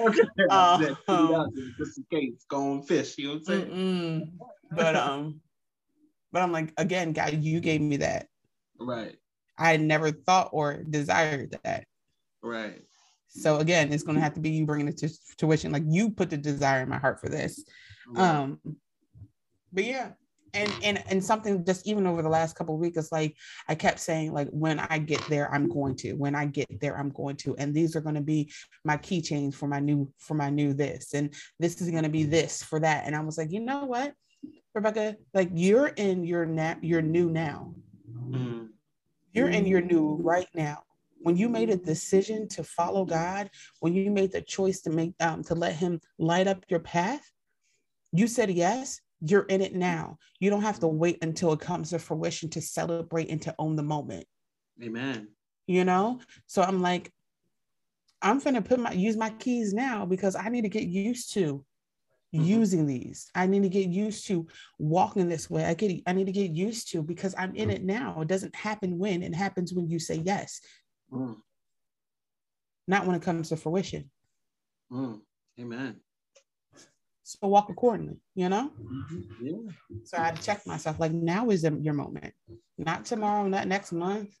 okay. 0.00 0.22
Uh, 0.48 0.94
um, 1.06 1.52
just 1.78 1.98
in 1.98 2.06
case, 2.10 2.46
go 2.48 2.72
on 2.72 2.82
fish. 2.82 3.18
You 3.18 3.26
know 3.26 3.32
what 3.34 3.38
I'm 3.40 3.44
saying? 3.44 3.70
Mm-mm. 3.70 4.30
But 4.70 4.96
um, 4.96 5.42
but 6.34 6.42
I'm 6.42 6.50
like, 6.50 6.72
again, 6.76 7.12
God, 7.12 7.44
you 7.44 7.60
gave 7.60 7.80
me 7.80 7.98
that. 7.98 8.26
Right. 8.78 9.14
I 9.56 9.76
never 9.76 10.10
thought 10.10 10.50
or 10.52 10.82
desired 10.82 11.56
that. 11.62 11.84
Right. 12.42 12.82
So 13.28 13.58
again, 13.58 13.92
it's 13.92 14.02
going 14.02 14.16
to 14.16 14.20
have 14.20 14.34
to 14.34 14.40
be 14.40 14.50
you 14.50 14.66
bringing 14.66 14.88
it 14.88 14.96
to 14.98 15.10
tuition. 15.38 15.70
Like 15.70 15.84
you 15.86 16.10
put 16.10 16.30
the 16.30 16.36
desire 16.36 16.82
in 16.82 16.88
my 16.88 16.98
heart 16.98 17.20
for 17.20 17.28
this. 17.28 17.64
Right. 18.08 18.28
Um, 18.28 18.58
but 19.72 19.84
yeah, 19.84 20.10
and 20.54 20.72
and 20.82 21.04
and 21.08 21.24
something 21.24 21.64
just 21.64 21.86
even 21.86 22.04
over 22.04 22.22
the 22.22 22.28
last 22.28 22.56
couple 22.56 22.74
of 22.74 22.80
weeks, 22.80 22.96
it's 22.96 23.12
like 23.12 23.36
I 23.68 23.76
kept 23.76 24.00
saying 24.00 24.32
like 24.32 24.48
when 24.50 24.80
I 24.80 24.98
get 24.98 25.20
there, 25.28 25.52
I'm 25.54 25.68
going 25.68 25.94
to. 25.96 26.14
When 26.14 26.34
I 26.34 26.46
get 26.46 26.80
there, 26.80 26.98
I'm 26.98 27.10
going 27.10 27.36
to. 27.38 27.56
And 27.56 27.72
these 27.72 27.94
are 27.94 28.00
going 28.00 28.14
to 28.16 28.20
be 28.20 28.52
my 28.84 28.96
keychains 28.96 29.54
for 29.54 29.68
my 29.68 29.78
new 29.78 30.12
for 30.18 30.34
my 30.34 30.50
new 30.50 30.74
this, 30.74 31.14
and 31.14 31.32
this 31.60 31.80
is 31.80 31.90
going 31.90 32.04
to 32.04 32.08
be 32.08 32.24
this 32.24 32.62
for 32.62 32.80
that. 32.80 33.04
And 33.06 33.14
I 33.14 33.20
was 33.20 33.38
like, 33.38 33.52
you 33.52 33.60
know 33.60 33.84
what, 33.84 34.14
Rebecca, 34.74 35.16
like 35.32 35.50
you're 35.54 35.88
in 35.88 36.24
your 36.24 36.44
na- 36.44 36.74
your 36.82 37.02
new 37.02 37.30
now. 37.30 37.74
Mm. 38.28 38.68
You're 39.32 39.48
in 39.48 39.66
your 39.66 39.80
new 39.80 40.16
right 40.22 40.48
now. 40.54 40.82
When 41.22 41.36
you 41.36 41.48
made 41.48 41.70
a 41.70 41.76
decision 41.76 42.48
to 42.48 42.62
follow 42.62 43.04
God, 43.04 43.50
when 43.80 43.94
you 43.94 44.10
made 44.10 44.32
the 44.32 44.42
choice 44.42 44.80
to 44.82 44.90
make 44.90 45.14
um, 45.20 45.42
to 45.44 45.54
let 45.54 45.74
Him 45.74 46.00
light 46.18 46.46
up 46.46 46.64
your 46.68 46.80
path, 46.80 47.22
you 48.12 48.26
said 48.26 48.50
yes. 48.50 49.00
You're 49.20 49.44
in 49.44 49.62
it 49.62 49.74
now. 49.74 50.18
You 50.38 50.50
don't 50.50 50.62
have 50.62 50.80
to 50.80 50.86
wait 50.86 51.18
until 51.22 51.52
it 51.54 51.60
comes 51.60 51.90
to 51.90 51.98
fruition 51.98 52.50
to 52.50 52.60
celebrate 52.60 53.30
and 53.30 53.40
to 53.42 53.54
own 53.58 53.74
the 53.74 53.82
moment. 53.82 54.26
Amen. 54.82 55.28
You 55.66 55.84
know. 55.84 56.20
So 56.46 56.60
I'm 56.60 56.82
like, 56.82 57.10
I'm 58.20 58.38
gonna 58.40 58.60
put 58.60 58.80
my 58.80 58.92
use 58.92 59.16
my 59.16 59.30
keys 59.30 59.72
now 59.72 60.04
because 60.04 60.36
I 60.36 60.48
need 60.48 60.62
to 60.62 60.68
get 60.68 60.84
used 60.84 61.32
to 61.34 61.64
Mhm. 62.34 62.46
using 62.46 62.86
these. 62.86 63.30
I 63.34 63.46
need 63.46 63.62
to 63.62 63.68
get 63.68 63.88
used 63.88 64.26
to 64.26 64.46
walking 64.78 65.28
this 65.28 65.48
way. 65.48 65.64
I 65.64 65.74
get 65.74 66.02
I 66.06 66.12
need 66.12 66.26
to 66.26 66.32
get 66.32 66.50
used 66.50 66.90
to 66.92 67.02
because 67.02 67.34
I'm 67.38 67.54
in 67.54 67.70
it 67.70 67.82
now. 67.84 68.20
It 68.20 68.28
doesn't 68.28 68.54
happen 68.54 68.98
when 68.98 69.22
it 69.22 69.34
happens 69.34 69.72
when 69.72 69.88
you 69.88 69.98
say 69.98 70.16
yes, 70.16 70.60
Mm. 71.12 71.36
not 72.88 73.06
when 73.06 73.16
it 73.16 73.22
comes 73.22 73.48
to 73.50 73.56
fruition. 73.56 74.10
Mm. 74.90 75.20
Amen. 75.60 76.00
So 77.22 77.48
walk 77.48 77.70
accordingly, 77.70 78.20
you 78.34 78.48
know? 78.50 78.70
Yeah. 79.40 79.72
So 80.04 80.18
I 80.18 80.32
check 80.32 80.66
myself 80.66 81.00
like 81.00 81.12
now 81.12 81.48
is 81.50 81.62
your 81.64 81.94
moment, 81.94 82.34
not 82.76 83.06
tomorrow, 83.06 83.48
not 83.48 83.66
next 83.66 83.92
month, 83.92 84.36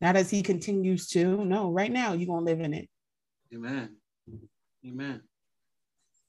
not 0.00 0.16
as 0.16 0.30
he 0.30 0.42
continues 0.42 1.06
to. 1.08 1.44
No, 1.44 1.70
right 1.70 1.92
now 1.92 2.12
you're 2.12 2.26
gonna 2.26 2.44
live 2.44 2.60
in 2.60 2.74
it. 2.74 2.88
Amen. 3.54 3.96
Amen. 4.84 5.22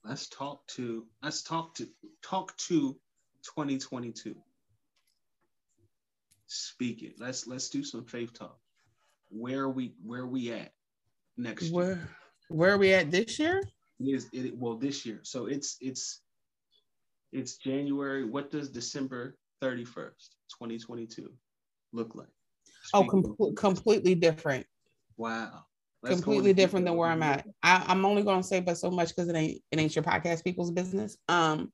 Let's 0.08 0.28
talk 0.28 0.68
to 0.68 1.06
let's 1.24 1.42
talk 1.42 1.74
to 1.76 1.88
talk 2.22 2.56
to 2.58 2.96
2022. 3.44 4.36
Speak 6.48 7.02
it. 7.02 7.16
Let's 7.20 7.48
let's 7.48 7.70
do 7.70 7.84
some 7.84 8.06
faith 8.06 8.38
talk. 8.38 8.58
Where 9.30 9.62
are 9.62 9.70
we 9.70 9.96
where 10.06 10.22
are 10.22 10.28
we 10.28 10.52
at 10.52 10.74
next 11.38 11.64
year? 11.64 11.74
Where 11.74 12.10
where 12.50 12.72
are 12.74 12.78
we 12.78 12.94
at 12.94 13.10
this 13.10 13.40
year? 13.40 13.64
It 14.00 14.04
is 14.04 14.28
it 14.32 14.56
well 14.56 14.76
this 14.76 15.06
year. 15.08 15.22
So 15.24 15.48
it's 15.48 15.78
it's 15.82 16.22
it's 17.32 17.58
January. 17.58 18.26
What 18.26 18.52
does 18.52 18.70
December 18.70 19.36
31st, 19.64 20.30
2022 20.52 21.32
look 21.94 22.14
like? 22.14 22.28
Oh, 22.94 23.02
Speak 23.02 23.26
it. 23.26 23.38
com- 23.40 23.56
completely 23.56 24.14
different. 24.14 24.68
wow. 25.18 25.66
Let's 26.06 26.22
completely 26.22 26.54
different 26.54 26.86
than 26.86 26.96
where 26.96 27.10
I'm 27.10 27.24
at. 27.24 27.46
I, 27.64 27.84
I'm 27.88 28.06
only 28.06 28.24
gonna 28.24 28.44
say 28.44 28.60
but 28.60 28.78
so 28.78 28.90
much 28.92 29.10
because 29.10 29.28
it 29.30 29.36
ain't 29.36 29.62
it 29.72 29.80
ain't 29.80 29.96
your 29.96 30.04
podcast 30.04 30.44
people's 30.44 30.72
business. 30.72 31.18
Um, 31.28 31.72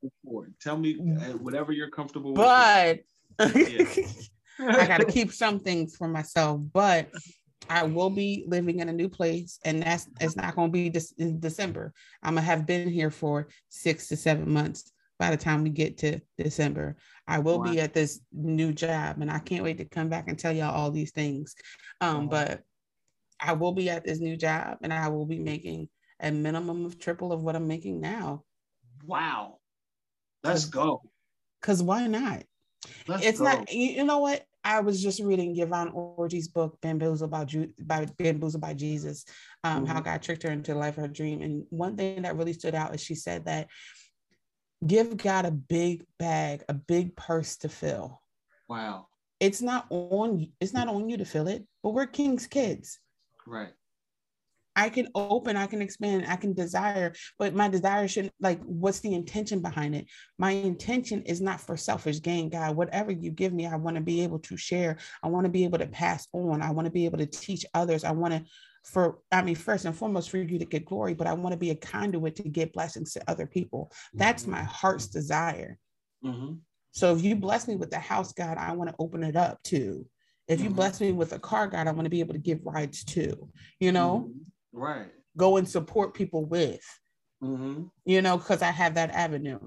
Tell 0.62 0.78
me 0.78 0.98
uh, 1.00 1.38
whatever 1.38 1.72
you're 1.72 1.90
comfortable 1.90 2.34
with. 2.34 2.38
but 2.38 3.00
Yeah. 3.40 3.86
I 4.60 4.88
gotta 4.88 5.06
keep 5.06 5.32
some 5.32 5.60
things 5.60 5.96
for 5.96 6.08
myself. 6.08 6.62
But 6.74 7.10
I 7.70 7.84
will 7.84 8.10
be 8.10 8.44
living 8.48 8.80
in 8.80 8.90
a 8.90 8.94
new 8.94 9.10
place, 9.10 9.60
and 9.66 9.84
that's 9.84 10.08
it's 10.20 10.36
not 10.36 10.56
gonna 10.56 10.72
be 10.72 10.90
this 10.90 11.14
in 11.18 11.40
December. 11.40 11.94
I'm 12.24 12.36
gonna 12.36 12.46
have 12.46 12.66
been 12.66 12.90
here 12.90 13.12
for 13.12 13.48
six 13.70 14.08
to 14.08 14.18
seven 14.18 14.52
months 14.52 14.92
by 15.20 15.30
the 15.30 15.38
time 15.38 15.64
we 15.64 15.70
get 15.70 16.00
to 16.00 16.20
December. 16.38 16.98
I 17.28 17.40
will 17.40 17.60
be 17.60 17.80
at 17.80 17.94
this 17.94 18.20
new 18.34 18.74
job, 18.74 19.22
and 19.22 19.32
I 19.32 19.40
can't 19.40 19.64
wait 19.64 19.78
to 19.78 19.86
come 19.86 20.10
back 20.10 20.26
and 20.28 20.38
tell 20.38 20.52
y'all 20.52 20.74
all 20.74 20.92
these 20.92 21.12
things. 21.12 21.56
Um, 22.02 22.24
Wow. 22.24 22.30
but 22.30 22.64
I 23.42 23.54
will 23.54 23.72
be 23.74 23.90
at 23.90 24.06
this 24.06 24.20
new 24.20 24.38
job, 24.38 24.78
and 24.84 24.94
I 24.94 25.08
will 25.10 25.26
be 25.26 25.40
making 25.40 25.90
a 26.20 26.32
minimum 26.32 26.86
of 26.86 27.00
triple 27.00 27.32
of 27.34 27.42
what 27.42 27.56
I'm 27.56 27.68
making 27.68 28.00
now. 28.00 28.44
Wow. 29.06 29.58
Let's 30.44 30.66
go. 30.66 31.02
Cause 31.62 31.82
why 31.84 32.08
not? 32.08 32.44
Let's 33.08 33.26
it's 33.26 33.40
go. 33.40 33.46
not 33.46 33.72
you, 33.72 34.04
know 34.04 34.20
what 34.20 34.44
i 34.64 34.80
was 34.80 35.02
just 35.02 35.20
reading 35.22 35.56
yvonne 35.60 35.92
orji's 35.92 36.48
book 36.48 36.78
Bamboozled 36.82 37.30
about 37.30 37.48
Ju- 37.48 37.72
by 37.80 38.06
bamboozle 38.18 38.60
by 38.60 38.74
jesus 38.74 39.26
um, 39.64 39.86
how 39.86 40.00
Mhm. 40.00 40.06
god 40.06 40.22
tricked 40.24 40.44
her 40.44 40.52
into 40.52 40.74
the 40.74 40.80
life 40.80 40.98
of 40.98 41.04
her 41.04 41.08
dream 41.08 41.42
and 41.42 41.66
one 41.70 41.96
thing 41.96 42.24
that 42.24 42.36
really 42.36 42.54
stood 42.54 42.74
out 42.76 42.94
is 42.96 43.02
she 43.02 43.14
said 43.16 43.46
that 43.46 43.68
give 44.86 45.16
god 45.18 45.46
a 45.46 45.52
big 45.52 46.04
bag 46.18 46.64
a 46.70 46.74
big 46.74 47.16
purse 47.16 47.58
to 47.58 47.70
fill 47.70 48.22
Wow. 48.68 49.08
it's 49.40 49.62
not 49.62 49.86
on 49.90 50.48
it's 50.60 50.74
not 50.74 50.88
on 50.88 51.08
you 51.10 51.18
to 51.18 51.26
fill 51.26 51.48
it 51.48 51.66
but 51.84 51.92
we're 51.92 52.08
king's 52.08 52.48
kids 52.48 53.00
Right. 53.52 53.74
I 54.78 54.88
can 54.88 55.10
open, 55.14 55.58
I 55.58 55.68
can 55.68 55.82
expand, 55.82 56.26
I 56.30 56.38
can 56.38 56.54
desire, 56.54 57.14
but 57.38 57.54
my 57.54 57.68
desire 57.68 58.08
shouldn't 58.08 58.34
like 58.40 58.62
what's 58.64 59.02
the 59.02 59.14
intention 59.14 59.62
behind 59.62 59.94
it? 59.94 60.06
My 60.40 60.52
intention 60.52 61.24
is 61.24 61.42
not 61.42 61.60
for 61.60 61.76
selfish 61.76 62.22
gain, 62.22 62.48
God. 62.48 62.78
Whatever 62.78 63.12
you 63.12 63.32
give 63.32 63.52
me, 63.52 63.68
I 63.68 63.76
want 63.76 63.98
to 63.98 64.02
be 64.02 64.24
able 64.24 64.40
to 64.40 64.56
share. 64.56 64.98
I 65.22 65.28
want 65.28 65.44
to 65.44 65.52
be 65.52 65.66
able 65.66 65.80
to 65.80 65.88
pass 65.88 66.26
on. 66.32 66.62
I 66.62 66.72
want 66.72 66.86
to 66.86 66.92
be 66.92 67.04
able 67.04 67.18
to 67.18 67.26
teach 67.26 67.66
others. 67.74 68.06
I 68.06 68.12
want 68.12 68.34
to, 68.34 68.46
for 68.86 69.20
I 69.30 69.42
mean, 69.42 69.56
first 69.56 69.84
and 69.84 69.96
foremost, 69.96 70.30
for 70.30 70.38
you 70.38 70.58
to 70.58 70.66
get 70.66 70.86
glory, 70.86 71.14
but 71.14 71.28
I 71.28 71.34
want 71.34 71.52
to 71.52 71.58
be 71.58 71.72
a 71.72 71.76
conduit 71.76 72.38
to 72.38 72.44
get 72.44 72.72
blessings 72.72 73.12
to 73.14 73.30
other 73.30 73.48
people. 73.48 73.92
That's 74.14 74.48
my 74.48 74.64
heart's 74.64 75.08
desire. 75.08 75.78
Mm-hmm. 76.24 76.54
So 76.94 77.14
if 77.14 77.24
you 77.24 77.36
bless 77.36 77.68
me 77.68 77.76
with 77.76 77.92
the 77.92 78.00
house, 78.00 78.32
God, 78.32 78.58
I 78.58 78.72
want 78.72 78.90
to 78.90 78.96
open 79.00 79.24
it 79.24 79.36
up 79.36 79.62
too. 79.64 80.06
If 80.52 80.60
you 80.62 80.70
Mhm. 80.70 80.76
bless 80.76 81.00
me 81.00 81.14
with 81.14 81.32
a 81.32 81.40
car, 81.40 81.68
God, 81.68 81.88
I 81.88 81.92
want 81.94 82.04
to 82.06 82.10
be 82.10 82.20
able 82.20 82.34
to 82.34 82.40
give 82.40 82.66
rides 82.66 83.06
to, 83.06 83.50
You 83.80 83.92
know, 83.94 84.30
Mm-hmm. 84.30 84.80
Right. 84.80 85.12
go 85.38 85.56
and 85.58 85.68
support 85.68 86.14
people 86.14 86.46
with, 86.46 86.84
Mm-hmm. 87.42 87.86
you 88.06 88.22
know, 88.22 88.38
because 88.38 88.62
I 88.62 88.70
have 88.72 88.96
that 88.96 89.12
avenue. 89.12 89.60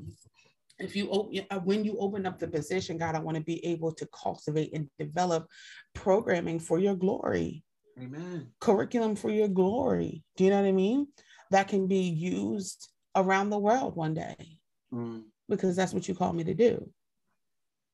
If 0.78 0.94
you 0.94 1.08
open, 1.10 1.46
when 1.64 1.84
you 1.84 1.96
open 1.98 2.26
up 2.26 2.38
the 2.38 2.48
position, 2.48 2.98
God, 2.98 3.14
I 3.14 3.20
want 3.20 3.36
to 3.38 3.42
be 3.42 3.64
able 3.64 3.92
to 3.92 4.06
cultivate 4.08 4.74
and 4.74 4.90
develop 4.98 5.48
programming 5.94 6.58
for 6.58 6.78
your 6.78 6.96
glory, 6.96 7.64
Amen. 7.98 8.52
curriculum 8.60 9.16
for 9.16 9.30
your 9.30 9.48
glory. 9.48 10.22
Do 10.36 10.44
you 10.44 10.50
know 10.50 10.60
what 10.60 10.68
I 10.68 10.72
mean? 10.72 11.08
That 11.50 11.68
can 11.68 11.86
be 11.86 12.00
used 12.10 12.92
around 13.16 13.48
the 13.50 13.58
world 13.58 13.96
one 13.96 14.12
day 14.14 14.60
Mm. 14.92 15.24
because 15.48 15.76
that's 15.76 15.94
what 15.94 16.06
you 16.08 16.14
call 16.14 16.32
me 16.34 16.44
to 16.44 16.54
do. 16.54 16.92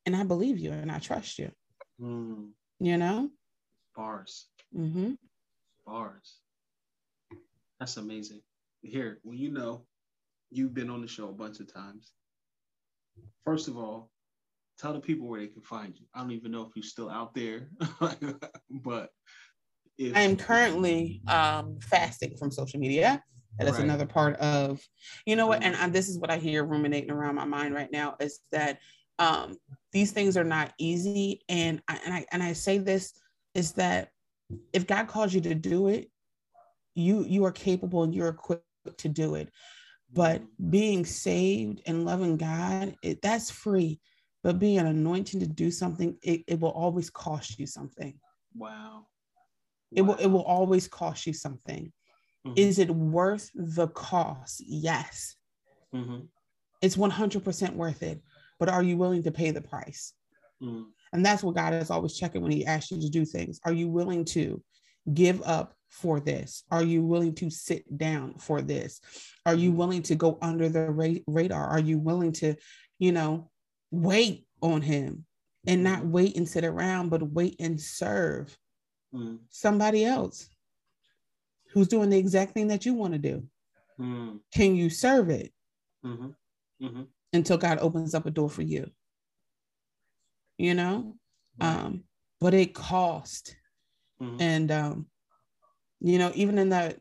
And 0.06 0.16
I 0.16 0.24
believe 0.24 0.58
you 0.58 0.72
and 0.72 0.90
I 0.90 0.98
trust 0.98 1.38
you, 1.38 1.52
Mm. 2.00 2.52
You 2.80 2.96
know? 2.96 3.28
Bars. 3.94 4.46
hmm 4.74 5.12
Bars. 5.86 6.38
That's 7.78 7.96
amazing. 7.96 8.40
Here, 8.82 9.18
well, 9.22 9.36
you 9.36 9.50
know, 9.50 9.86
you've 10.50 10.74
been 10.74 10.90
on 10.90 11.02
the 11.02 11.08
show 11.08 11.28
a 11.28 11.32
bunch 11.32 11.60
of 11.60 11.72
times. 11.72 12.12
First 13.44 13.68
of 13.68 13.76
all, 13.76 14.10
tell 14.78 14.92
the 14.92 15.00
people 15.00 15.26
where 15.28 15.40
they 15.40 15.46
can 15.46 15.62
find 15.62 15.94
you. 15.98 16.06
I 16.14 16.20
don't 16.20 16.32
even 16.32 16.50
know 16.52 16.62
if 16.62 16.70
you're 16.74 16.82
still 16.82 17.10
out 17.10 17.34
there, 17.34 17.68
but 18.70 19.10
if 19.98 20.16
I 20.16 20.20
am 20.20 20.36
currently 20.36 21.22
um, 21.28 21.78
fasting 21.80 22.36
from 22.38 22.50
social 22.50 22.80
media. 22.80 23.22
That 23.58 23.68
is 23.68 23.74
Right. 23.74 23.84
another 23.84 24.06
part 24.06 24.36
of, 24.36 24.80
you 25.26 25.36
know 25.36 25.46
what? 25.46 25.62
And 25.62 25.76
I, 25.76 25.86
this 25.90 26.08
is 26.08 26.18
what 26.18 26.30
I 26.30 26.38
hear 26.38 26.64
ruminating 26.64 27.10
around 27.10 27.34
my 27.34 27.44
mind 27.44 27.74
right 27.74 27.92
now 27.92 28.16
is 28.18 28.40
that 28.52 28.78
um, 29.20 29.56
these 29.92 30.12
things 30.12 30.36
are 30.36 30.44
not 30.44 30.72
easy. 30.78 31.42
And 31.48 31.82
I, 31.86 32.00
and 32.04 32.14
I 32.14 32.26
and 32.32 32.42
I 32.42 32.54
say 32.54 32.78
this 32.78 33.12
is 33.54 33.72
that 33.74 34.08
if 34.72 34.86
God 34.86 35.06
calls 35.06 35.32
you 35.32 35.40
to 35.42 35.54
do 35.54 35.88
it, 35.88 36.10
you 36.94 37.24
you 37.24 37.44
are 37.44 37.52
capable 37.52 38.02
and 38.02 38.14
you're 38.14 38.28
equipped 38.28 38.64
to 38.98 39.08
do 39.08 39.36
it. 39.36 39.50
But 40.12 40.42
being 40.70 41.04
saved 41.06 41.82
and 41.86 42.04
loving 42.04 42.36
God, 42.36 42.96
it, 43.02 43.22
that's 43.22 43.50
free. 43.50 44.00
But 44.42 44.58
being 44.58 44.78
anointed 44.78 45.40
to 45.40 45.46
do 45.46 45.70
something, 45.70 46.16
it, 46.22 46.42
it 46.48 46.58
will 46.58 46.70
always 46.72 47.10
cost 47.10 47.58
you 47.58 47.66
something. 47.66 48.18
wow, 48.56 49.06
It 49.92 50.02
will 50.02 50.16
it 50.16 50.26
will 50.26 50.42
always 50.44 50.88
cost 50.88 51.26
you 51.26 51.32
something. 51.32 51.92
Mhm. 52.46 52.54
Is 52.56 52.78
it 52.78 52.90
worth 52.90 53.50
the 53.54 53.88
cost? 53.88 54.62
Yes. 54.66 55.36
Mhm. 55.94 56.28
It's 56.80 56.96
100% 56.96 57.76
worth 57.76 58.02
it. 58.02 58.22
But 58.60 58.68
are 58.68 58.82
you 58.82 58.96
willing 58.96 59.24
to 59.24 59.32
pay 59.32 59.50
the 59.50 59.60
price? 59.60 60.12
Mm. 60.62 60.84
And 61.12 61.26
that's 61.26 61.42
what 61.42 61.56
God 61.56 61.74
is 61.74 61.90
always 61.90 62.16
checking 62.16 62.42
when 62.42 62.52
He 62.52 62.64
asks 62.64 62.92
you 62.92 63.00
to 63.00 63.08
do 63.08 63.24
things. 63.24 63.58
Are 63.64 63.72
you 63.72 63.88
willing 63.88 64.24
to 64.26 64.62
give 65.12 65.42
up 65.42 65.74
for 65.88 66.20
this? 66.20 66.62
Are 66.70 66.84
you 66.84 67.02
willing 67.02 67.34
to 67.36 67.50
sit 67.50 67.98
down 67.98 68.34
for 68.34 68.62
this? 68.62 69.00
Are 69.44 69.56
you 69.56 69.72
willing 69.72 70.02
to 70.02 70.14
go 70.14 70.38
under 70.40 70.68
the 70.68 70.90
ra- 70.90 71.22
radar? 71.26 71.66
Are 71.66 71.80
you 71.80 71.98
willing 71.98 72.32
to, 72.34 72.54
you 73.00 73.10
know, 73.10 73.50
wait 73.90 74.46
on 74.62 74.82
Him 74.82 75.24
and 75.66 75.82
not 75.82 76.06
wait 76.06 76.36
and 76.36 76.48
sit 76.48 76.64
around, 76.64 77.08
but 77.08 77.22
wait 77.22 77.56
and 77.58 77.80
serve? 77.80 78.56
mm. 79.14 79.38
somebody 79.48 80.04
else 80.04 80.48
who's 81.72 81.88
doing 81.88 82.10
the 82.10 82.18
exact 82.18 82.52
thing 82.52 82.68
that 82.68 82.86
you 82.86 82.94
want 82.94 83.12
to 83.12 83.18
do? 83.18 83.42
Mm. 83.98 84.40
Can 84.52 84.76
you 84.76 84.90
serve 84.90 85.30
it 85.30 85.52
mm-hmm. 86.04 86.30
Mm-hmm. 86.84 87.02
Until 87.32 87.56
God 87.56 87.78
opens 87.78 88.14
up 88.14 88.26
a 88.26 88.30
door 88.30 88.50
for 88.50 88.62
you? 88.62 88.90
You 90.58 90.74
know, 90.74 91.16
um, 91.60 92.04
but 92.40 92.54
it 92.54 92.74
cost, 92.74 93.56
mm-hmm. 94.20 94.40
and 94.40 94.70
um, 94.70 95.06
you 96.00 96.18
know, 96.18 96.32
even 96.34 96.58
in 96.58 96.70
that 96.70 96.98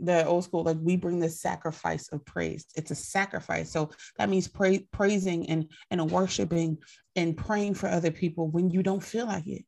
the 0.00 0.24
old 0.24 0.44
school, 0.44 0.62
like 0.62 0.76
we 0.80 0.96
bring 0.96 1.18
the 1.18 1.28
sacrifice 1.28 2.08
of 2.12 2.24
praise. 2.24 2.66
It's 2.76 2.90
a 2.90 2.94
sacrifice. 2.94 3.70
So 3.70 3.90
that 4.18 4.28
means 4.28 4.48
pra- 4.48 4.80
praising 4.92 5.48
and 5.48 5.70
and 5.90 6.10
worshiping 6.10 6.78
and 7.16 7.36
praying 7.36 7.74
for 7.74 7.88
other 7.88 8.10
people 8.10 8.48
when 8.48 8.70
you 8.70 8.82
don't 8.82 9.02
feel 9.02 9.26
like 9.26 9.46
it, 9.46 9.64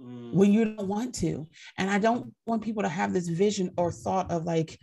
mm. 0.00 0.32
when 0.32 0.52
you 0.52 0.74
don't 0.74 0.88
want 0.88 1.14
to. 1.16 1.48
And 1.78 1.88
I 1.90 1.98
don't 1.98 2.32
want 2.46 2.62
people 2.62 2.82
to 2.82 2.88
have 2.88 3.12
this 3.12 3.28
vision 3.28 3.70
or 3.76 3.92
thought 3.92 4.30
of 4.30 4.44
like 4.44 4.78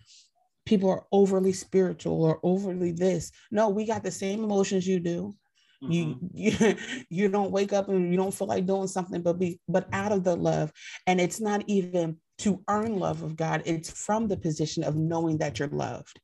people 0.67 0.89
are 0.89 1.05
overly 1.13 1.53
spiritual 1.53 2.23
or 2.23 2.39
overly 2.43 2.91
this. 2.91 3.31
No, 3.49 3.69
we 3.69 3.85
got 3.85 4.03
the 4.03 4.11
same 4.11 4.43
emotions 4.43 4.85
you 4.85 4.99
do. 4.99 5.33
Mm-hmm. 5.81 5.91
You, 5.91 6.17
you 6.33 6.75
you 7.09 7.29
don't 7.29 7.51
wake 7.51 7.71
up 7.71 7.87
and 7.87 8.11
you 8.11 8.17
don't 8.17 8.33
feel 8.33 8.47
like 8.47 8.65
doing 8.65 8.87
something 8.87 9.21
but 9.21 9.39
be 9.39 9.59
but 9.67 9.87
out 9.93 10.11
of 10.11 10.23
the 10.23 10.35
love 10.35 10.71
and 11.05 11.21
it's 11.21 11.39
not 11.39 11.63
even 11.67 12.17
to 12.39 12.61
earn 12.67 12.99
love 12.99 13.23
of 13.23 13.35
God. 13.35 13.63
It's 13.65 13.89
from 13.89 14.27
the 14.27 14.37
position 14.37 14.83
of 14.83 14.95
knowing 14.95 15.37
that 15.37 15.57
you're 15.57 15.69
loved. 15.69 16.19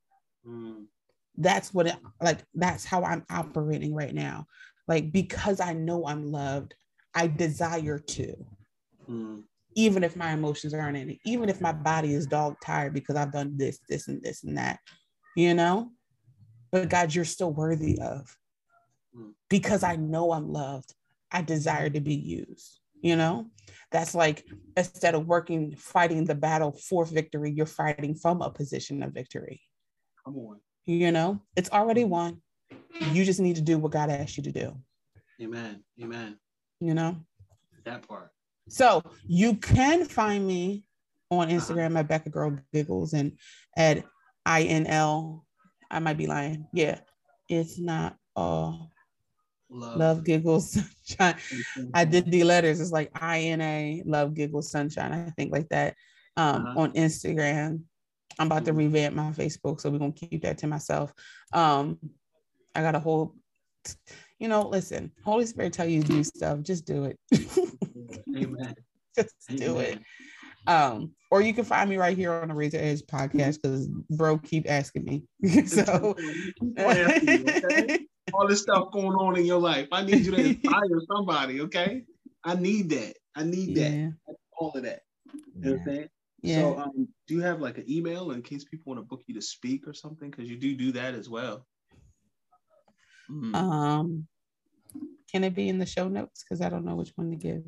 Mm. 0.47 0.85
That's 1.37 1.73
what 1.73 1.87
it, 1.87 1.95
like 2.21 2.39
that's 2.53 2.83
how 2.83 3.03
I'm 3.03 3.23
operating 3.29 3.95
right 3.95 4.13
now. 4.13 4.45
Like 4.87 5.11
because 5.11 5.61
I 5.61 5.73
know 5.73 6.05
I'm 6.05 6.31
loved, 6.31 6.75
I 7.15 7.27
desire 7.27 7.97
to. 7.99 8.35
Mm. 9.09 9.43
Even 9.75 10.03
if 10.03 10.15
my 10.15 10.31
emotions 10.31 10.73
aren't 10.73 10.97
in 10.97 11.09
it, 11.09 11.19
even 11.25 11.49
if 11.49 11.61
my 11.61 11.71
body 11.71 12.13
is 12.13 12.27
dog 12.27 12.55
tired 12.63 12.93
because 12.93 13.15
I've 13.15 13.31
done 13.31 13.57
this, 13.57 13.79
this, 13.89 14.07
and 14.07 14.21
this 14.21 14.43
and 14.43 14.57
that, 14.57 14.79
you 15.35 15.53
know. 15.53 15.91
But 16.71 16.89
God, 16.89 17.13
you're 17.13 17.25
still 17.25 17.51
worthy 17.51 17.99
of. 17.99 18.35
Because 19.49 19.83
I 19.83 19.95
know 19.95 20.31
I'm 20.31 20.51
loved, 20.51 20.93
I 21.31 21.43
desire 21.43 21.89
to 21.89 21.99
be 21.99 22.15
used 22.15 22.79
you 23.03 23.17
know? 23.17 23.45
That's 23.91 24.15
like 24.15 24.43
instead 24.75 25.13
of 25.13 25.27
working 25.27 25.75
fighting 25.75 26.25
the 26.25 26.33
battle 26.33 26.71
for 26.71 27.05
victory 27.05 27.51
you're 27.51 27.67
fighting 27.67 28.15
from 28.15 28.41
a 28.41 28.49
position 28.49 29.03
of 29.03 29.13
victory. 29.13 29.61
Come 30.25 30.37
on. 30.37 30.59
You 30.85 31.11
know? 31.11 31.41
It's 31.55 31.69
already 31.69 32.05
won. 32.05 32.41
You 33.11 33.23
just 33.23 33.39
need 33.39 33.57
to 33.57 33.61
do 33.61 33.77
what 33.77 33.91
god 33.91 34.09
asked 34.09 34.37
you 34.37 34.43
to 34.43 34.51
do. 34.51 34.75
Amen. 35.39 35.83
Amen. 36.01 36.39
You 36.79 36.95
know? 36.95 37.17
That 37.85 38.07
part 38.07 38.31
so 38.67 39.03
you 39.25 39.55
can 39.55 40.05
find 40.05 40.45
me 40.45 40.83
on 41.29 41.49
instagram 41.49 41.97
at 41.97 42.07
becca 42.07 42.29
girl 42.29 42.57
giggles 42.73 43.13
and 43.13 43.33
at 43.77 44.03
inl 44.47 45.41
i 45.91 45.99
might 45.99 46.17
be 46.17 46.27
lying 46.27 46.65
yeah 46.73 46.99
it's 47.49 47.79
not 47.79 48.15
all 48.35 48.89
Love, 49.73 49.97
love 49.97 50.23
giggles 50.23 50.71
sunshine. 51.03 51.35
I 51.93 52.05
did 52.05 52.29
the 52.31 52.43
letters. 52.43 52.79
It's 52.79 52.91
like 52.91 53.09
I 53.19 53.39
N 53.39 53.61
A 53.61 54.03
love 54.05 54.35
giggles 54.35 54.69
sunshine. 54.69 55.11
I 55.11 55.31
think 55.31 55.51
like 55.51 55.67
that. 55.69 55.95
Um, 56.37 56.65
uh-huh. 56.65 56.79
on 56.79 56.93
Instagram. 56.93 57.81
I'm 58.39 58.47
about 58.47 58.65
to 58.65 58.71
mm-hmm. 58.71 58.79
revamp 58.79 59.15
my 59.15 59.31
Facebook, 59.31 59.79
so 59.79 59.89
we're 59.89 59.99
gonna 59.99 60.11
keep 60.11 60.41
that 60.43 60.57
to 60.59 60.67
myself. 60.67 61.13
Um, 61.51 61.99
I 62.73 62.81
got 62.81 62.95
a 62.95 62.99
whole, 62.99 63.35
you 64.43 64.49
know, 64.49 64.67
listen, 64.67 65.09
Holy 65.23 65.45
Spirit 65.45 65.71
tell 65.71 65.87
you 65.87 66.01
to 66.01 66.07
do 66.07 66.21
stuff, 66.21 66.59
just 66.63 66.85
do 66.85 67.05
it. 67.05 67.17
Amen. 68.35 68.75
just 69.15 69.33
Amen. 69.49 69.61
do 69.65 69.79
it. 69.79 69.99
Um, 70.67 71.11
or 71.31 71.41
you 71.41 71.53
can 71.53 71.63
find 71.63 71.89
me 71.89 71.95
right 71.95 72.17
here 72.17 72.33
on 72.33 72.49
the 72.49 72.53
Razor 72.53 72.77
Edge 72.77 73.03
podcast 73.03 73.61
because 73.61 73.87
bro 74.09 74.37
keep 74.37 74.69
asking 74.69 75.05
me. 75.05 75.23
so 75.65 76.13
all 78.33 78.47
this 78.49 78.61
stuff 78.61 78.91
going 78.91 79.15
on 79.15 79.37
in 79.37 79.45
your 79.45 79.61
life. 79.61 79.87
I 79.93 80.03
need 80.03 80.25
you 80.25 80.31
to 80.31 80.45
inspire 80.45 80.99
somebody, 81.15 81.61
okay? 81.61 82.03
I 82.43 82.55
need 82.55 82.89
that. 82.89 83.13
I 83.37 83.45
need 83.45 83.77
that. 83.77 83.91
Yeah. 83.93 84.09
All 84.59 84.73
of 84.75 84.83
that. 84.83 85.03
You 85.33 85.41
know 85.55 85.71
what 85.71 85.79
I'm 85.79 85.85
saying? 85.85 86.09
Yeah. 86.41 86.59
So, 86.59 86.79
um, 86.79 87.07
do 87.29 87.35
you 87.35 87.41
have 87.43 87.61
like 87.61 87.77
an 87.77 87.89
email 87.89 88.31
in 88.31 88.41
case 88.41 88.65
people 88.65 88.93
want 88.93 88.99
to 88.99 89.05
book 89.05 89.21
you 89.25 89.35
to 89.35 89.41
speak 89.41 89.87
or 89.87 89.93
something? 89.93 90.29
Because 90.29 90.49
you 90.49 90.57
do 90.57 90.75
do 90.75 90.91
that 90.91 91.13
as 91.13 91.29
well. 91.29 91.65
Mm. 93.31 93.55
Um, 93.55 94.27
can 95.33 95.43
it 95.43 95.55
be 95.55 95.67
in 95.67 95.79
the 95.79 95.85
show 95.85 96.07
notes? 96.07 96.43
Because 96.43 96.61
I 96.61 96.69
don't 96.69 96.85
know 96.85 96.95
which 96.95 97.11
one 97.15 97.31
to 97.31 97.35
give. 97.35 97.63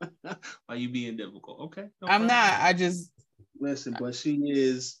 Why 0.66 0.74
you 0.74 0.88
being 0.88 1.16
difficult? 1.16 1.60
Okay. 1.60 1.88
No 2.00 2.08
I'm 2.08 2.26
not. 2.26 2.60
I 2.60 2.72
just 2.72 3.12
listen, 3.60 3.94
but 3.98 4.14
she 4.14 4.40
is 4.46 5.00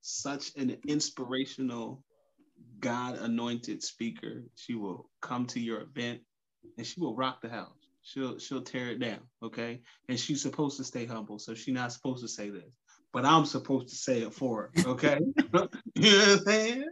such 0.00 0.56
an 0.56 0.78
inspirational 0.86 2.02
God 2.80 3.18
anointed 3.18 3.82
speaker. 3.82 4.42
She 4.54 4.74
will 4.74 5.10
come 5.20 5.46
to 5.48 5.60
your 5.60 5.82
event 5.82 6.20
and 6.78 6.86
she 6.86 7.00
will 7.00 7.14
rock 7.14 7.42
the 7.42 7.50
house. 7.50 7.74
She'll 8.02 8.38
she'll 8.38 8.62
tear 8.62 8.88
it 8.88 9.00
down, 9.00 9.20
okay? 9.42 9.82
And 10.08 10.18
she's 10.18 10.40
supposed 10.40 10.78
to 10.78 10.84
stay 10.84 11.04
humble, 11.04 11.38
so 11.38 11.54
she's 11.54 11.74
not 11.74 11.92
supposed 11.92 12.22
to 12.22 12.28
say 12.28 12.48
this. 12.48 12.72
But 13.12 13.26
I'm 13.26 13.44
supposed 13.44 13.88
to 13.88 13.96
say 13.96 14.22
it 14.22 14.32
for 14.32 14.70
her, 14.74 14.90
okay? 14.90 15.18
you 15.36 15.44
know 15.52 15.60
what 15.60 16.28
I'm 16.28 16.38
saying? 16.44 16.84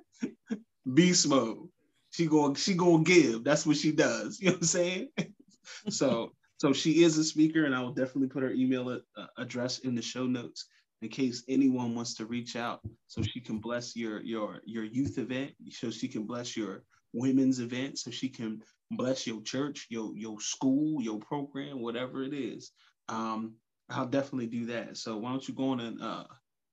Beast 0.92 1.28
mode. 1.28 1.68
She 2.16 2.24
going 2.26 2.54
she 2.54 2.72
gonna 2.72 3.04
give. 3.04 3.44
That's 3.44 3.66
what 3.66 3.76
she 3.76 3.92
does. 3.92 4.38
You 4.40 4.46
know 4.46 4.52
what 4.52 4.62
I'm 4.62 4.66
saying? 4.66 5.08
so 5.90 6.32
so 6.56 6.72
she 6.72 7.02
is 7.02 7.18
a 7.18 7.24
speaker, 7.24 7.66
and 7.66 7.74
I 7.74 7.82
will 7.82 7.92
definitely 7.92 8.28
put 8.28 8.42
her 8.42 8.52
email 8.52 8.88
uh, 8.88 9.26
address 9.36 9.80
in 9.80 9.94
the 9.94 10.00
show 10.00 10.24
notes 10.24 10.64
in 11.02 11.10
case 11.10 11.44
anyone 11.46 11.94
wants 11.94 12.14
to 12.14 12.24
reach 12.24 12.56
out 12.56 12.80
so 13.06 13.20
she 13.20 13.38
can 13.38 13.58
bless 13.58 13.94
your 13.94 14.22
your 14.22 14.62
your 14.64 14.84
youth 14.84 15.18
event 15.18 15.52
so 15.68 15.90
she 15.90 16.08
can 16.08 16.24
bless 16.24 16.56
your 16.56 16.84
women's 17.12 17.60
event 17.60 17.98
so 17.98 18.10
she 18.10 18.30
can 18.30 18.62
bless 18.92 19.26
your 19.26 19.42
church 19.42 19.86
your 19.90 20.16
your 20.16 20.40
school 20.40 21.02
your 21.02 21.18
program 21.18 21.82
whatever 21.82 22.22
it 22.22 22.32
is 22.32 22.72
um 23.10 23.52
i'll 23.90 24.06
definitely 24.06 24.46
do 24.46 24.64
that 24.64 24.96
so 24.96 25.18
why 25.18 25.28
don't 25.30 25.46
you 25.46 25.54
go 25.54 25.68
on 25.68 25.80
and 25.80 26.00
uh 26.00 26.24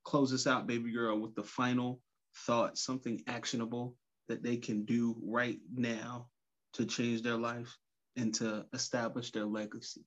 close 0.05 0.31
this 0.31 0.47
out 0.47 0.67
baby 0.67 0.93
girl 0.93 1.19
with 1.19 1.35
the 1.35 1.43
final 1.43 1.99
thought 2.45 2.77
something 2.77 3.21
actionable 3.27 3.93
that 4.27 4.43
they 4.43 4.57
can 4.57 4.85
do 4.85 5.15
right 5.23 5.59
now 5.73 6.27
to 6.73 6.85
change 6.85 7.21
their 7.21 7.37
life 7.37 7.77
and 8.15 8.33
to 8.33 8.65
establish 8.73 9.31
their 9.31 9.45
legacy 9.45 10.05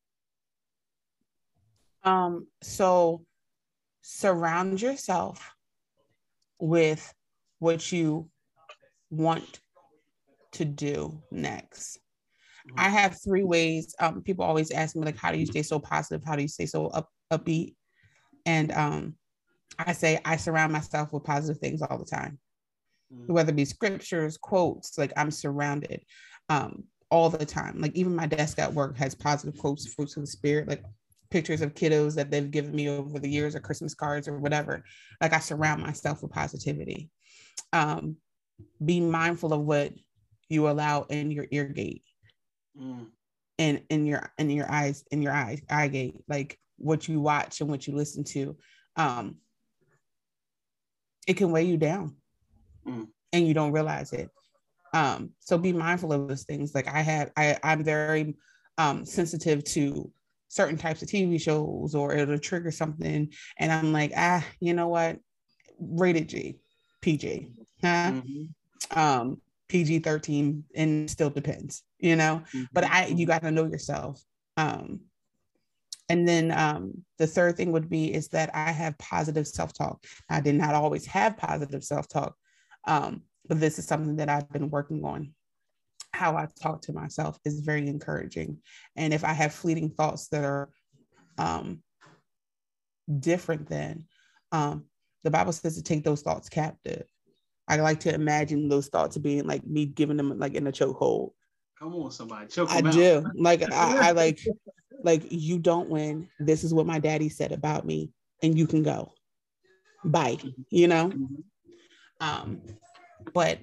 um 2.05 2.47
so 2.63 3.25
surround 4.03 4.81
yourself 4.81 5.55
with 6.61 7.13
what 7.59 7.91
you 7.93 8.31
want 9.11 9.61
to 10.53 10.65
do 10.65 11.23
next. 11.31 11.99
Mm-hmm. 12.69 12.81
I 12.81 12.89
have 12.89 13.19
three 13.23 13.45
ways. 13.45 13.95
Um, 14.01 14.23
people 14.23 14.45
always 14.45 14.71
ask 14.71 14.97
me 14.97 15.05
like, 15.05 15.17
how 15.17 15.33
do 15.33 15.39
you 15.39 15.47
stay 15.47 15.63
so 15.63 15.79
positive? 15.79 16.25
How 16.25 16.37
do 16.37 16.43
you 16.43 16.49
stay 16.49 16.67
so 16.67 16.87
up 16.87 17.09
upbeat? 17.33 17.75
And 18.45 18.73
um, 18.73 19.17
I 19.79 19.93
say 19.93 20.21
I 20.25 20.37
surround 20.37 20.73
myself 20.73 21.13
with 21.13 21.25
positive 21.25 21.61
things 21.61 21.83
all 21.83 21.99
the 21.99 22.05
time, 22.05 22.39
mm-hmm. 23.13 23.33
whether 23.33 23.51
it 23.51 23.57
be 23.57 23.65
scriptures, 23.65 24.37
quotes. 24.37 24.99
Like 24.99 25.13
I'm 25.17 25.31
surrounded 25.31 26.03
um, 26.49 26.85
all 27.11 27.31
the 27.31 27.47
time. 27.47 27.81
Like 27.81 27.95
even 27.95 28.15
my 28.15 28.27
desk 28.27 28.59
at 28.59 28.73
work 28.73 28.97
has 28.97 29.15
positive 29.15 29.59
quotes, 29.59 29.93
fruits 29.93 30.17
of 30.17 30.23
the 30.23 30.27
spirit. 30.27 30.69
Like 30.69 30.85
pictures 31.31 31.61
of 31.61 31.75
kiddos 31.75 32.15
that 32.15 32.31
they've 32.31 32.51
given 32.51 32.75
me 32.75 32.89
over 32.89 33.19
the 33.19 33.29
years 33.29 33.55
or 33.55 33.61
Christmas 33.61 33.95
cards 33.95 34.29
or 34.29 34.39
whatever. 34.39 34.85
Like 35.21 35.33
I 35.33 35.41
surround 35.41 35.83
myself 35.83 36.23
with 36.23 36.33
positivity. 36.33 37.11
Um, 37.73 38.17
be 38.85 39.01
mindful 39.01 39.53
of 39.53 39.61
what 39.63 39.93
you 40.49 40.69
allow 40.69 41.03
in 41.03 41.31
your 41.31 41.47
ear 41.51 41.65
gate 41.65 42.03
mm. 42.81 43.07
and 43.59 43.83
in 43.91 44.07
your 44.07 44.33
in 44.39 44.51
your 44.51 44.71
eyes 44.71 45.05
in 45.11 45.23
your 45.23 45.33
eyes 45.33 45.61
eye 45.69 45.89
gate 45.89 46.17
like 46.29 46.59
what 46.79 47.09
you 47.09 47.21
watch 47.21 47.61
and 47.61 47.69
what 47.69 47.87
you 47.87 47.95
listen 47.95 48.23
to 48.23 48.57
um 48.97 49.37
it 51.27 51.37
can 51.37 51.51
weigh 51.51 51.65
you 51.65 51.77
down 51.77 52.15
mm. 52.87 53.07
and 53.33 53.47
you 53.47 53.55
don't 53.55 53.73
realize 53.73 54.13
it 54.13 54.31
um 54.95 55.31
so 55.41 55.59
be 55.59 55.73
mindful 55.73 56.13
of 56.13 56.29
those 56.29 56.45
things 56.45 56.75
like 56.75 56.89
i 56.89 57.01
have 57.01 57.31
i 57.37 57.57
i'm 57.63 57.83
very 57.83 58.35
um 58.79 59.05
sensitive 59.05 59.65
to 59.65 60.11
certain 60.49 60.79
types 60.79 61.03
of 61.03 61.09
TV 61.09 61.41
shows 61.41 61.95
or 61.95 62.15
it'll 62.15 62.39
trigger 62.39 62.71
something. 62.71 63.33
And 63.59 63.73
I'm 63.73 63.93
like, 63.93 64.13
ah, 64.17 64.45
you 64.61 64.75
know 64.75 64.89
what? 64.89 65.19
Rated 65.79 66.29
G, 66.29 66.59
PG, 67.03 67.51
huh? 67.83 68.13
Mm-hmm. 68.13 68.99
Um, 68.99 69.41
PG 69.69 70.01
13 70.01 70.65
and 70.75 71.11
still 71.11 71.31
depends, 71.31 71.83
you 71.99 72.17
know, 72.17 72.43
mm-hmm. 72.49 72.65
but 72.73 72.85
I, 72.85 73.07
you 73.07 73.27
got 73.27 73.43
to 73.43 73.51
know 73.51 73.67
yourself. 73.67 74.23
Um, 74.57 75.01
and 76.09 76.27
then 76.27 76.53
um, 76.53 77.05
the 77.19 77.27
third 77.27 77.57
thing 77.57 77.73
would 77.73 77.91
be 77.91 78.15
is 78.15 78.29
that 78.29 78.55
I 78.55 78.71
have 78.71 78.97
positive 78.99 79.49
self 79.49 79.73
talk. 79.73 80.05
I 80.31 80.41
did 80.41 80.55
not 80.55 80.75
always 80.75 81.05
have 81.07 81.37
positive 81.37 81.83
self 81.83 82.09
talk, 82.09 82.37
um, 82.87 83.23
but 83.49 83.61
this 83.61 83.79
is 83.79 83.87
something 83.87 84.17
that 84.17 84.29
I've 84.29 84.51
been 84.51 84.71
working 84.71 85.05
on 85.05 85.33
how 86.13 86.37
I 86.37 86.49
talk 86.61 86.83
to 86.83 86.93
myself 86.93 87.39
is 87.45 87.61
very 87.61 87.87
encouraging. 87.89 88.59
And 88.97 89.13
if 89.13 89.23
I 89.23 89.33
have 89.33 89.53
fleeting 89.53 89.91
thoughts 89.91 90.29
that 90.29 90.45
are 90.45 90.71
um, 91.39 91.83
different 93.21 93.69
than 93.69 94.07
um, 94.53 94.85
the 95.25 95.31
Bible 95.31 95.53
says 95.53 95.77
to 95.77 95.83
take 95.83 96.05
those 96.05 96.23
thoughts 96.23 96.49
captive. 96.49 97.05
I 97.69 97.77
like 97.77 98.01
to 98.01 98.15
imagine 98.15 98.69
those 98.69 98.89
thoughts 98.89 99.19
being 99.19 99.47
like 99.47 99.67
me 99.67 99.87
giving 99.87 100.17
them 100.17 100.39
like 100.39 100.55
in 100.55 100.67
a 100.67 100.73
chokehold. 100.73 101.33
Come 101.79 101.95
on, 101.95 102.11
somebody, 102.11 102.47
choke 102.47 102.71
I 102.71 102.79
out. 102.79 102.93
do. 102.93 103.27
Like 103.35 103.63
I, 103.73 104.09
I 104.09 104.11
like 104.13 104.39
like 105.03 105.25
you 105.31 105.59
don't 105.59 105.91
win. 105.91 106.29
This 106.39 106.65
is 106.65 106.73
what 106.73 106.87
my 106.87 107.01
daddy 107.01 107.29
said 107.29 107.53
about 107.53 107.85
me, 107.85 108.13
and 108.43 108.57
you 108.57 108.67
can 108.67 108.83
go. 108.83 109.13
Bye. 110.05 110.39
You 110.71 110.89
know. 110.89 111.13
Um, 112.21 112.63
but 113.35 113.61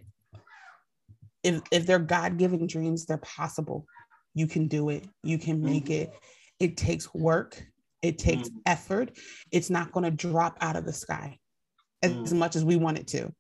if 1.44 1.62
if 1.72 1.86
they're 1.86 2.00
God-given 2.00 2.68
dreams, 2.68 3.06
they're 3.06 3.18
possible. 3.18 3.86
You 4.34 4.48
can 4.48 4.68
do 4.68 4.90
it. 4.90 5.08
You 5.24 5.38
can 5.38 5.62
make 5.62 5.90
it. 5.90 6.14
It 6.60 6.78
takes 6.78 7.14
work. 7.14 7.62
It 8.02 8.18
takes 8.18 8.50
Mhm. 8.50 8.62
effort. 8.66 9.18
It's 9.52 9.70
not 9.70 9.92
going 9.92 10.04
to 10.04 10.12
drop 10.12 10.58
out 10.62 10.76
of 10.76 10.86
the 10.86 10.94
sky 10.94 11.40
as 12.02 12.12
Mm. 12.12 12.38
much 12.38 12.56
as 12.56 12.66
we 12.66 12.76
want 12.76 12.98
it 12.98 13.08
to. 13.10 13.34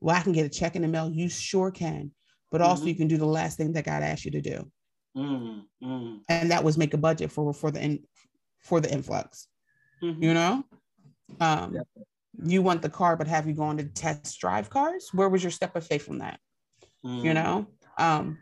Well, 0.00 0.16
I 0.16 0.20
can 0.22 0.32
get 0.32 0.46
a 0.46 0.48
check 0.48 0.74
in 0.76 0.82
the 0.82 0.88
mail. 0.88 1.10
You 1.10 1.28
sure 1.28 1.70
can. 1.70 2.12
But 2.50 2.60
also, 2.60 2.84
Mhm. 2.84 2.88
you 2.88 2.94
can 2.96 3.08
do 3.08 3.16
the 3.16 3.26
last 3.26 3.56
thing 3.56 3.72
that 3.72 3.84
God 3.84 4.02
asked 4.02 4.24
you 4.24 4.30
to 4.32 4.40
do, 4.40 4.70
Mm, 5.16 5.66
mm, 5.82 6.22
and 6.28 6.50
that 6.50 6.64
was 6.64 6.76
make 6.76 6.92
a 6.94 6.98
budget 6.98 7.30
for 7.32 7.52
for 7.54 7.70
the 7.70 7.82
in, 7.82 8.06
for 8.60 8.80
the 8.80 8.92
influx. 8.92 9.48
You 10.00 10.34
know, 10.34 10.64
um, 11.40 11.76
you 12.44 12.62
want 12.62 12.82
the 12.82 12.88
car, 12.90 13.16
but 13.16 13.26
have 13.28 13.46
you 13.46 13.54
gone 13.54 13.76
to 13.78 13.84
test 13.84 14.38
drive 14.40 14.70
cars? 14.70 15.10
Where 15.12 15.28
was 15.28 15.42
your 15.42 15.50
step 15.50 15.76
of 15.76 15.86
faith 15.86 16.04
from 16.04 16.18
that? 16.18 16.38
you 17.04 17.32
Mm. 17.32 17.34
know 17.34 17.66
um 17.98 18.38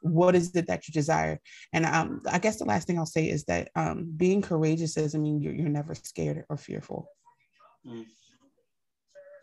what 0.00 0.34
is 0.34 0.54
it 0.56 0.66
that 0.66 0.88
you 0.88 0.92
desire 0.92 1.38
and 1.72 1.86
um 1.86 2.20
i 2.30 2.38
guess 2.38 2.56
the 2.58 2.64
last 2.64 2.86
thing 2.86 2.98
i'll 2.98 3.06
say 3.06 3.28
is 3.28 3.44
that 3.44 3.70
um 3.76 4.10
being 4.16 4.42
courageous 4.42 4.94
doesn't 4.94 5.22
mean 5.22 5.40
you're, 5.40 5.52
you're 5.54 5.68
never 5.68 5.94
scared 5.94 6.44
or 6.48 6.56
fearful 6.56 7.08
Mm. 7.86 8.04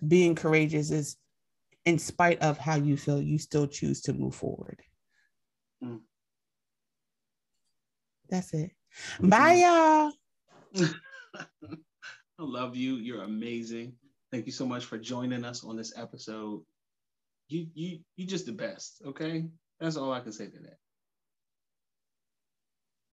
being 0.08 0.34
courageous 0.36 0.92
is 0.92 1.18
in 1.86 2.00
spite 2.00 2.42
of 2.42 2.58
how 2.58 2.76
you 2.76 2.98
feel 2.98 3.22
you 3.22 3.38
still 3.38 3.68
choose 3.68 4.02
to 4.02 4.14
move 4.14 4.36
forward 4.36 4.82
Mm. 5.84 6.00
that's 8.30 8.54
it 8.54 8.72
bye 9.22 9.54
y'all 9.64 10.12
I 12.40 12.44
love 12.44 12.76
you. 12.76 12.96
You're 12.96 13.24
amazing. 13.24 13.94
Thank 14.32 14.46
you 14.46 14.52
so 14.52 14.66
much 14.66 14.86
for 14.86 14.98
joining 14.98 15.44
us 15.46 15.64
on 15.64 15.76
this 15.78 15.94
episode. 15.98 16.64
You 17.50 17.68
you 17.74 18.00
you 18.16 18.28
just 18.28 18.46
the 18.46 18.54
best. 18.54 19.02
Okay, 19.06 19.50
that's 19.80 19.98
all 19.98 20.14
I 20.14 20.22
can 20.22 20.32
say 20.32 20.48
to 20.48 20.60
that. 20.60 20.78